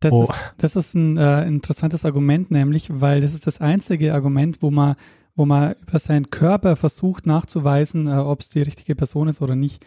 Das, 0.00 0.12
oh. 0.12 0.22
ist, 0.22 0.32
das 0.58 0.76
ist 0.76 0.94
ein 0.94 1.16
äh, 1.16 1.44
interessantes 1.44 2.04
Argument, 2.04 2.52
nämlich, 2.52 2.88
weil 2.88 3.20
das 3.20 3.34
ist 3.34 3.48
das 3.48 3.60
einzige 3.60 4.14
Argument, 4.14 4.62
wo 4.62 4.70
man, 4.70 4.94
wo 5.34 5.44
man 5.44 5.74
über 5.82 5.98
seinen 5.98 6.30
Körper 6.30 6.76
versucht 6.76 7.26
nachzuweisen, 7.26 8.06
äh, 8.06 8.12
ob 8.12 8.40
es 8.40 8.50
die 8.50 8.62
richtige 8.62 8.94
Person 8.94 9.26
ist 9.26 9.40
oder 9.40 9.56
nicht. 9.56 9.84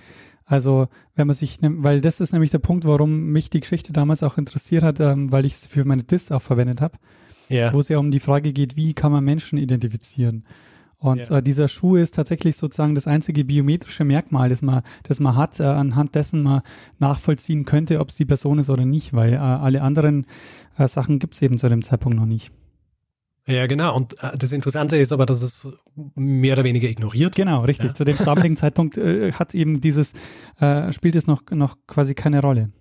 Also, 0.51 0.89
wenn 1.15 1.27
man 1.27 1.33
sich, 1.33 1.59
weil 1.61 2.01
das 2.01 2.19
ist 2.19 2.33
nämlich 2.33 2.51
der 2.51 2.59
Punkt, 2.59 2.83
warum 2.83 3.27
mich 3.27 3.49
die 3.49 3.61
Geschichte 3.61 3.93
damals 3.93 4.21
auch 4.21 4.37
interessiert 4.37 4.83
hat, 4.83 4.99
ähm, 4.99 5.31
weil 5.31 5.45
ich 5.45 5.53
es 5.53 5.65
für 5.65 5.85
meine 5.85 6.03
Dis 6.03 6.29
auch 6.29 6.41
verwendet 6.41 6.81
habe, 6.81 6.97
yeah. 7.49 7.73
wo 7.73 7.79
es 7.79 7.87
ja 7.87 7.99
um 7.99 8.11
die 8.11 8.19
Frage 8.19 8.51
geht, 8.51 8.75
wie 8.75 8.93
kann 8.93 9.13
man 9.13 9.23
Menschen 9.23 9.57
identifizieren. 9.57 10.43
Und 10.97 11.29
yeah. 11.29 11.37
äh, 11.37 11.41
dieser 11.41 11.69
Schuh 11.69 11.95
ist 11.95 12.15
tatsächlich 12.15 12.57
sozusagen 12.57 12.95
das 12.95 13.07
einzige 13.07 13.45
biometrische 13.45 14.03
Merkmal, 14.03 14.49
das 14.49 14.61
man, 14.61 14.81
das 15.03 15.21
man 15.21 15.37
hat, 15.37 15.61
äh, 15.61 15.63
anhand 15.63 16.15
dessen 16.15 16.43
man 16.43 16.63
nachvollziehen 16.99 17.63
könnte, 17.63 18.01
ob 18.01 18.09
es 18.09 18.17
die 18.17 18.25
Person 18.25 18.59
ist 18.59 18.69
oder 18.69 18.83
nicht, 18.83 19.13
weil 19.13 19.31
äh, 19.31 19.37
alle 19.37 19.81
anderen 19.81 20.25
äh, 20.77 20.85
Sachen 20.85 21.19
gibt 21.19 21.35
es 21.35 21.41
eben 21.41 21.59
zu 21.59 21.69
dem 21.69 21.81
Zeitpunkt 21.81 22.17
noch 22.17 22.25
nicht. 22.25 22.51
Ja, 23.47 23.65
genau. 23.67 23.95
Und 23.95 24.21
äh, 24.23 24.37
das 24.37 24.51
Interessante 24.51 24.97
ist 24.97 25.11
aber, 25.11 25.25
dass 25.25 25.41
es 25.41 25.67
mehr 26.15 26.53
oder 26.53 26.63
weniger 26.63 26.87
ignoriert. 26.87 27.35
Genau, 27.35 27.61
richtig. 27.61 27.89
Ja. 27.89 27.93
Zu 27.95 28.03
dem 28.03 28.17
damaligen 28.25 28.57
Zeitpunkt 28.57 28.97
äh, 28.97 29.31
hat 29.33 29.55
eben 29.55 29.81
dieses, 29.81 30.13
äh, 30.59 30.91
spielt 30.91 31.15
es 31.15 31.27
noch, 31.27 31.41
noch 31.51 31.77
quasi 31.87 32.13
keine 32.13 32.41
Rolle. 32.41 32.71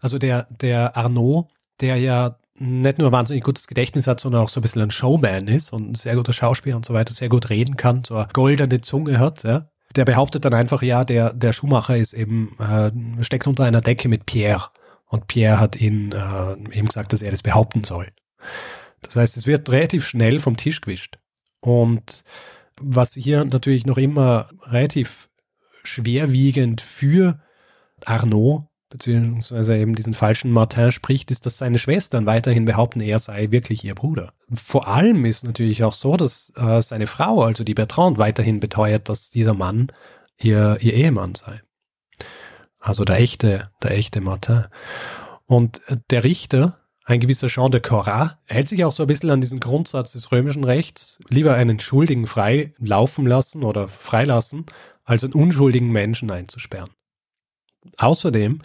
Also 0.00 0.18
der, 0.18 0.46
der 0.50 0.96
Arnaud, 0.96 1.48
der 1.80 1.96
ja 1.96 2.38
nicht 2.60 2.98
nur 2.98 3.12
wahnsinnig 3.12 3.44
gutes 3.44 3.66
Gedächtnis 3.66 4.06
hat, 4.06 4.20
sondern 4.20 4.42
auch 4.42 4.48
so 4.48 4.60
ein 4.60 4.62
bisschen 4.62 4.82
ein 4.82 4.90
Showman 4.90 5.46
ist 5.46 5.72
und 5.72 5.90
ein 5.90 5.94
sehr 5.94 6.16
guter 6.16 6.32
Schauspieler 6.32 6.76
und 6.76 6.84
so 6.84 6.94
weiter, 6.94 7.14
sehr 7.14 7.28
gut 7.28 7.50
reden 7.50 7.76
kann, 7.76 8.02
so 8.04 8.16
eine 8.16 8.28
goldene 8.32 8.80
Zunge 8.80 9.18
hat, 9.18 9.44
ja. 9.44 9.68
Der 9.96 10.04
behauptet 10.04 10.44
dann 10.44 10.52
einfach, 10.52 10.82
ja, 10.82 11.04
der, 11.04 11.32
der 11.32 11.52
Schuhmacher 11.52 11.96
ist 11.96 12.12
eben, 12.12 12.56
äh, 12.58 12.90
steckt 13.24 13.46
unter 13.46 13.64
einer 13.64 13.80
Decke 13.80 14.08
mit 14.08 14.26
Pierre. 14.26 14.68
Und 15.06 15.28
Pierre 15.28 15.58
hat 15.58 15.80
ihn 15.80 16.12
äh, 16.12 16.76
eben 16.76 16.88
gesagt, 16.88 17.14
dass 17.14 17.22
er 17.22 17.30
das 17.30 17.42
behaupten 17.42 17.84
soll. 17.84 18.08
Das 19.02 19.16
heißt, 19.16 19.36
es 19.36 19.46
wird 19.46 19.70
relativ 19.70 20.06
schnell 20.06 20.40
vom 20.40 20.56
Tisch 20.56 20.80
gewischt. 20.80 21.18
Und 21.60 22.24
was 22.80 23.14
hier 23.14 23.44
natürlich 23.44 23.86
noch 23.86 23.98
immer 23.98 24.48
relativ 24.62 25.28
schwerwiegend 25.82 26.80
für 26.80 27.40
Arnaud 28.04 28.68
beziehungsweise 28.90 29.76
eben 29.76 29.94
diesen 29.94 30.14
falschen 30.14 30.50
Martin 30.50 30.92
spricht, 30.92 31.30
ist, 31.30 31.44
dass 31.46 31.58
seine 31.58 31.78
Schwestern 31.78 32.26
weiterhin 32.26 32.64
behaupten, 32.64 33.00
er 33.00 33.18
sei 33.18 33.50
wirklich 33.50 33.84
ihr 33.84 33.94
Bruder. 33.94 34.32
Vor 34.52 34.88
allem 34.88 35.24
ist 35.24 35.44
natürlich 35.44 35.84
auch 35.84 35.92
so, 35.92 36.16
dass 36.16 36.52
äh, 36.56 36.80
seine 36.80 37.06
Frau, 37.06 37.42
also 37.42 37.64
die 37.64 37.74
Bertrand, 37.74 38.18
weiterhin 38.18 38.60
beteuert, 38.60 39.08
dass 39.08 39.28
dieser 39.28 39.54
Mann 39.54 39.88
ihr, 40.38 40.78
ihr 40.80 40.94
Ehemann 40.94 41.34
sei. 41.34 41.60
Also 42.80 43.04
der 43.04 43.18
echte, 43.18 43.70
der 43.82 43.90
echte 43.90 44.20
Martin. 44.20 44.66
Und 45.46 45.80
äh, 45.88 45.98
der 46.10 46.24
Richter 46.24 46.77
ein 47.08 47.20
gewisser 47.20 47.48
Jean 47.48 47.70
de 47.70 47.80
Corrat 47.80 48.36
hält 48.44 48.68
sich 48.68 48.84
auch 48.84 48.92
so 48.92 49.04
ein 49.04 49.06
bisschen 49.06 49.30
an 49.30 49.40
diesen 49.40 49.60
Grundsatz 49.60 50.12
des 50.12 50.30
römischen 50.30 50.64
Rechts, 50.64 51.18
lieber 51.30 51.54
einen 51.54 51.80
Schuldigen 51.80 52.26
frei 52.26 52.74
laufen 52.78 53.26
lassen 53.26 53.64
oder 53.64 53.88
freilassen, 53.88 54.66
als 55.04 55.24
einen 55.24 55.32
unschuldigen 55.32 55.90
Menschen 55.90 56.30
einzusperren. 56.30 56.90
Außerdem, 57.96 58.60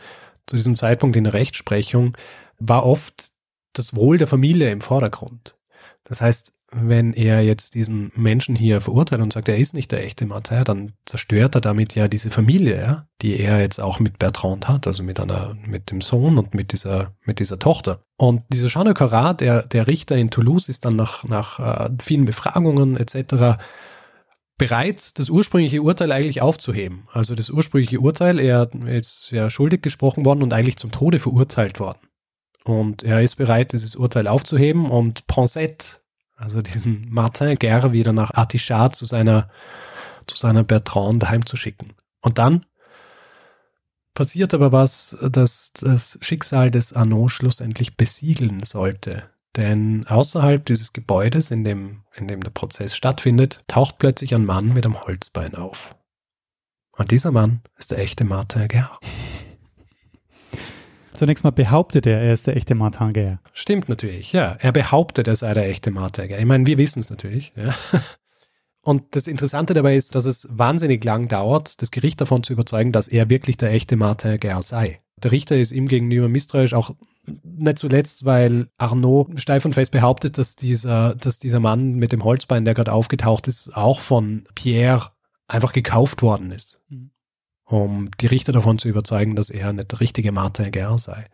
zu 0.46 0.58
diesem 0.58 0.76
Zeitpunkt 0.76 1.16
in 1.16 1.24
der 1.24 1.34
Rechtsprechung, 1.34 2.18
war 2.60 2.86
oft 2.86 3.30
das 3.72 3.96
Wohl 3.96 4.18
der 4.18 4.28
Familie 4.28 4.72
im 4.72 4.82
Vordergrund. 4.82 5.56
Das 6.04 6.20
heißt, 6.20 6.53
wenn 6.76 7.14
er 7.14 7.42
jetzt 7.42 7.76
diesen 7.76 8.12
Menschen 8.16 8.56
hier 8.56 8.82
verurteilt 8.82 9.22
und 9.22 9.34
sagt, 9.34 9.50
er 9.50 9.58
ist 9.58 9.74
nicht 9.74 9.92
der 9.92 10.04
echte 10.04 10.26
Martin, 10.26 10.64
dann 10.64 10.92
zerstört 11.06 11.56
er 11.56 11.62
damit 11.62 11.96
ja 11.96 12.08
diese 12.08 12.32
Familie, 12.32 12.82
ja, 12.82 13.08
die 13.22 13.40
er 13.40 13.60
jetzt 13.62 13.80
auch 13.80 14.00
mit 14.00 14.20
Bertrand 14.20 14.68
hat, 14.68 14.88
also 14.88 15.04
mit 15.04 15.20
einer, 15.20 15.56
mit 15.66 15.92
dem 15.92 16.02
Sohn 16.02 16.38
und 16.38 16.54
mit 16.54 16.72
dieser, 16.72 17.14
mit 17.26 17.40
dieser 17.40 17.60
Tochter. 17.60 18.04
Und 18.18 18.44
dieser 18.50 18.68
Jean 18.68 18.86
de 18.86 18.94
Carrat, 18.94 19.42
der, 19.42 19.64
der 19.64 19.88
Richter 19.88 20.16
in 20.16 20.30
Toulouse, 20.30 20.70
ist 20.70 20.86
dann 20.86 20.96
nach, 20.96 21.24
nach 21.24 21.60
äh, 21.60 21.90
vielen 22.02 22.26
Befragungen 22.26 22.98
etc. 22.98 23.58
bereit, 24.58 25.18
das 25.20 25.30
ursprüngliche 25.30 25.82
Urteil 25.82 26.12
eigentlich 26.12 26.42
aufzuheben. 26.42 27.08
Also 27.12 27.36
das 27.36 27.50
ursprüngliche 27.50 28.00
Urteil, 28.00 28.40
er 28.40 28.70
ist 28.86 29.32
ja 29.32 29.50
schuldig 29.50 29.82
gesprochen 29.82 30.26
worden 30.26 30.44
und 30.44 30.54
eigentlich 30.54 30.78
zum 30.78 30.92
Tode 30.92 31.20
verurteilt 31.20 31.80
worden. 31.80 32.00
Und 32.64 33.04
er 33.04 33.22
ist 33.22 33.36
bereit, 33.36 33.74
dieses 33.74 33.96
Urteil 33.96 34.28
aufzuheben 34.28 34.86
und 34.90 35.28
Pensette 35.28 36.03
also 36.36 36.62
diesen 36.62 37.10
Martin 37.10 37.56
Guerre 37.58 37.92
wieder 37.92 38.14
nach 38.14 38.34
Artichat 38.34 38.96
zu 38.96 39.06
seiner, 39.06 39.50
zu 40.28 40.38
seiner 40.38 40.64
Bertrand 40.64 41.30
heimzuschicken. 41.30 41.94
Und 42.22 42.38
dann 42.38 42.66
passiert 44.14 44.54
aber 44.54 44.72
was, 44.72 45.18
das 45.22 45.74
das 45.74 46.18
Schicksal 46.22 46.72
des 46.72 46.94
Arnaud 46.94 47.32
schlussendlich 47.32 47.98
besiegeln 47.98 48.64
sollte. 48.64 49.30
Denn 49.56 50.08
außerhalb 50.08 50.66
dieses 50.66 50.94
Gebäudes, 50.94 51.52
in 51.52 51.64
dem, 51.64 52.04
in 52.16 52.28
dem 52.28 52.42
der 52.42 52.50
Prozess 52.50 52.96
stattfindet, 52.96 53.64
taucht 53.68 54.00
plötzlich 54.00 54.34
ein 54.34 54.46
Mann 54.46 54.74
mit 54.74 54.86
einem 54.86 55.00
Holzbein 55.00 55.56
auf. 55.56 55.96
Und 56.92 57.12
dieser 57.12 57.32
Mann 57.32 57.62
ist 57.78 57.92
der 57.92 58.00
echte 58.00 58.26
Martin 58.26 58.68
Guerre. 58.68 58.98
Zunächst 61.14 61.44
mal 61.44 61.52
behauptet 61.52 62.08
er, 62.08 62.22
er 62.22 62.34
ist 62.34 62.48
der 62.48 62.56
echte 62.56 62.76
Martin. 62.76 63.40
Stimmt 63.54 63.88
natürlich, 63.88 64.34
ja. 64.34 64.58
Er 64.60 64.72
behauptet, 64.72 65.28
er 65.28 65.36
sei 65.36 65.54
der 65.54 65.70
echte 65.70 65.92
Martin. 65.92 66.30
Ich 66.32 66.46
meine, 66.46 66.66
wir 66.66 66.78
wissen 66.78 67.00
es 67.00 67.10
natürlich. 67.10 67.54
Ja. 67.56 67.76
Und 68.82 69.16
das 69.16 69.28
Interessante 69.28 69.74
dabei 69.74 69.96
ist, 69.96 70.14
dass 70.16 70.26
es 70.26 70.48
wahnsinnig 70.50 71.04
lang 71.04 71.30
dauert, 71.30 71.82
das 71.82 71.92
Gericht 71.92 72.20
davon 72.20 72.44
zu 72.44 72.52
überzeugen, 72.52 72.92
dass 72.92 73.08
er 73.08 73.30
wirklich 73.30 73.56
der 73.56 73.72
echte 73.72 73.96
Martin 73.96 74.40
sei. 74.62 75.00
Der 75.18 75.32
Richter 75.32 75.56
ist 75.56 75.72
ihm 75.72 75.88
gegenüber 75.88 76.28
misstrauisch, 76.28 76.74
auch 76.74 76.92
nicht 77.44 77.80
zuletzt, 77.80 78.26
weil 78.26 78.68
Arnaud 78.78 79.40
steif 79.40 79.64
und 79.64 79.74
fest 79.74 79.92
behauptet, 79.92 80.38
dass 80.38 80.58
dieser, 80.58 81.16
dass 81.16 81.40
dieser 81.40 81.62
Mann 81.62 81.94
mit 81.94 82.12
dem 82.12 82.26
Holzbein, 82.26 82.66
der 82.66 82.74
gerade 82.74 82.92
aufgetaucht 82.92 83.48
ist, 83.48 83.74
auch 83.78 84.02
von 84.02 84.44
Pierre 84.54 85.12
einfach 85.48 85.72
gekauft 85.72 86.22
worden 86.22 86.52
ist. 86.52 86.82
Mhm 86.90 87.13
um 87.66 88.10
die 88.20 88.28
Richter 88.28 88.52
davon 88.52 88.78
zu 88.78 88.90
überzeugen, 88.90 89.36
dass 89.36 89.50
er 89.50 89.74
nicht 89.74 89.92
der 89.92 90.00
richtige 90.00 90.32
Martin 90.32 90.72
Guerre 90.72 91.00
sei. 91.00 91.26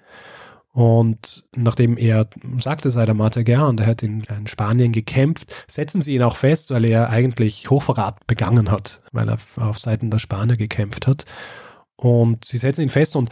Und 0.72 1.46
nachdem 1.56 1.98
er 1.98 2.30
sagte, 2.60 2.92
sei 2.92 3.06
der 3.06 3.16
Martin 3.16 3.44
Guerre 3.44 3.68
und 3.68 3.80
er 3.80 3.88
hat 3.88 4.04
in, 4.04 4.22
in, 4.22 4.48
Spanien 4.48 4.92
gekämpft, 4.92 5.54
setzen 5.68 6.02
sie 6.02 6.16
ihn 6.16 6.24
auch 6.24 6.36
fest, 6.36 6.70
weil 6.72 6.86
er 6.86 7.10
eigentlich 7.10 7.70
Hochverrat 7.70 8.28
begangen 8.28 8.70
hat, 8.70 9.02
weil 9.12 9.30
er 9.30 9.40
auf 9.56 9.80
Seiten 9.80 10.12
der 10.12 10.20
Spanier 10.20 10.58
gekämpft 10.58 11.08
hat. 11.08 11.26
Und 11.96 12.46
sie 12.46 12.58
setzen 12.58 12.84
ihn 12.84 12.90
fest 12.90 13.16
und 13.16 13.32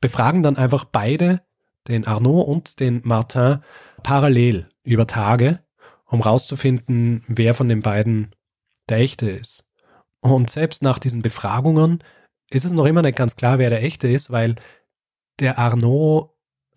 befragen 0.00 0.42
dann 0.42 0.56
einfach 0.56 0.84
beide, 0.84 1.40
den 1.88 2.06
Arnaud 2.06 2.46
und 2.46 2.80
den 2.80 3.00
Martin, 3.04 3.60
parallel 4.02 4.68
über 4.82 5.06
Tage, 5.06 5.60
um 6.04 6.20
rauszufinden, 6.20 7.24
wer 7.26 7.54
von 7.54 7.68
den 7.68 7.80
beiden 7.80 8.30
der 8.88 8.98
echte 8.98 9.30
ist. 9.30 9.64
Und 10.20 10.50
selbst 10.50 10.82
nach 10.82 10.98
diesen 10.98 11.22
Befragungen 11.22 12.02
ist 12.50 12.64
es 12.64 12.72
noch 12.72 12.86
immer 12.86 13.02
nicht 13.02 13.16
ganz 13.16 13.36
klar, 13.36 13.58
wer 13.58 13.70
der 13.70 13.82
echte 13.82 14.08
ist, 14.08 14.30
weil 14.30 14.56
der 15.40 15.58
Arnaud 15.58 16.30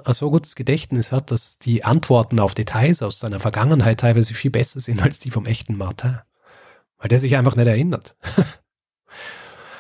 ein 0.06 0.14
so 0.14 0.32
gutes 0.32 0.56
Gedächtnis 0.56 1.12
hat, 1.12 1.32
dass 1.32 1.60
die 1.60 1.84
Antworten 1.84 2.40
auf 2.40 2.54
Details 2.54 3.02
aus 3.02 3.20
seiner 3.20 3.40
Vergangenheit 3.40 4.00
teilweise 4.00 4.34
viel 4.34 4.52
besser 4.52 4.80
sind 4.80 5.02
als 5.02 5.20
die 5.20 5.32
vom 5.32 5.46
echten 5.46 5.78
Martin. 5.78 6.20
Weil 6.98 7.10
der 7.10 7.20
sich 7.20 7.36
einfach 7.36 7.56
nicht 7.56 7.68
erinnert. 7.68 8.16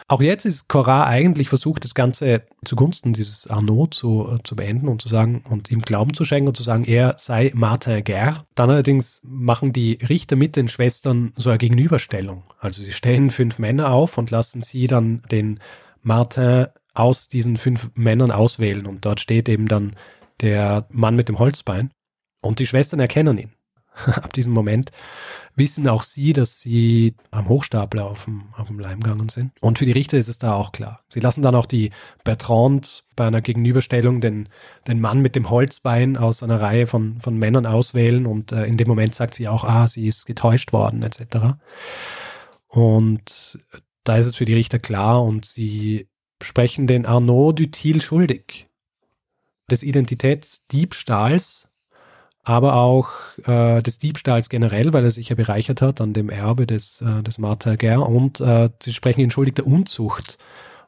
Auch 0.09 0.23
jetzt 0.23 0.45
ist 0.45 0.67
Cora 0.67 1.05
eigentlich 1.05 1.49
versucht, 1.49 1.83
das 1.83 1.93
Ganze 1.93 2.41
zugunsten 2.65 3.13
dieses 3.13 3.45
Arnaud 3.45 3.93
zu, 3.93 4.27
äh, 4.33 4.43
zu 4.43 4.55
beenden 4.55 4.87
und 4.87 5.03
zu 5.03 5.07
sagen 5.07 5.43
und 5.47 5.71
ihm 5.71 5.81
Glauben 5.81 6.15
zu 6.15 6.25
schenken 6.25 6.47
und 6.47 6.57
zu 6.57 6.63
sagen, 6.63 6.83
er 6.85 7.13
sei 7.19 7.51
Martin 7.53 8.03
Guerre. 8.03 8.43
Dann 8.55 8.71
allerdings 8.71 9.21
machen 9.23 9.71
die 9.71 9.99
Richter 10.09 10.35
mit 10.35 10.55
den 10.55 10.67
Schwestern 10.67 11.31
so 11.35 11.51
eine 11.51 11.59
Gegenüberstellung. 11.59 12.41
Also 12.59 12.81
sie 12.81 12.91
stellen 12.91 13.29
fünf 13.29 13.59
Männer 13.59 13.91
auf 13.91 14.17
und 14.17 14.31
lassen 14.31 14.63
sie 14.63 14.87
dann 14.87 15.21
den 15.31 15.59
Martin 16.01 16.65
aus 16.95 17.27
diesen 17.27 17.57
fünf 17.57 17.91
Männern 17.93 18.31
auswählen. 18.31 18.87
Und 18.87 19.05
dort 19.05 19.19
steht 19.19 19.47
eben 19.47 19.67
dann 19.67 19.95
der 20.41 20.87
Mann 20.89 21.15
mit 21.15 21.29
dem 21.29 21.37
Holzbein. 21.37 21.91
Und 22.41 22.57
die 22.57 22.65
Schwestern 22.65 22.99
erkennen 22.99 23.37
ihn. 23.37 23.51
ab 24.15 24.33
diesem 24.33 24.53
Moment 24.53 24.91
wissen 25.55 25.87
auch 25.87 26.03
sie, 26.03 26.33
dass 26.33 26.61
sie 26.61 27.15
am 27.31 27.49
Hochstapler 27.49 28.05
auf 28.05 28.25
dem, 28.25 28.45
auf 28.55 28.67
dem 28.67 28.79
Leim 28.79 29.01
gegangen 29.01 29.29
sind. 29.29 29.51
Und 29.59 29.77
für 29.77 29.85
die 29.85 29.91
Richter 29.91 30.17
ist 30.17 30.29
es 30.29 30.37
da 30.37 30.53
auch 30.53 30.71
klar. 30.71 31.01
Sie 31.09 31.19
lassen 31.19 31.41
dann 31.41 31.55
auch 31.55 31.65
die 31.65 31.91
Bertrand 32.23 33.03
bei 33.15 33.27
einer 33.27 33.41
Gegenüberstellung 33.41 34.21
den, 34.21 34.49
den 34.87 35.01
Mann 35.01 35.21
mit 35.21 35.35
dem 35.35 35.49
Holzbein 35.49 36.17
aus 36.17 36.41
einer 36.41 36.61
Reihe 36.61 36.87
von, 36.87 37.19
von 37.19 37.37
Männern 37.37 37.65
auswählen 37.65 38.25
und 38.25 38.51
äh, 38.51 38.65
in 38.65 38.77
dem 38.77 38.87
Moment 38.87 39.13
sagt 39.15 39.33
sie 39.33 39.47
auch, 39.47 39.63
ah, 39.63 39.87
sie 39.87 40.07
ist 40.07 40.25
getäuscht 40.25 40.71
worden, 40.71 41.03
etc. 41.03 41.57
Und 42.67 43.59
da 44.05 44.17
ist 44.17 44.27
es 44.27 44.35
für 44.35 44.45
die 44.45 44.55
Richter 44.55 44.79
klar 44.79 45.23
und 45.23 45.45
sie 45.45 46.07
sprechen 46.41 46.87
den 46.87 47.05
Arnaud 47.05 47.59
Dutil 47.59 48.01
schuldig 48.01 48.67
des 49.69 49.83
Identitätsdiebstahls 49.83 51.68
aber 52.43 52.75
auch 52.75 53.11
äh, 53.45 53.81
des 53.81 53.97
Diebstahls 53.97 54.49
generell, 54.49 54.93
weil 54.93 55.03
er 55.03 55.11
sich 55.11 55.29
ja 55.29 55.35
bereichert 55.35 55.81
hat 55.81 56.01
an 56.01 56.13
dem 56.13 56.29
Erbe 56.29 56.65
des, 56.65 57.01
äh, 57.01 57.21
des 57.21 57.37
Martin 57.37 57.77
Guerre 57.77 58.01
und 58.01 58.39
äh, 58.39 58.69
sie 58.81 58.93
sprechen 58.93 59.21
ihn 59.21 59.31
schuldig 59.31 59.55
der 59.55 59.67
Unzucht, 59.67 60.37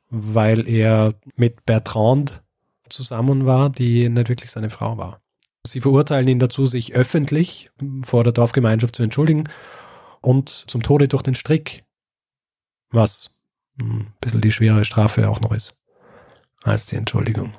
weil 0.09 0.67
er 0.67 1.13
mit 1.35 1.65
Bertrand 1.65 2.41
zusammen 2.89 3.45
war, 3.45 3.69
die 3.69 4.09
nicht 4.09 4.29
wirklich 4.29 4.51
seine 4.51 4.69
Frau 4.69 4.97
war. 4.97 5.21
Sie 5.65 5.81
verurteilen 5.81 6.27
ihn 6.27 6.39
dazu, 6.39 6.65
sich 6.65 6.95
öffentlich 6.95 7.69
vor 8.03 8.23
der 8.23 8.33
Dorfgemeinschaft 8.33 8.95
zu 8.95 9.03
entschuldigen 9.03 9.47
und 10.21 10.49
zum 10.49 10.81
Tode 10.81 11.07
durch 11.07 11.23
den 11.23 11.35
Strick, 11.35 11.83
was 12.89 13.29
ein 13.79 14.13
bisschen 14.19 14.41
die 14.41 14.51
schwere 14.51 14.83
Strafe 14.83 15.29
auch 15.29 15.39
noch 15.41 15.51
ist 15.51 15.77
als 16.63 16.85
die 16.85 16.95
Entschuldigung 16.95 17.53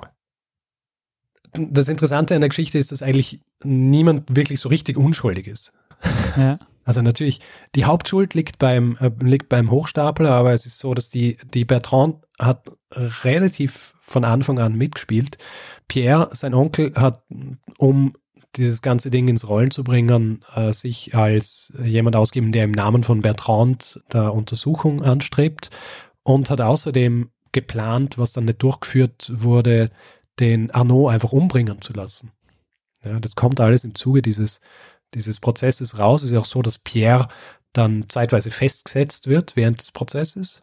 das 1.52 1.88
Interessante 1.88 2.34
an 2.34 2.40
der 2.40 2.48
Geschichte 2.48 2.78
ist, 2.78 2.92
dass 2.92 3.02
eigentlich 3.02 3.40
niemand 3.64 4.34
wirklich 4.34 4.60
so 4.60 4.68
richtig 4.68 4.96
unschuldig 4.96 5.46
ist. 5.46 5.72
Ja. 6.36 6.58
Also 6.84 7.00
natürlich, 7.02 7.40
die 7.74 7.84
Hauptschuld 7.84 8.34
liegt 8.34 8.58
beim, 8.58 8.96
äh, 9.00 9.10
liegt 9.20 9.48
beim 9.48 9.70
Hochstapler, 9.70 10.30
aber 10.30 10.52
es 10.52 10.66
ist 10.66 10.78
so, 10.78 10.94
dass 10.94 11.10
die, 11.10 11.36
die 11.54 11.64
Bertrand 11.64 12.16
hat 12.38 12.70
relativ 13.22 13.94
von 14.00 14.24
Anfang 14.24 14.58
an 14.58 14.74
mitgespielt. 14.74 15.38
Pierre, 15.86 16.28
sein 16.32 16.54
Onkel, 16.54 16.92
hat, 16.96 17.22
um 17.78 18.14
dieses 18.56 18.82
ganze 18.82 19.10
Ding 19.10 19.28
ins 19.28 19.48
Rollen 19.48 19.70
zu 19.70 19.84
bringen, 19.84 20.44
äh, 20.54 20.72
sich 20.72 21.14
als 21.14 21.72
jemand 21.82 22.16
ausgeben, 22.16 22.52
der 22.52 22.64
im 22.64 22.72
Namen 22.72 23.02
von 23.02 23.22
Bertrand 23.22 24.00
der 24.12 24.34
Untersuchung 24.34 25.02
anstrebt 25.02 25.70
und 26.22 26.50
hat 26.50 26.60
außerdem 26.60 27.30
geplant, 27.52 28.18
was 28.18 28.32
dann 28.32 28.46
nicht 28.46 28.62
durchgeführt 28.62 29.32
wurde, 29.34 29.90
den 30.40 30.70
Arnaud 30.70 31.10
einfach 31.10 31.32
umbringen 31.32 31.82
zu 31.82 31.92
lassen. 31.92 32.32
Ja, 33.04 33.18
das 33.20 33.34
kommt 33.34 33.60
alles 33.60 33.84
im 33.84 33.94
Zuge 33.94 34.22
dieses, 34.22 34.60
dieses 35.14 35.40
Prozesses 35.40 35.98
raus. 35.98 36.22
Es 36.22 36.28
ist 36.28 36.34
ja 36.34 36.40
auch 36.40 36.46
so, 36.46 36.62
dass 36.62 36.78
Pierre 36.78 37.28
dann 37.72 38.04
zeitweise 38.08 38.50
festgesetzt 38.50 39.28
wird 39.28 39.56
während 39.56 39.80
des 39.80 39.92
Prozesses. 39.92 40.62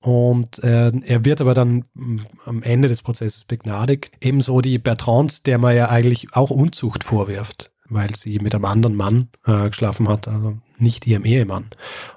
Und 0.00 0.62
äh, 0.62 0.90
er 0.90 1.24
wird 1.24 1.40
aber 1.40 1.54
dann 1.54 1.86
mm, 1.94 2.16
am 2.44 2.62
Ende 2.62 2.88
des 2.88 3.02
Prozesses 3.02 3.44
begnadigt. 3.44 4.12
Ebenso 4.20 4.60
die 4.60 4.78
Bertrand, 4.78 5.46
der 5.46 5.58
man 5.58 5.74
ja 5.74 5.88
eigentlich 5.88 6.34
auch 6.34 6.50
Unzucht 6.50 7.04
vorwirft, 7.04 7.70
weil 7.88 8.14
sie 8.14 8.38
mit 8.38 8.54
einem 8.54 8.66
anderen 8.66 8.96
Mann 8.96 9.28
äh, 9.46 9.70
geschlafen 9.70 10.08
hat, 10.08 10.28
also 10.28 10.58
nicht 10.78 11.06
ihrem 11.06 11.24
Ehemann. 11.24 11.70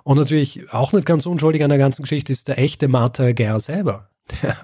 Und 0.04 0.18
natürlich 0.18 0.74
auch 0.74 0.92
nicht 0.92 1.06
ganz 1.06 1.26
unschuldig 1.26 1.64
an 1.64 1.70
der 1.70 1.78
ganzen 1.78 2.02
Geschichte 2.02 2.34
ist 2.34 2.50
der 2.50 2.60
echte 2.60 2.90
Martha 2.90 3.32
Ger 3.32 3.60
selber, 3.62 4.10
der, 4.42 4.58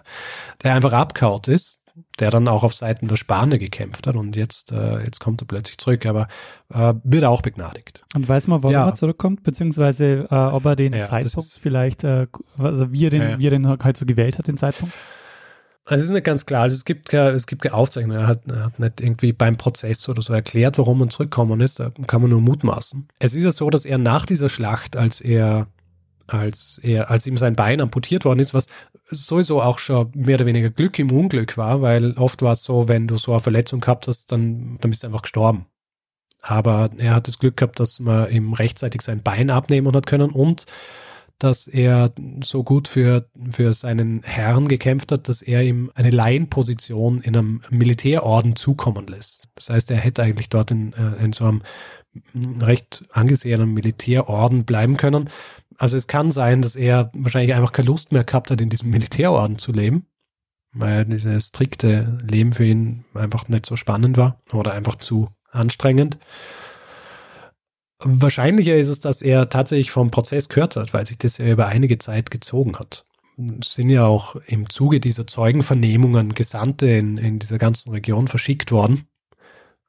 der 0.61 0.73
einfach 0.73 0.93
abkaut 0.93 1.47
ist, 1.47 1.79
der 2.19 2.32
dann 2.32 2.47
auch 2.47 2.63
auf 2.63 2.73
Seiten 2.73 3.08
der 3.08 3.17
Spanier 3.17 3.60
gekämpft 3.60 4.08
hat 4.08 4.15
und 4.15 4.36
jetzt, 4.36 4.71
äh, 4.71 5.03
jetzt 5.03 5.19
kommt 5.19 5.41
er 5.41 5.45
plötzlich 5.45 5.77
zurück, 5.77 6.06
aber 6.06 6.27
äh, 6.73 6.93
wird 7.03 7.23
auch 7.23 7.41
begnadigt. 7.41 8.03
Und 8.15 8.27
weiß 8.27 8.47
man, 8.47 8.63
warum 8.63 8.73
ja. 8.73 8.88
er 8.88 8.95
zurückkommt, 8.95 9.43
beziehungsweise 9.43 10.27
äh, 10.29 10.36
ob 10.36 10.65
er 10.65 10.75
den 10.75 10.93
ja, 10.93 11.06
Zeitpunkt 11.06 11.58
vielleicht, 11.60 12.03
äh, 12.03 12.27
also 12.58 12.91
wie 12.91 13.06
er, 13.06 13.10
den, 13.10 13.21
ja, 13.21 13.39
wie 13.39 13.47
er 13.47 13.51
den 13.51 13.67
halt 13.67 13.97
so 13.97 14.06
gewählt 14.06 14.38
hat, 14.38 14.47
den 14.47 14.58
Zeitpunkt? 14.58 14.93
Also 15.86 16.01
es 16.01 16.08
ist 16.08 16.13
nicht 16.13 16.23
ganz 16.23 16.45
klar, 16.45 16.63
also 16.63 16.75
es 16.75 16.86
gibt 16.86 17.10
keine, 17.10 17.32
es 17.32 17.45
gibt 17.45 17.62
keine 17.62 17.75
Aufzeichnung, 17.75 18.15
er 18.15 18.27
hat, 18.27 18.49
er 18.49 18.65
hat 18.65 18.79
nicht 18.79 19.01
irgendwie 19.01 19.34
beim 19.34 19.58
Prozess 19.58 20.08
oder 20.08 20.21
so 20.21 20.34
erklärt, 20.34 20.77
warum 20.77 21.01
er 21.01 21.10
zurückgekommen 21.10 21.60
ist, 21.60 21.79
da 21.79 21.91
kann 22.08 22.21
man 22.21 22.32
nur 22.32 22.41
mutmaßen. 22.41 23.08
Es 23.19 23.36
ist 23.36 23.43
ja 23.43 23.51
so, 23.51 23.69
dass 23.69 23.84
er 23.84 23.97
nach 23.97 24.25
dieser 24.25 24.49
Schlacht, 24.49 24.95
als 24.95 25.19
er 25.19 25.67
als 26.27 26.79
er, 26.82 27.12
als 27.12 27.27
ihm 27.27 27.38
sein 27.38 27.56
Bein 27.56 27.82
amputiert 27.82 28.25
worden 28.25 28.39
ist, 28.39 28.53
was 28.53 28.67
sowieso 29.05 29.61
auch 29.61 29.79
schon 29.79 30.11
mehr 30.15 30.35
oder 30.35 30.45
weniger 30.45 30.69
Glück 30.69 30.97
im 30.99 31.11
Unglück 31.11 31.57
war, 31.57 31.81
weil 31.81 32.13
oft 32.13 32.41
war 32.41 32.53
es 32.53 32.63
so, 32.63 32.87
wenn 32.87 33.07
du 33.07 33.17
so 33.17 33.31
eine 33.31 33.41
Verletzung 33.41 33.79
gehabt 33.79 34.07
hast, 34.07 34.31
dann, 34.31 34.77
dann 34.79 34.91
bist 34.91 35.03
du 35.03 35.07
einfach 35.07 35.23
gestorben. 35.23 35.65
Aber 36.41 36.89
er 36.97 37.15
hat 37.15 37.27
das 37.27 37.39
Glück 37.39 37.57
gehabt, 37.57 37.79
dass 37.79 37.99
man 37.99 38.29
ihm 38.29 38.53
rechtzeitig 38.53 39.01
sein 39.01 39.23
Bein 39.23 39.49
abnehmen 39.49 39.95
hat 39.95 40.07
können 40.07 40.29
und 40.29 40.65
dass 41.39 41.67
er 41.67 42.11
so 42.41 42.63
gut 42.63 42.87
für, 42.87 43.27
für 43.49 43.73
seinen 43.73 44.23
Herrn 44.23 44.67
gekämpft 44.67 45.11
hat, 45.11 45.27
dass 45.27 45.41
er 45.41 45.63
ihm 45.63 45.91
eine 45.95 46.09
Laienposition 46.09 47.21
in 47.21 47.35
einem 47.35 47.61
Militärorden 47.69 48.55
zukommen 48.55 49.07
lässt. 49.07 49.49
Das 49.55 49.69
heißt, 49.69 49.91
er 49.91 49.97
hätte 49.97 50.23
eigentlich 50.23 50.49
dort 50.49 50.71
in, 50.71 50.93
äh, 50.93 51.23
in 51.23 51.33
so 51.33 51.45
einem 51.45 51.61
recht 52.61 53.03
angesehenen 53.11 53.73
Militärorden 53.73 54.65
bleiben 54.65 54.97
können. 54.97 55.29
Also 55.83 55.97
es 55.97 56.07
kann 56.07 56.31
sein, 56.31 56.61
dass 56.61 56.77
er 56.77 57.11
wahrscheinlich 57.13 57.53
einfach 57.53 57.73
keine 57.73 57.87
Lust 57.87 58.13
mehr 58.13 58.23
gehabt 58.23 58.49
hat, 58.49 58.61
in 58.61 58.69
diesem 58.69 58.89
Militärorden 58.89 59.57
zu 59.57 59.73
leben, 59.73 60.07
weil 60.71 61.03
dieses 61.03 61.47
strikte 61.47 62.19
Leben 62.25 62.53
für 62.53 62.63
ihn 62.63 63.03
einfach 63.13 63.49
nicht 63.49 63.65
so 63.65 63.75
spannend 63.75 64.15
war 64.15 64.41
oder 64.53 64.71
einfach 64.71 64.95
zu 64.95 65.27
anstrengend. 65.51 66.19
Wahrscheinlicher 67.99 68.77
ist 68.77 68.87
es, 68.87 69.01
dass 69.01 69.21
er 69.21 69.49
tatsächlich 69.49 69.91
vom 69.91 70.09
Prozess 70.09 70.47
gehört 70.47 70.77
hat, 70.77 70.93
weil 70.93 71.05
sich 71.05 71.17
das 71.17 71.37
ja 71.37 71.47
über 71.47 71.67
einige 71.67 71.97
Zeit 71.97 72.31
gezogen 72.31 72.79
hat. 72.79 73.05
Es 73.59 73.73
sind 73.73 73.89
ja 73.89 74.05
auch 74.05 74.37
im 74.47 74.69
Zuge 74.69 75.01
dieser 75.01 75.27
Zeugenvernehmungen 75.27 76.33
Gesandte 76.33 76.87
in, 76.87 77.17
in 77.17 77.39
dieser 77.39 77.57
ganzen 77.57 77.91
Region 77.91 78.29
verschickt 78.29 78.71
worden. 78.71 79.09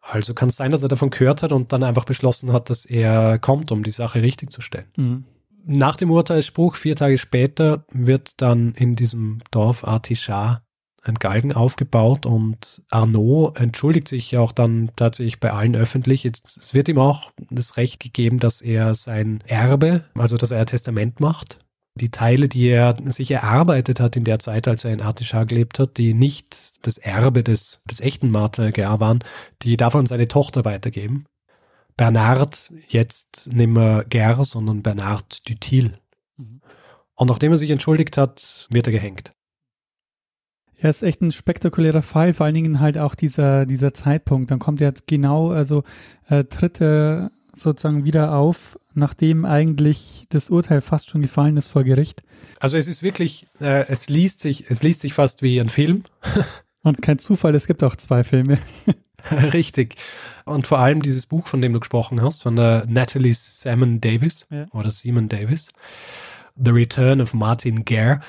Also 0.00 0.35
kann 0.35 0.48
es 0.48 0.57
sein, 0.57 0.72
dass 0.72 0.83
er 0.83 0.88
davon 0.88 1.11
gehört 1.11 1.44
hat 1.44 1.52
und 1.52 1.72
dann 1.72 1.85
einfach 1.85 2.04
beschlossen 2.04 2.52
hat, 2.52 2.68
dass 2.68 2.85
er 2.85 3.38
kommt, 3.38 3.70
um 3.70 3.85
die 3.85 3.92
Sache 3.92 4.22
richtig 4.22 4.50
zu 4.50 4.61
stellen. 4.61 4.90
Mhm. 4.96 5.24
Nach 5.66 5.96
dem 5.96 6.11
Urteilsspruch, 6.11 6.77
vier 6.77 6.94
Tage 6.94 7.16
später, 7.16 7.87
wird 7.90 8.42
dann 8.42 8.72
in 8.72 8.96
diesem 8.96 9.38
Dorf 9.50 9.85
Artichar 9.85 10.62
ein 11.03 11.14
Galgen 11.14 11.53
aufgebaut 11.53 12.27
und 12.27 12.83
Arnaud 12.90 13.59
entschuldigt 13.59 14.09
sich 14.09 14.37
auch 14.37 14.53
dann 14.53 14.90
tatsächlich 14.96 15.40
bei 15.40 15.53
allen 15.53 15.77
öffentlich. 15.77 16.24
Es 16.24 16.74
wird 16.74 16.88
ihm 16.88 16.98
auch 16.98 17.31
das 17.50 17.77
Recht 17.77 18.00
gegeben, 18.00 18.38
dass 18.38 18.61
er 18.61 18.94
sein 18.94 19.42
Erbe, 19.46 20.05
also 20.14 20.37
dass 20.37 20.50
er 20.50 20.61
ein 20.61 20.66
Testament 20.66 21.20
macht. 21.20 21.61
Die 21.96 22.11
Teile, 22.11 22.48
die 22.48 22.68
er 22.68 22.96
sich 23.12 23.31
erarbeitet 23.31 24.00
hat 24.00 24.16
in 24.16 24.24
der 24.24 24.40
Zeit, 24.40 24.66
als 24.66 24.85
er 24.85 24.92
in 24.92 25.00
Artischar 25.00 25.46
gelebt 25.46 25.79
hat, 25.79 25.96
die 25.96 26.12
nicht 26.12 26.87
das 26.87 26.98
Erbe 26.98 27.44
des, 27.44 27.83
des 27.88 28.00
echten 28.00 28.31
Martin 28.31 28.72
Guerre 28.72 28.98
waren, 28.98 29.20
die 29.62 29.77
darf 29.77 29.94
er 29.94 30.00
an 30.00 30.07
seine 30.07 30.27
Tochter 30.27 30.64
weitergeben. 30.64 31.27
Bernard 31.96 32.72
jetzt 32.88 33.50
nicht 33.52 33.68
mehr 33.68 34.04
Guerre, 34.09 34.44
sondern 34.44 34.83
Bernard 34.83 35.48
Dutil. 35.48 35.94
Mhm. 36.37 36.61
Und 37.14 37.28
nachdem 37.28 37.52
er 37.52 37.59
sich 37.59 37.70
entschuldigt 37.70 38.16
hat, 38.16 38.66
wird 38.70 38.87
er 38.87 38.92
gehängt. 38.92 39.30
Ja, 40.80 40.90
ist 40.90 41.02
echt 41.02 41.22
ein 41.22 41.33
spektakulärer 41.33 42.02
Fall, 42.02 42.35
vor 42.35 42.46
allen 42.46 42.54
Dingen 42.54 42.80
halt 42.80 42.98
auch 42.98 43.14
dieser, 43.14 43.64
dieser 43.64 43.92
Zeitpunkt. 43.94 44.50
Dann 44.50 44.59
kommt 44.59 44.80
jetzt 44.80 45.07
genau, 45.07 45.50
also 45.50 45.85
äh, 46.28 46.44
tritt 46.44 46.80
er 46.80 47.30
sozusagen 47.54 48.04
wieder 48.04 48.37
auf, 48.37 48.78
nachdem 48.92 49.44
eigentlich 49.44 50.26
das 50.28 50.50
Urteil 50.50 50.80
fast 50.80 51.11
schon 51.11 51.22
gefallen 51.22 51.57
ist 51.57 51.68
vor 51.68 51.85
Gericht. 51.85 52.22
Also 52.59 52.76
es 52.76 52.88
ist 52.88 53.02
wirklich, 53.02 53.42
äh, 53.61 53.87
es 53.88 54.09
liest 54.09 54.40
sich, 54.40 54.68
es 54.70 54.83
liest 54.83 55.00
sich 55.00 55.14
fast 55.14 55.42
wie 55.42 55.61
ein 55.61 55.68
Film. 55.68 56.04
Und 56.83 57.00
kein 57.00 57.18
Zufall, 57.18 57.54
es 57.54 57.66
gibt 57.66 57.83
auch 57.83 57.96
zwei 57.96 58.24
Filme. 58.24 58.59
Richtig. 59.53 59.97
Und 60.45 60.67
vor 60.67 60.79
allem 60.79 61.03
dieses 61.03 61.27
Buch, 61.27 61.47
von 61.47 61.61
dem 61.61 61.73
du 61.73 61.81
gesprochen 61.81 62.21
hast, 62.23 62.43
von 62.43 62.57
der 62.57 62.87
Natalie 62.87 63.35
Simon 63.35 64.01
Davis 64.01 64.47
ja. 64.51 64.67
oder 64.73 64.91
Simon 64.91 65.29
Davis, 65.29 65.71
The 66.57 66.71
Return 66.71 67.21
of 67.21 67.35
Martin 67.35 67.85
Guerre 67.85 68.21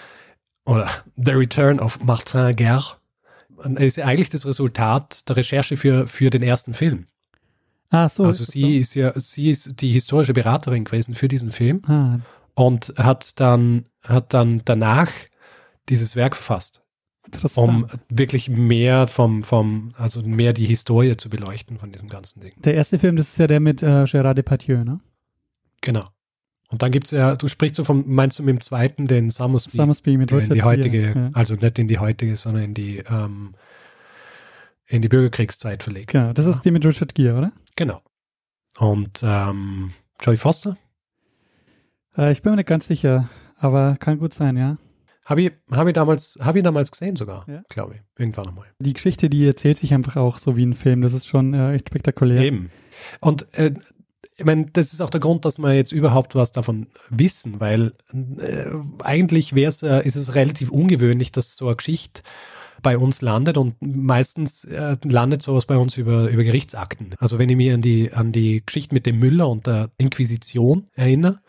oder 0.65 0.89
The 1.15 1.31
Return 1.31 1.79
of 1.79 1.99
Martin 2.03 2.55
Guerre 2.55 2.95
ist 3.77 3.97
ja 3.97 4.05
eigentlich 4.05 4.29
das 4.29 4.45
Resultat 4.45 5.27
der 5.29 5.37
Recherche 5.37 5.77
für, 5.77 6.07
für 6.07 6.29
den 6.29 6.43
ersten 6.43 6.73
Film. 6.73 7.07
Ah, 7.89 8.09
so. 8.09 8.25
Also 8.25 8.43
sie 8.43 8.61
so. 8.61 8.67
ist 8.67 8.95
ja, 8.95 9.13
sie 9.15 9.49
ist 9.49 9.81
die 9.81 9.91
historische 9.91 10.33
Beraterin 10.33 10.83
gewesen 10.83 11.15
für 11.15 11.27
diesen 11.27 11.51
Film 11.51 11.81
ah. 11.87 12.19
und 12.55 12.93
hat 12.97 13.39
dann, 13.39 13.85
hat 14.03 14.33
dann 14.33 14.61
danach 14.65 15.11
dieses 15.87 16.15
Werk 16.15 16.35
verfasst. 16.35 16.81
Um 17.55 17.87
wirklich 18.09 18.49
mehr 18.49 19.07
vom, 19.07 19.43
vom, 19.43 19.93
also 19.97 20.21
mehr 20.21 20.53
die 20.53 20.65
Historie 20.65 21.17
zu 21.17 21.29
beleuchten 21.29 21.77
von 21.77 21.91
diesem 21.91 22.09
ganzen 22.09 22.39
Ding. 22.39 22.53
der 22.57 22.75
erste 22.75 22.99
Film, 22.99 23.15
das 23.15 23.29
ist 23.29 23.37
ja 23.37 23.47
der 23.47 23.59
mit 23.59 23.83
äh, 23.83 24.03
Gérard 24.03 24.35
Depardieu, 24.35 24.83
ne? 24.83 24.99
Genau. 25.81 26.07
Und 26.69 26.81
dann 26.81 26.91
gibt's 26.91 27.11
ja, 27.11 27.35
du 27.35 27.47
sprichst 27.47 27.75
so 27.75 27.83
vom, 27.83 28.03
meinst 28.07 28.39
du 28.39 28.43
mit 28.43 28.55
dem 28.55 28.61
zweiten, 28.61 29.07
den 29.07 29.29
Summersby, 29.29 29.77
Summersby 29.77 30.17
mit 30.17 30.31
der 30.31 30.39
in 30.39 30.49
die 30.49 30.63
heutige, 30.63 31.13
ja. 31.15 31.29
also 31.33 31.53
nicht 31.55 31.77
in 31.77 31.87
die 31.87 31.99
heutige, 31.99 32.35
sondern 32.35 32.63
in 32.63 32.73
die, 32.73 32.97
ähm, 32.97 33.53
in 34.87 35.01
die 35.01 35.07
Bürgerkriegszeit 35.07 35.83
verlegt. 35.83 36.11
Genau, 36.11 36.33
das 36.33 36.45
ist 36.45 36.61
die 36.61 36.71
mit 36.71 36.85
Richard 36.85 37.13
Gere, 37.13 37.37
oder? 37.37 37.51
Genau. 37.75 38.01
Und 38.77 39.21
ähm, 39.23 39.93
Jodie 40.21 40.37
Foster 40.37 40.77
Äh, 42.17 42.31
ich 42.31 42.41
bin 42.41 42.51
mir 42.51 42.57
nicht 42.57 42.67
ganz 42.67 42.87
sicher, 42.87 43.29
aber 43.57 43.95
kann 43.99 44.19
gut 44.19 44.33
sein, 44.33 44.57
ja. 44.57 44.77
Habe 45.25 45.41
ich, 45.41 45.51
hab 45.71 45.87
ich, 45.87 45.93
damals, 45.93 46.37
hab 46.39 46.55
ich 46.55 46.63
damals 46.63 46.91
gesehen 46.91 47.15
sogar, 47.15 47.45
Ja. 47.49 47.63
glaube 47.69 47.95
ich. 47.95 48.01
Irgendwann 48.17 48.49
einmal. 48.49 48.65
Die 48.79 48.93
Geschichte, 48.93 49.29
die 49.29 49.45
erzählt 49.45 49.77
sich 49.77 49.93
einfach 49.93 50.15
auch 50.15 50.37
so 50.37 50.55
wie 50.55 50.65
ein 50.65 50.73
Film. 50.73 51.01
Das 51.01 51.13
ist 51.13 51.27
schon 51.27 51.53
äh, 51.53 51.73
echt 51.73 51.89
spektakulär. 51.89 52.41
Eben. 52.41 52.69
Und 53.21 53.47
äh, 53.57 53.73
ich 54.37 54.45
meine, 54.45 54.65
das 54.71 54.93
ist 54.93 55.01
auch 55.01 55.09
der 55.09 55.21
Grund, 55.21 55.45
dass 55.45 55.57
wir 55.57 55.73
jetzt 55.73 55.91
überhaupt 55.91 56.35
was 56.35 56.51
davon 56.51 56.87
wissen, 57.09 57.59
weil 57.59 57.93
äh, 58.13 58.65
eigentlich 59.03 59.55
wär's, 59.55 59.81
äh, 59.81 60.05
ist 60.05 60.15
es 60.15 60.35
relativ 60.35 60.69
ungewöhnlich, 60.71 61.31
dass 61.31 61.55
so 61.55 61.67
eine 61.67 61.75
Geschichte 61.77 62.21
bei 62.83 62.97
uns 62.97 63.21
landet 63.21 63.57
und 63.57 63.75
meistens 63.81 64.63
äh, 64.65 64.97
landet 65.03 65.41
sowas 65.41 65.65
bei 65.65 65.77
uns 65.77 65.97
über, 65.97 66.29
über 66.29 66.43
Gerichtsakten. 66.43 67.15
Also 67.17 67.39
wenn 67.39 67.49
ich 67.49 67.55
mich 67.55 67.71
an 67.71 67.81
die, 67.81 68.13
an 68.13 68.31
die 68.31 68.61
Geschichte 68.63 68.93
mit 68.93 69.05
dem 69.05 69.17
Müller 69.19 69.49
und 69.49 69.65
der 69.65 69.89
Inquisition 69.97 70.85
erinnere, 70.93 71.39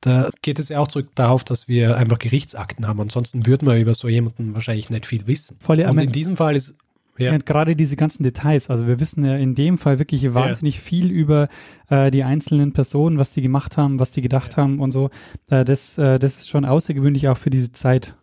da 0.00 0.30
geht 0.42 0.58
es 0.58 0.70
ja 0.70 0.78
auch 0.78 0.88
zurück 0.88 1.10
darauf, 1.14 1.44
dass 1.44 1.68
wir 1.68 1.96
einfach 1.96 2.18
Gerichtsakten 2.18 2.86
haben. 2.86 3.00
Ansonsten 3.00 3.46
würden 3.46 3.68
wir 3.68 3.76
über 3.76 3.94
so 3.94 4.08
jemanden 4.08 4.54
wahrscheinlich 4.54 4.90
nicht 4.90 5.06
viel 5.06 5.26
wissen. 5.26 5.56
Voll, 5.60 5.80
ja, 5.80 5.90
und 5.90 5.98
in 5.98 6.12
diesem 6.12 6.36
Fall 6.36 6.56
ist 6.56 6.74
ja, 7.18 7.32
Ja. 7.32 7.38
gerade 7.38 7.76
diese 7.76 7.96
ganzen 7.96 8.22
Details. 8.22 8.70
Also 8.70 8.86
wir 8.86 8.98
wissen 8.98 9.24
ja 9.24 9.36
in 9.36 9.54
dem 9.54 9.76
Fall 9.76 9.98
wirklich 9.98 10.32
wahnsinnig 10.32 10.80
viel 10.80 11.10
über 11.10 11.48
äh, 11.90 12.10
die 12.10 12.24
einzelnen 12.24 12.72
Personen, 12.72 13.18
was 13.18 13.32
die 13.32 13.42
gemacht 13.42 13.76
haben, 13.76 13.98
was 13.98 14.10
die 14.10 14.22
gedacht 14.22 14.56
haben 14.56 14.80
und 14.80 14.90
so. 14.90 15.10
Äh, 15.50 15.64
das, 15.66 15.98
äh, 15.98 16.18
das 16.18 16.38
ist 16.38 16.48
schon 16.48 16.64
außergewöhnlich 16.64 17.28
auch 17.28 17.36
für 17.36 17.50
diese 17.50 17.72
Zeit. 17.72 18.14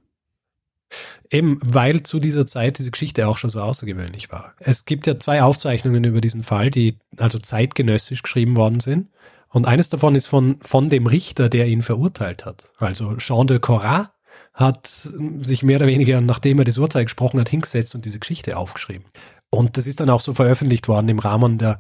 Eben, 1.29 1.59
weil 1.63 2.01
zu 2.03 2.19
dieser 2.19 2.45
Zeit 2.45 2.79
diese 2.79 2.91
Geschichte 2.91 3.27
auch 3.27 3.37
schon 3.37 3.49
so 3.49 3.59
außergewöhnlich 3.59 4.31
war. 4.31 4.53
Es 4.59 4.85
gibt 4.85 5.05
ja 5.05 5.19
zwei 5.19 5.43
Aufzeichnungen 5.43 6.05
über 6.05 6.21
diesen 6.21 6.43
Fall, 6.43 6.71
die 6.71 6.95
also 7.17 7.37
zeitgenössisch 7.37 8.23
geschrieben 8.23 8.55
worden 8.55 8.79
sind. 8.79 9.09
Und 9.49 9.65
eines 9.65 9.89
davon 9.89 10.15
ist 10.15 10.27
von, 10.27 10.57
von 10.61 10.89
dem 10.89 11.07
Richter, 11.07 11.49
der 11.49 11.67
ihn 11.67 11.81
verurteilt 11.81 12.45
hat. 12.45 12.71
Also 12.77 13.15
Jean 13.17 13.47
de 13.47 13.59
Corrat 13.59 14.11
hat 14.53 14.87
sich 14.87 15.63
mehr 15.63 15.77
oder 15.77 15.87
weniger, 15.87 16.19
nachdem 16.19 16.59
er 16.59 16.65
das 16.65 16.77
Urteil 16.77 17.03
gesprochen 17.03 17.39
hat, 17.39 17.49
hingesetzt 17.49 17.95
und 17.95 18.05
diese 18.05 18.19
Geschichte 18.19 18.57
aufgeschrieben. 18.57 19.05
Und 19.49 19.77
das 19.77 19.87
ist 19.87 19.99
dann 19.99 20.09
auch 20.09 20.21
so 20.21 20.33
veröffentlicht 20.33 20.87
worden 20.87 21.09
im 21.09 21.19
Rahmen 21.19 21.57
der, 21.57 21.79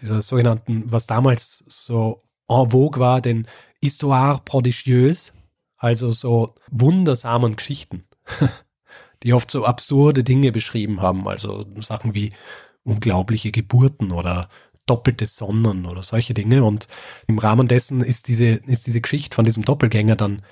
dieser 0.00 0.20
sogenannten, 0.20 0.84
was 0.86 1.06
damals 1.06 1.64
so 1.68 2.20
en 2.48 2.70
vogue 2.70 3.00
war, 3.00 3.20
den 3.20 3.46
Histoire 3.80 4.40
prodigieuse, 4.44 5.32
also 5.76 6.10
so 6.10 6.54
wundersamen 6.70 7.56
Geschichten 7.56 8.04
die 9.22 9.32
oft 9.32 9.50
so 9.50 9.64
absurde 9.64 10.24
Dinge 10.24 10.52
beschrieben 10.52 11.00
haben, 11.00 11.26
also 11.26 11.66
Sachen 11.80 12.14
wie 12.14 12.32
unglaubliche 12.84 13.50
Geburten 13.50 14.12
oder 14.12 14.48
doppelte 14.88 15.26
Sonnen 15.26 15.86
oder 15.86 16.02
solche 16.02 16.34
Dinge. 16.34 16.64
Und 16.64 16.88
im 17.26 17.38
Rahmen 17.38 17.68
dessen 17.68 18.02
ist 18.02 18.28
diese, 18.28 18.46
ist 18.66 18.86
diese 18.86 19.00
Geschichte 19.00 19.34
von 19.34 19.44
diesem 19.44 19.64
Doppelgänger 19.64 20.16
dann 20.16 20.42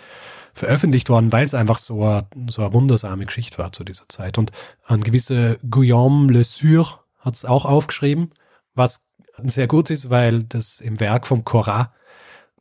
veröffentlicht 0.55 1.11
worden, 1.11 1.33
weil 1.33 1.45
es 1.45 1.55
einfach 1.55 1.79
so 1.79 2.03
eine, 2.03 2.27
so 2.49 2.63
eine 2.63 2.73
wundersame 2.73 3.27
Geschichte 3.27 3.59
war 3.59 3.73
zu 3.73 3.85
dieser 3.85 4.09
Zeit. 4.09 4.39
Und 4.39 4.53
ein 4.87 5.03
gewisser 5.03 5.57
Guillaume 5.69 6.33
Le 6.33 6.45
Sur 6.45 7.05
hat 7.19 7.35
es 7.35 7.45
auch 7.45 7.65
aufgeschrieben, 7.65 8.31
was 8.75 9.05
sehr 9.45 9.67
gut 9.67 9.91
ist, 9.91 10.09
weil 10.09 10.45
das 10.45 10.81
im 10.81 10.99
Werk 11.01 11.27
vom 11.27 11.45
Korat 11.45 11.91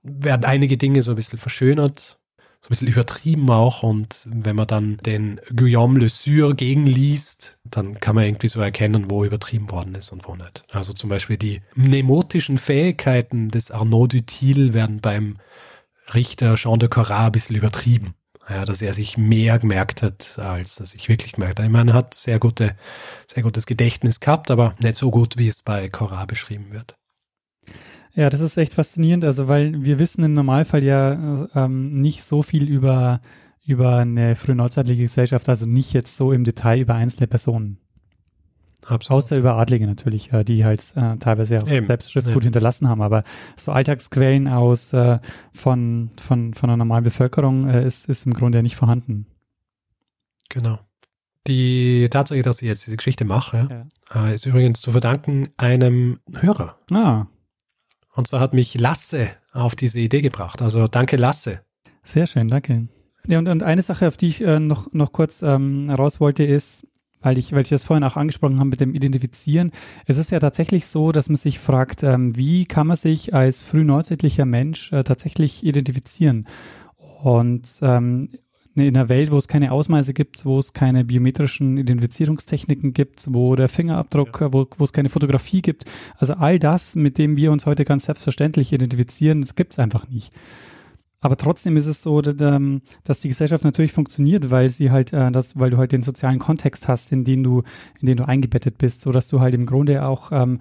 werden 0.03 0.45
einige 0.45 0.77
Dinge 0.77 1.01
so 1.01 1.11
ein 1.11 1.15
bisschen 1.15 1.39
verschönert, 1.39 2.19
so 2.65 2.69
ein 2.69 2.69
bisschen 2.69 2.87
übertrieben 2.87 3.49
auch. 3.51 3.83
Und 3.83 4.27
wenn 4.31 4.55
man 4.55 4.65
dann 4.65 4.97
den 4.97 5.39
Guillaume 5.55 5.99
Le 5.99 6.09
Sur 6.09 6.55
gegenliest, 6.55 7.59
dann 7.63 7.99
kann 7.99 8.15
man 8.15 8.23
irgendwie 8.23 8.47
so 8.47 8.59
erkennen, 8.59 9.11
wo 9.11 9.23
übertrieben 9.23 9.69
worden 9.69 9.93
ist 9.93 10.11
und 10.11 10.27
wo 10.27 10.35
nicht. 10.35 10.65
Also 10.71 10.91
zum 10.91 11.11
Beispiel 11.11 11.37
die 11.37 11.61
mnemotischen 11.75 12.57
Fähigkeiten 12.57 13.49
des 13.49 13.69
Arnaud 13.69 14.13
Dutil 14.13 14.73
werden 14.73 14.99
beim 14.99 15.37
Richter 16.15 16.55
Jean 16.55 16.79
de 16.79 16.89
Corrat 16.89 17.27
ein 17.27 17.31
bisschen 17.33 17.55
übertrieben. 17.55 18.15
Ja, 18.49 18.65
dass 18.65 18.81
er 18.81 18.93
sich 18.95 19.17
mehr 19.17 19.59
gemerkt 19.59 20.01
hat, 20.01 20.39
als 20.39 20.79
er 20.79 20.85
sich 20.87 21.07
wirklich 21.07 21.33
gemerkt 21.33 21.59
hat. 21.59 21.65
Ich 21.65 21.71
meine, 21.71 21.91
er 21.91 21.95
hat 21.95 22.13
sehr 22.15 22.39
gute, 22.39 22.75
sehr 23.27 23.43
gutes 23.43 23.65
Gedächtnis 23.65 24.19
gehabt, 24.19 24.49
aber 24.51 24.75
nicht 24.79 24.95
so 24.95 25.09
gut, 25.11 25.37
wie 25.37 25.47
es 25.47 25.61
bei 25.61 25.89
Corrat 25.89 26.27
beschrieben 26.27 26.71
wird. 26.71 26.95
Ja, 28.15 28.29
das 28.29 28.39
ist 28.39 28.57
echt 28.57 28.73
faszinierend, 28.73 29.25
also 29.25 29.47
weil 29.49 29.83
wir 29.83 29.99
wissen 29.99 30.23
im 30.23 30.33
Normalfall 30.33 30.83
ja 30.83 31.47
ähm, 31.53 31.95
nicht 31.95 32.23
so 32.23 32.41
viel 32.43 32.67
über, 32.69 33.19
über 33.65 33.97
eine 33.97 34.35
frühneuzeitliche 34.35 35.01
Gesellschaft, 35.03 35.49
also 35.49 35.65
nicht 35.65 35.91
jetzt 35.93 36.15
so 36.15 36.31
im 36.31 36.45
Detail 36.45 36.79
über 36.79 36.95
einzelne 36.95 37.27
Personen. 37.27 37.77
Absolut. 38.87 39.17
Außer 39.17 39.37
über 39.37 39.55
Adlige 39.55 39.87
natürlich, 39.87 40.31
äh, 40.31 40.43
die 40.45 40.63
halt 40.63 40.81
äh, 40.95 41.17
teilweise 41.17 41.57
auch 41.57 41.67
Eben, 41.67 41.87
selbst 41.87 42.11
Schrift 42.11 42.27
ja. 42.27 42.33
gut 42.33 42.43
hinterlassen 42.43 42.87
haben, 42.87 43.01
aber 43.01 43.23
so 43.57 43.71
Alltagsquellen 43.71 44.47
aus 44.47 44.93
äh, 44.93 45.19
von, 45.51 46.09
von, 46.21 46.53
von 46.53 46.69
der 46.69 46.77
normalen 46.77 47.03
Bevölkerung 47.03 47.67
äh, 47.67 47.85
ist, 47.85 48.07
ist 48.07 48.25
im 48.25 48.33
Grunde 48.33 48.59
ja 48.59 48.61
nicht 48.61 48.75
vorhanden. 48.75 49.25
Genau. 50.49 50.79
Die 51.47 52.07
Tatsache, 52.09 52.41
dass 52.43 52.61
ich 52.61 52.67
jetzt 52.67 52.85
diese 52.85 52.97
Geschichte 52.97 53.25
mache, 53.25 53.87
Ja. 54.13 54.27
äh, 54.27 54.35
ist 54.35 54.45
übrigens 54.45 54.81
zu 54.81 54.91
verdanken 54.91 55.49
einem 55.57 56.19
Hörer. 56.33 56.77
Ah, 56.91 57.25
Und 58.15 58.27
zwar 58.27 58.39
hat 58.39 58.53
mich 58.53 58.79
Lasse 58.79 59.29
auf 59.51 59.75
diese 59.75 59.99
Idee 59.99 60.21
gebracht. 60.21 60.61
Also 60.61 60.87
danke 60.87 61.17
Lasse. 61.17 61.61
Sehr 62.03 62.27
schön, 62.27 62.47
danke. 62.47 62.87
Ja, 63.27 63.39
und, 63.39 63.47
und 63.47 63.63
eine 63.63 63.81
Sache, 63.81 64.07
auf 64.07 64.17
die 64.17 64.27
ich 64.27 64.41
äh, 64.41 64.59
noch, 64.59 64.91
noch 64.93 65.11
kurz 65.11 65.41
ähm, 65.41 65.89
raus 65.89 66.19
wollte, 66.19 66.43
ist, 66.43 66.87
weil 67.21 67.37
ich, 67.37 67.51
weil 67.51 67.63
ich 67.63 67.69
das 67.69 67.83
vorhin 67.83 68.03
auch 68.03 68.17
angesprochen 68.17 68.59
habe 68.59 68.69
mit 68.69 68.79
dem 68.79 68.93
Identifizieren. 68.93 69.71
Es 70.05 70.17
ist 70.17 70.31
ja 70.31 70.39
tatsächlich 70.39 70.85
so, 70.85 71.11
dass 71.11 71.27
man 71.27 71.35
sich 71.35 71.59
fragt, 71.59 72.03
ähm, 72.03 72.35
wie 72.37 72.65
kann 72.65 72.87
man 72.87 72.97
sich 72.97 73.33
als 73.33 73.63
frühneuzeitlicher 73.63 74.45
Mensch 74.45 74.93
äh, 74.93 75.03
tatsächlich 75.03 75.63
identifizieren? 75.63 76.47
Und 77.23 77.67
ähm, 77.81 78.29
in 78.75 78.95
einer 78.95 79.09
Welt, 79.09 79.31
wo 79.31 79.37
es 79.37 79.47
keine 79.47 79.71
Ausweise 79.71 80.13
gibt, 80.13 80.45
wo 80.45 80.59
es 80.59 80.73
keine 80.73 81.05
biometrischen 81.05 81.77
Identifizierungstechniken 81.77 82.93
gibt, 82.93 83.33
wo 83.33 83.55
der 83.55 83.69
Fingerabdruck, 83.69 84.41
äh, 84.41 84.53
wo, 84.53 84.67
wo 84.77 84.83
es 84.83 84.93
keine 84.93 85.09
Fotografie 85.09 85.61
gibt. 85.61 85.85
Also 86.17 86.33
all 86.33 86.59
das, 86.59 86.95
mit 86.95 87.17
dem 87.17 87.37
wir 87.37 87.51
uns 87.51 87.65
heute 87.65 87.85
ganz 87.85 88.05
selbstverständlich 88.05 88.73
identifizieren, 88.73 89.41
das 89.41 89.55
gibt 89.55 89.73
es 89.73 89.79
einfach 89.79 90.07
nicht. 90.09 90.33
Aber 91.21 91.37
trotzdem 91.37 91.75
ist 91.77 91.87
es 91.87 92.03
so, 92.03 92.21
dass, 92.21 92.35
ähm, 92.39 92.81
dass 93.03 93.19
die 93.19 93.29
Gesellschaft 93.29 93.63
natürlich 93.63 93.93
funktioniert, 93.93 94.51
weil 94.51 94.69
sie 94.69 94.91
halt, 94.91 95.11
äh, 95.13 95.31
das, 95.31 95.57
weil 95.57 95.71
du 95.71 95.77
halt 95.77 95.91
den 95.91 96.03
sozialen 96.03 96.37
Kontext 96.37 96.87
hast, 96.87 97.11
in 97.11 97.23
den 97.23 97.43
du, 97.43 97.63
in 97.99 98.07
den 98.07 98.17
du 98.17 98.27
eingebettet 98.27 98.77
bist, 98.77 99.01
so 99.01 99.11
dass 99.11 99.27
du 99.27 99.39
halt 99.39 99.55
im 99.55 99.65
Grunde 99.65 100.05
auch 100.05 100.31
ähm, 100.31 100.59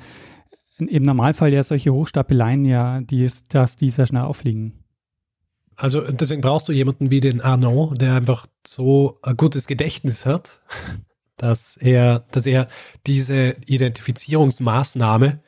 im 0.79 1.03
Normalfall 1.03 1.53
ja 1.53 1.63
solche 1.63 1.93
Hochstapeleien 1.93 2.65
ja, 2.65 3.01
die, 3.01 3.29
dass 3.49 3.77
die 3.77 3.91
sehr 3.91 4.07
schnell 4.07 4.23
auffliegen. 4.23 4.84
Also 5.77 6.01
deswegen 6.01 6.41
brauchst 6.41 6.69
du 6.69 6.73
jemanden 6.73 7.11
wie 7.11 7.21
den 7.21 7.41
Arnaud, 7.41 8.01
der 8.01 8.15
einfach 8.15 8.47
so 8.67 9.19
ein 9.23 9.37
gutes 9.37 9.67
Gedächtnis 9.67 10.27
hat, 10.27 10.61
dass 11.37 11.77
er, 11.77 12.21
dass 12.31 12.47
er 12.47 12.69
diese 13.07 13.57
Identifizierungsmaßnahme 13.67 15.41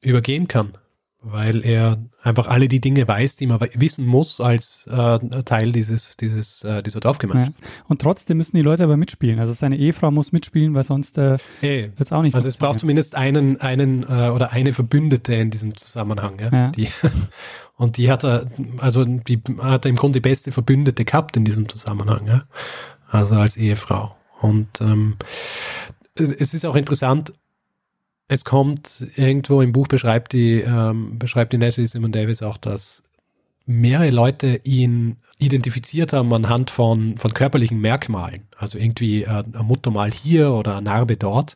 übergehen 0.00 0.48
kann, 0.48 0.76
weil 1.20 1.64
er 1.66 1.98
einfach 2.22 2.46
alle 2.46 2.68
die 2.68 2.80
Dinge 2.80 3.06
weiß, 3.08 3.36
die 3.36 3.46
man 3.48 3.58
wissen 3.74 4.06
muss 4.06 4.40
als 4.40 4.86
äh, 4.86 5.18
Teil 5.42 5.72
dieses, 5.72 6.16
dieses, 6.16 6.62
äh, 6.62 6.82
dieser 6.82 6.98
Ja. 6.98 7.00
Dorfgemeinschaft. 7.00 7.58
Und 7.88 8.00
trotzdem 8.00 8.36
müssen 8.36 8.56
die 8.56 8.62
Leute 8.62 8.84
aber 8.84 8.96
mitspielen. 8.96 9.40
Also 9.40 9.52
seine 9.52 9.76
Ehefrau 9.76 10.10
muss 10.12 10.30
mitspielen, 10.30 10.74
weil 10.74 10.84
sonst 10.84 11.18
äh, 11.18 11.38
Hey. 11.60 11.84
wird 11.96 12.00
es 12.00 12.12
auch 12.12 12.22
nicht 12.22 12.34
Also 12.36 12.48
es 12.48 12.56
braucht 12.56 12.78
zumindest 12.80 13.16
einen, 13.16 13.60
einen 13.60 14.04
äh, 14.04 14.30
oder 14.30 14.52
eine 14.52 14.72
Verbündete 14.72 15.34
in 15.34 15.50
diesem 15.50 15.76
Zusammenhang. 15.76 16.38
Ja? 16.40 16.50
Ja. 16.52 16.70
Die, 16.70 16.88
und 17.76 17.96
die 17.96 18.10
hat 18.10 18.24
er, 18.24 18.44
also 18.78 19.04
die 19.04 19.42
hat 19.60 19.84
er 19.86 19.88
im 19.88 19.96
Grunde 19.96 20.20
die 20.20 20.28
beste 20.28 20.52
Verbündete 20.52 21.04
gehabt 21.04 21.36
in 21.36 21.44
diesem 21.44 21.68
Zusammenhang, 21.68 22.26
ja. 22.28 22.44
Also 23.10 23.34
als 23.36 23.56
Ehefrau. 23.56 24.14
Und 24.40 24.80
ähm, 24.80 25.16
es 26.14 26.54
ist 26.54 26.64
auch 26.64 26.76
interessant, 26.76 27.32
es 28.28 28.44
kommt 28.44 29.06
irgendwo 29.16 29.62
im 29.62 29.72
Buch 29.72 29.88
beschreibt 29.88 30.34
die, 30.34 30.60
ähm, 30.60 31.18
beschreibt 31.18 31.52
die 31.52 31.58
Natalie 31.58 31.88
Simon 31.88 32.12
Davis 32.12 32.42
auch, 32.42 32.58
dass 32.58 33.02
mehrere 33.64 34.10
Leute 34.10 34.60
ihn 34.64 35.16
identifiziert 35.38 36.12
haben 36.12 36.32
anhand 36.32 36.70
von, 36.70 37.16
von 37.18 37.34
körperlichen 37.34 37.80
Merkmalen. 37.80 38.46
Also 38.56 38.78
irgendwie 38.78 39.24
äh, 39.24 39.44
ein 39.52 39.64
Muttermal 39.64 40.10
hier 40.10 40.52
oder 40.52 40.72
eine 40.76 40.82
Narbe 40.82 41.16
dort. 41.16 41.54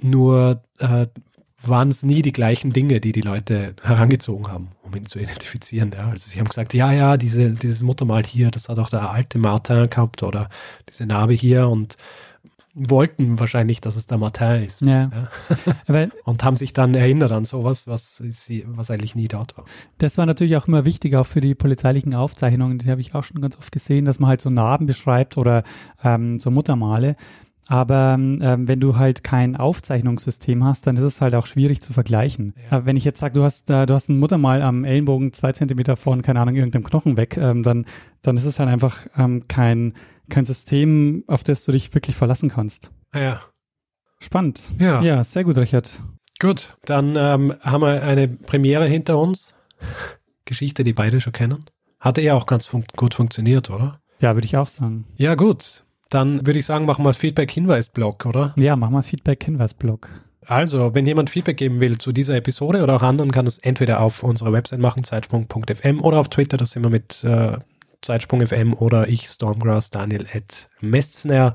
Nur 0.00 0.62
äh, 0.78 1.06
waren 1.60 1.88
es 1.88 2.04
nie 2.04 2.22
die 2.22 2.32
gleichen 2.32 2.72
Dinge, 2.72 3.00
die 3.00 3.10
die 3.10 3.20
Leute 3.20 3.74
herangezogen 3.82 4.46
haben, 4.48 4.68
um 4.82 4.94
ihn 4.94 5.06
zu 5.06 5.18
identifizieren. 5.18 5.90
Ja. 5.92 6.08
Also 6.08 6.30
sie 6.30 6.38
haben 6.38 6.48
gesagt, 6.48 6.72
ja, 6.72 6.92
ja, 6.92 7.16
diese, 7.16 7.50
dieses 7.50 7.82
Muttermal 7.82 8.24
hier, 8.24 8.50
das 8.52 8.68
hat 8.68 8.78
auch 8.78 8.90
der 8.90 9.10
alte 9.10 9.38
Martin 9.38 9.90
gehabt 9.90 10.22
oder 10.22 10.50
diese 10.88 11.06
Narbe 11.06 11.32
hier 11.32 11.68
und 11.68 11.96
wollten 12.78 13.38
wahrscheinlich, 13.38 13.80
dass 13.80 13.96
es 13.96 14.06
der 14.06 14.18
Martin 14.18 14.62
ist. 14.62 14.82
Ja. 14.82 15.10
ja. 15.88 16.08
und 16.24 16.44
haben 16.44 16.56
sich 16.56 16.72
dann 16.72 16.94
erinnert 16.94 17.32
an 17.32 17.44
sowas, 17.44 17.86
was, 17.86 18.16
sie, 18.16 18.64
was 18.68 18.90
eigentlich 18.90 19.14
nie 19.14 19.28
dort 19.28 19.56
war. 19.56 19.64
Das 19.98 20.18
war 20.18 20.26
natürlich 20.26 20.56
auch 20.56 20.68
immer 20.68 20.84
wichtig, 20.84 21.16
auch 21.16 21.26
für 21.26 21.40
die 21.40 21.54
polizeilichen 21.54 22.14
Aufzeichnungen. 22.14 22.78
Die 22.78 22.90
habe 22.90 23.00
ich 23.00 23.14
auch 23.14 23.24
schon 23.24 23.40
ganz 23.40 23.56
oft 23.56 23.72
gesehen, 23.72 24.04
dass 24.04 24.18
man 24.18 24.30
halt 24.30 24.40
so 24.40 24.50
Narben 24.50 24.86
beschreibt 24.86 25.36
oder 25.36 25.62
ähm, 26.04 26.38
so 26.38 26.50
Muttermale. 26.50 27.16
Aber 27.70 28.14
ähm, 28.18 28.66
wenn 28.66 28.80
du 28.80 28.96
halt 28.96 29.22
kein 29.22 29.54
Aufzeichnungssystem 29.54 30.64
hast, 30.64 30.86
dann 30.86 30.96
ist 30.96 31.02
es 31.02 31.20
halt 31.20 31.34
auch 31.34 31.44
schwierig 31.44 31.82
zu 31.82 31.92
vergleichen. 31.92 32.54
Ja. 32.70 32.86
wenn 32.86 32.96
ich 32.96 33.04
jetzt 33.04 33.20
sage, 33.20 33.34
du 33.34 33.44
hast, 33.44 33.68
äh, 33.68 33.84
du 33.84 33.92
hast 33.92 34.08
ein 34.08 34.18
Muttermal 34.18 34.62
am 34.62 34.84
Ellenbogen 34.84 35.34
zwei 35.34 35.52
Zentimeter 35.52 35.96
von, 35.96 36.22
keine 36.22 36.40
Ahnung, 36.40 36.56
irgendeinem 36.56 36.84
Knochen 36.84 37.18
weg, 37.18 37.36
ähm, 37.36 37.62
dann, 37.62 37.84
dann 38.22 38.38
ist 38.38 38.46
es 38.46 38.58
halt 38.58 38.70
einfach 38.70 39.06
ähm, 39.18 39.48
kein, 39.48 39.92
kein 40.28 40.44
System, 40.44 41.24
auf 41.26 41.44
das 41.44 41.64
du 41.64 41.72
dich 41.72 41.94
wirklich 41.94 42.16
verlassen 42.16 42.50
kannst. 42.50 42.90
Ja. 43.14 43.40
Spannend. 44.20 44.70
Ja. 44.78 45.00
Ja, 45.02 45.22
sehr 45.24 45.44
gut, 45.44 45.56
Richard. 45.56 46.02
Gut, 46.40 46.76
dann 46.84 47.16
ähm, 47.16 47.54
haben 47.62 47.82
wir 47.82 48.02
eine 48.02 48.28
Premiere 48.28 48.86
hinter 48.86 49.18
uns. 49.18 49.54
Geschichte, 50.44 50.84
die 50.84 50.92
beide 50.92 51.20
schon 51.20 51.32
kennen. 51.32 51.64
Hatte 52.00 52.20
ja 52.22 52.34
auch 52.34 52.46
ganz 52.46 52.66
fun 52.66 52.84
gut 52.96 53.14
funktioniert, 53.14 53.70
oder? 53.70 54.00
Ja, 54.20 54.34
würde 54.34 54.46
ich 54.46 54.56
auch 54.56 54.68
sagen. 54.68 55.04
Ja, 55.16 55.34
gut. 55.34 55.84
Dann 56.10 56.46
würde 56.46 56.58
ich 56.58 56.66
sagen, 56.66 56.86
machen 56.86 57.04
wir 57.04 57.12
Feedback-Hinweis-Blog, 57.12 58.24
oder? 58.26 58.54
Ja, 58.56 58.76
machen 58.76 58.94
wir 58.94 59.02
Feedback-Hinweis-Blog. 59.02 60.08
Also, 60.46 60.94
wenn 60.94 61.06
jemand 61.06 61.28
Feedback 61.28 61.58
geben 61.58 61.80
will 61.80 61.98
zu 61.98 62.12
dieser 62.12 62.34
Episode 62.36 62.82
oder 62.82 62.96
auch 62.96 63.02
anderen, 63.02 63.30
kann 63.32 63.46
es 63.46 63.58
entweder 63.58 64.00
auf 64.00 64.22
unserer 64.22 64.52
Website 64.52 64.80
machen, 64.80 65.04
zeitsprung.fm 65.04 66.00
oder 66.00 66.18
auf 66.18 66.30
Twitter, 66.30 66.56
das 66.56 66.70
sind 66.70 66.84
wir 66.84 66.90
mit 66.90 67.22
äh, 67.24 67.58
Zeitsprung.fm 68.02 68.74
oder 68.74 69.08
ich, 69.08 69.26
Stormgrass, 69.28 69.90
Daniel 69.90 70.26
at 70.32 70.68
Mestner. 70.80 71.54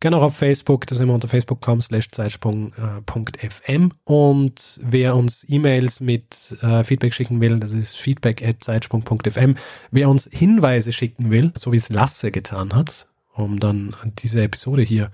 Gerne 0.00 0.16
auch 0.16 0.22
auf 0.22 0.36
Facebook, 0.36 0.86
da 0.88 0.96
sind 0.96 1.06
wir 1.06 1.14
unter 1.14 1.28
facebook.com 1.28 1.80
slash 1.80 2.08
zeitsprung.fm. 2.10 3.92
Und 4.02 4.80
wer 4.82 5.14
uns 5.14 5.46
E-Mails 5.48 6.00
mit 6.00 6.56
äh, 6.60 6.82
Feedback 6.82 7.14
schicken 7.14 7.40
will, 7.40 7.60
das 7.60 7.72
ist 7.72 7.96
feedback 7.96 8.44
at 8.44 8.64
zeitsprung.fm. 8.64 9.54
Wer 9.92 10.08
uns 10.08 10.28
Hinweise 10.32 10.92
schicken 10.92 11.30
will, 11.30 11.52
so 11.56 11.70
wie 11.70 11.76
es 11.76 11.88
Lasse 11.88 12.32
getan 12.32 12.74
hat, 12.74 13.06
um 13.34 13.60
dann 13.60 13.94
diese 14.18 14.42
Episode 14.42 14.82
hier 14.82 15.12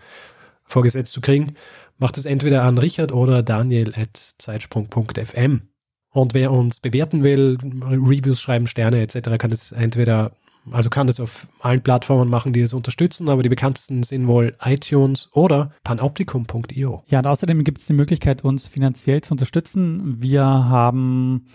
vorgesetzt 0.65 1.13
zu 1.13 1.21
kriegen, 1.21 1.55
macht 1.99 2.17
es 2.17 2.25
entweder 2.25 2.63
an 2.63 2.79
Richard 2.79 3.13
oder 3.13 3.43
Daniel 3.43 3.93
at 3.95 4.17
zeitsprung.fm. 4.17 5.69
Und 6.11 6.35
wer 6.35 6.51
uns 6.51 6.81
bewerten 6.81 7.23
will, 7.23 7.59
Reviews 7.83 8.41
schreiben, 8.41 8.67
Sterne 8.67 9.03
etc., 9.03 9.37
kann 9.39 9.53
es 9.53 9.73
entweder, 9.73 10.33
also 10.73 10.91
kann 10.91 11.07
das 11.07 11.21
auf 11.21 11.49
allen 11.61 11.83
Plattformen 11.83 12.29
machen, 12.29 12.53
die 12.53 12.61
es 12.61 12.75
unterstützen, 12.75 13.29
aber 13.29 13.43
die 13.43 13.49
bekanntesten 13.49 14.03
sind 14.03 14.27
wohl 14.27 14.55
iTunes 14.65 15.29
oder 15.33 15.73
panoptikum.io. 15.85 17.05
Ja, 17.09 17.19
und 17.19 17.27
außerdem 17.27 17.65
gibt 17.65 17.79
es 17.79 17.87
die 17.87 17.93
Möglichkeit, 17.93 18.45
uns 18.45 18.67
finanziell 18.67 19.21
zu 19.21 19.35
unterstützen. 19.35 20.23
Wir 20.23 20.45
haben 20.45 21.47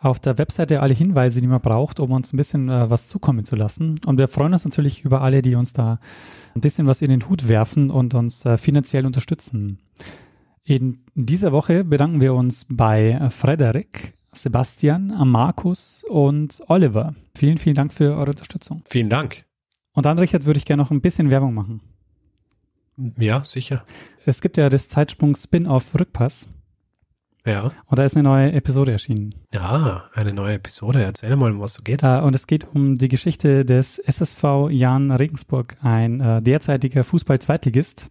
auf 0.00 0.18
der 0.18 0.36
Webseite 0.38 0.80
alle 0.80 0.94
Hinweise, 0.94 1.40
die 1.40 1.46
man 1.46 1.60
braucht, 1.60 2.00
um 2.00 2.10
uns 2.10 2.32
ein 2.32 2.36
bisschen 2.36 2.68
äh, 2.68 2.90
was 2.90 3.06
zukommen 3.06 3.44
zu 3.44 3.56
lassen. 3.56 4.00
Und 4.04 4.18
wir 4.18 4.28
freuen 4.28 4.52
uns 4.52 4.64
natürlich 4.64 5.04
über 5.04 5.22
alle, 5.22 5.42
die 5.42 5.54
uns 5.54 5.72
da 5.72 6.00
ein 6.54 6.60
bisschen 6.60 6.86
was 6.86 7.02
in 7.02 7.10
den 7.10 7.28
Hut 7.28 7.48
werfen 7.48 7.90
und 7.90 8.14
uns 8.14 8.44
äh, 8.44 8.58
finanziell 8.58 9.06
unterstützen. 9.06 9.78
In 10.64 10.98
dieser 11.14 11.52
Woche 11.52 11.84
bedanken 11.84 12.20
wir 12.20 12.34
uns 12.34 12.66
bei 12.68 13.28
Frederik, 13.30 14.14
Sebastian, 14.34 15.08
Markus 15.28 16.04
und 16.08 16.62
Oliver. 16.68 17.14
Vielen, 17.36 17.58
vielen 17.58 17.74
Dank 17.74 17.92
für 17.92 18.16
eure 18.16 18.30
Unterstützung. 18.30 18.82
Vielen 18.86 19.10
Dank. 19.10 19.44
Und 19.92 20.06
dann, 20.06 20.18
Richard, 20.18 20.46
würde 20.46 20.58
ich 20.58 20.64
gerne 20.64 20.82
noch 20.82 20.90
ein 20.90 21.00
bisschen 21.00 21.30
Werbung 21.30 21.54
machen. 21.54 21.80
Ja, 23.18 23.44
sicher. 23.44 23.84
Es 24.24 24.40
gibt 24.40 24.56
ja 24.56 24.68
das 24.68 24.88
Zeitsprung 24.88 25.34
Spin-off 25.34 25.98
Rückpass. 25.98 26.48
Ja. 27.44 27.72
Und 27.86 27.98
da 27.98 28.04
ist 28.04 28.16
eine 28.16 28.22
neue 28.22 28.52
Episode 28.52 28.92
erschienen. 28.92 29.34
Ja, 29.52 30.04
eine 30.14 30.32
neue 30.32 30.54
Episode. 30.54 31.02
Erzähl 31.02 31.34
mal, 31.36 31.50
um 31.50 31.60
was 31.60 31.78
es 31.78 31.84
geht. 31.84 32.02
Äh, 32.02 32.20
und 32.20 32.34
es 32.36 32.46
geht 32.46 32.68
um 32.72 32.96
die 32.96 33.08
Geschichte 33.08 33.64
des 33.64 33.98
SSV 33.98 34.70
Jan 34.70 35.10
Regensburg, 35.10 35.76
ein 35.82 36.20
äh, 36.20 36.40
derzeitiger 36.40 37.02
Fußball-Zweitligist. 37.02 38.10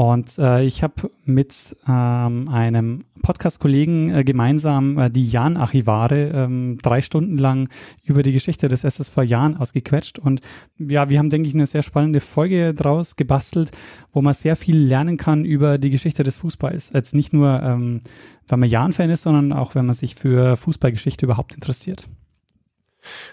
Und 0.00 0.38
äh, 0.38 0.62
ich 0.62 0.82
habe 0.82 1.10
mit 1.26 1.76
ähm, 1.86 2.48
einem 2.48 3.04
Podcast-Kollegen 3.20 4.14
äh, 4.14 4.24
gemeinsam 4.24 4.96
äh, 4.96 5.10
die 5.10 5.28
Jan-Archivare 5.28 6.30
ähm, 6.32 6.78
drei 6.80 7.02
Stunden 7.02 7.36
lang 7.36 7.68
über 8.02 8.22
die 8.22 8.32
Geschichte 8.32 8.68
des 8.68 8.84
SSV 8.84 9.18
Jan 9.24 9.58
ausgequetscht. 9.58 10.18
Und 10.18 10.40
ja, 10.78 11.10
wir 11.10 11.18
haben, 11.18 11.28
denke 11.28 11.48
ich, 11.48 11.54
eine 11.54 11.66
sehr 11.66 11.82
spannende 11.82 12.20
Folge 12.20 12.72
draus 12.72 13.16
gebastelt, 13.16 13.72
wo 14.10 14.22
man 14.22 14.32
sehr 14.32 14.56
viel 14.56 14.78
lernen 14.78 15.18
kann 15.18 15.44
über 15.44 15.76
die 15.76 15.90
Geschichte 15.90 16.22
des 16.22 16.36
Fußballs. 16.36 16.92
Jetzt 16.94 17.12
nicht 17.12 17.34
nur, 17.34 17.62
ähm, 17.62 18.00
wenn 18.48 18.58
man 18.58 18.70
Jan-Fan 18.70 19.10
ist, 19.10 19.24
sondern 19.24 19.52
auch, 19.52 19.74
wenn 19.74 19.84
man 19.84 19.94
sich 19.94 20.14
für 20.14 20.56
Fußballgeschichte 20.56 21.26
überhaupt 21.26 21.52
interessiert. 21.52 22.08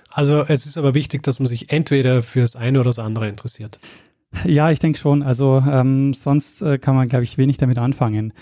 Also 0.10 0.42
es 0.42 0.66
ist 0.66 0.78
aber 0.78 0.94
wichtig, 0.96 1.24
dass 1.24 1.40
man 1.40 1.48
sich 1.48 1.72
entweder 1.72 2.24
für 2.24 2.42
das 2.42 2.58
eine 2.58 2.82
oder 2.82 2.90
das 2.90 3.00
andere 3.00 3.30
interessiert. 3.30 3.80
Ja, 4.46 4.72
ich 4.72 4.80
denke 4.80 5.00
schon. 5.00 5.24
Also 5.24 5.64
ähm, 5.70 6.14
sonst 6.14 6.62
äh, 6.62 6.78
kann 6.78 6.96
man, 6.96 7.08
glaube 7.08 7.24
ich, 7.24 7.38
wenig 7.38 7.58
damit 7.58 7.78
anfangen. 7.78 8.34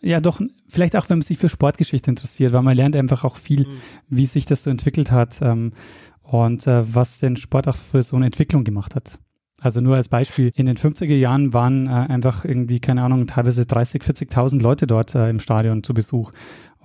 Ja, 0.00 0.20
doch, 0.20 0.40
vielleicht 0.68 0.96
auch, 0.96 1.08
wenn 1.08 1.18
man 1.18 1.22
sich 1.22 1.38
für 1.38 1.48
Sportgeschichte 1.48 2.10
interessiert, 2.10 2.52
weil 2.52 2.62
man 2.62 2.76
lernt 2.76 2.94
einfach 2.96 3.24
auch 3.24 3.36
viel, 3.36 3.66
mhm. 3.66 3.76
wie 4.08 4.26
sich 4.26 4.44
das 4.44 4.62
so 4.62 4.70
entwickelt 4.70 5.10
hat 5.10 5.40
ähm, 5.40 5.72
und 6.22 6.66
äh, 6.66 6.94
was 6.94 7.20
den 7.20 7.36
Sport 7.36 7.68
auch 7.68 7.76
für 7.76 8.02
so 8.02 8.16
eine 8.16 8.26
Entwicklung 8.26 8.64
gemacht 8.64 8.94
hat. 8.94 9.18
Also 9.60 9.80
nur 9.80 9.96
als 9.96 10.08
Beispiel, 10.08 10.52
in 10.54 10.66
den 10.66 10.76
50er 10.76 11.14
Jahren 11.14 11.54
waren 11.54 11.86
äh, 11.86 11.90
einfach 11.90 12.44
irgendwie, 12.44 12.80
keine 12.80 13.02
Ahnung, 13.02 13.26
teilweise 13.26 13.64
30, 13.64 14.02
40.000 14.02 14.60
Leute 14.60 14.86
dort 14.86 15.14
äh, 15.14 15.30
im 15.30 15.40
Stadion 15.40 15.82
zu 15.82 15.94
Besuch. 15.94 16.32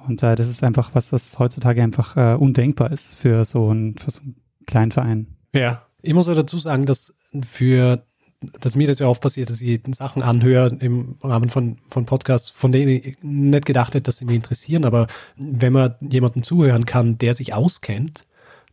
Und 0.07 0.23
äh, 0.23 0.35
das 0.35 0.47
ist 0.47 0.63
einfach 0.63 0.95
was, 0.95 1.11
was 1.11 1.39
heutzutage 1.39 1.83
einfach 1.83 2.15
äh, 2.15 2.35
undenkbar 2.35 2.91
ist 2.91 3.15
für 3.15 3.43
so, 3.43 3.69
ein, 3.69 3.97
für 3.97 4.11
so 4.11 4.21
einen 4.21 4.37
kleinen 4.65 4.91
Verein. 4.91 5.27
Ja, 5.53 5.81
ich 6.01 6.13
muss 6.13 6.29
auch 6.29 6.35
dazu 6.35 6.57
sagen, 6.57 6.85
dass 6.85 7.17
für 7.45 8.05
dass 8.41 8.75
mir 8.75 8.87
das 8.87 8.99
ja 8.99 9.07
oft 9.07 9.21
passiert, 9.21 9.49
dass 9.49 9.61
ich 9.61 9.81
Sachen 9.91 10.23
anhöre 10.23 10.75
im 10.79 11.15
Rahmen 11.21 11.49
von, 11.49 11.77
von 11.89 12.05
Podcasts, 12.05 12.49
von 12.49 12.71
denen 12.71 12.89
ich 12.89 13.17
nicht 13.21 13.65
gedacht 13.65 13.93
hätte, 13.93 14.03
dass 14.03 14.17
sie 14.17 14.25
mich 14.25 14.35
interessieren. 14.35 14.85
Aber 14.85 15.07
wenn 15.35 15.73
man 15.73 15.95
jemanden 15.99 16.43
zuhören 16.43 16.85
kann, 16.85 17.17
der 17.17 17.33
sich 17.33 17.53
auskennt, 17.53 18.21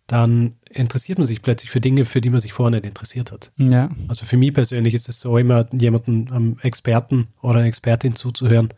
dann 0.07 0.55
interessiert 0.71 1.19
man 1.19 1.27
sich 1.27 1.43
plötzlich 1.43 1.71
für 1.71 1.81
Dinge, 1.81 2.05
für 2.05 2.21
die 2.21 2.31
man 2.31 2.39
sich 2.39 2.53
vorher 2.53 2.71
nicht 2.71 2.87
interessiert 2.87 3.33
hat. 3.33 3.51
Ja. 3.57 3.91
Also 4.07 4.25
für 4.25 4.37
mich 4.37 4.55
persönlich 4.55 4.95
ist 4.95 5.09
es 5.09 5.19
so, 5.19 5.37
immer 5.37 5.67
jemanden 5.73 6.31
am 6.33 6.59
Experten 6.63 7.27
oder 7.43 7.59
einer 7.59 7.67
Expertin 7.67 8.15
zuzuhören. 8.15 8.69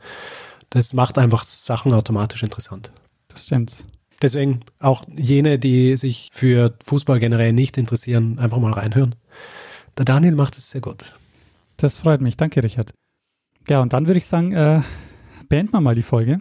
Das 0.70 0.94
macht 0.94 1.18
einfach 1.18 1.44
Sachen 1.44 1.92
automatisch 1.92 2.42
interessant. 2.42 2.92
Das 3.28 3.44
stimmt. 3.44 3.84
Deswegen 4.22 4.60
auch 4.80 5.04
jene, 5.16 5.58
die 5.58 5.96
sich 5.96 6.30
für 6.32 6.74
Fußball 6.82 7.20
generell 7.20 7.52
nicht 7.52 7.76
interessieren, 7.76 8.38
einfach 8.38 8.58
mal 8.58 8.72
reinhören. 8.72 9.14
Der 9.98 10.04
Daniel 10.04 10.36
macht 10.36 10.56
es 10.56 10.70
sehr 10.70 10.80
gut. 10.80 11.18
Das 11.76 11.96
freut 11.96 12.20
mich. 12.20 12.36
Danke, 12.36 12.62
Richard. 12.62 12.94
Ja, 13.68 13.80
und 13.80 13.92
dann 13.92 14.06
würde 14.06 14.18
ich 14.18 14.26
sagen, 14.26 14.52
äh, 14.52 14.80
beenden 15.48 15.72
wir 15.72 15.80
mal 15.80 15.96
die 15.96 16.02
Folge. 16.02 16.40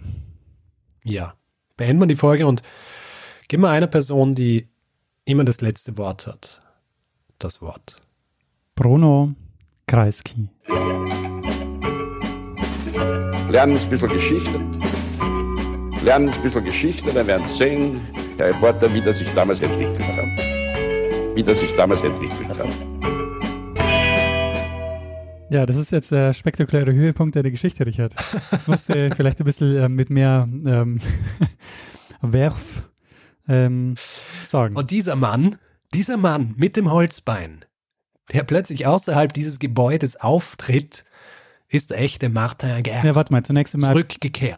Ja, 1.03 1.33
beenden 1.75 1.99
wir 1.99 2.07
die 2.07 2.15
Folge 2.15 2.45
und 2.45 2.61
geben 3.47 3.63
wir 3.63 3.69
einer 3.69 3.87
Person, 3.87 4.35
die 4.35 4.67
immer 5.25 5.43
das 5.43 5.61
letzte 5.61 5.97
Wort 5.97 6.27
hat, 6.27 6.61
das 7.39 7.59
Wort. 7.61 7.95
Bruno 8.75 9.33
Kreisky. 9.87 10.49
Lernen 13.49 13.75
ein 13.75 13.89
bisschen 13.89 14.09
Geschichte. 14.09 14.59
Lernen 16.03 16.29
ein 16.29 16.41
bisschen 16.43 16.63
Geschichte, 16.63 17.11
dann 17.11 17.25
werden 17.25 17.47
Sie 17.49 17.57
sehen, 17.57 18.01
der 18.37 18.49
Reporter, 18.49 18.93
wie 18.93 19.01
das 19.01 19.17
sich 19.17 19.33
damals 19.33 19.61
entwickelt 19.61 20.15
hat. 20.15 21.35
Wie 21.35 21.43
das 21.43 21.59
sich 21.59 21.75
damals 21.75 22.03
entwickelt 22.03 22.59
hat. 22.59 22.96
Ja, 25.49 25.65
das 25.65 25.77
ist 25.77 25.91
jetzt 25.91 26.11
der 26.11 26.33
spektakuläre 26.33 26.93
Höhepunkt 26.93 27.35
der 27.35 27.43
Geschichte, 27.43 27.85
Richard. 27.85 28.13
Das 28.51 28.67
muss 28.67 28.89
äh, 28.89 29.11
vielleicht 29.15 29.39
ein 29.39 29.45
bisschen 29.45 29.77
äh, 29.77 29.87
mit 29.87 30.09
mehr 30.09 30.47
ähm, 30.49 30.99
Werf 32.21 32.89
ähm, 33.47 33.95
sagen. 34.43 34.75
Und 34.75 34.91
dieser 34.91 35.15
Mann, 35.15 35.57
dieser 35.93 36.17
Mann 36.17 36.53
mit 36.57 36.75
dem 36.75 36.91
Holzbein, 36.91 37.63
der 38.33 38.43
plötzlich 38.43 38.85
außerhalb 38.85 39.31
dieses 39.31 39.59
Gebäudes 39.59 40.17
auftritt, 40.17 41.05
ist 41.69 41.91
der 41.91 41.99
echte 41.99 42.27
Martin 42.29 42.83
Gerber. 42.83 43.07
Ja, 43.07 43.15
warte 43.15 43.31
mal, 43.31 43.43
zunächst 43.43 43.73
einmal. 43.73 43.93
Zurückgekehrt. 43.93 44.55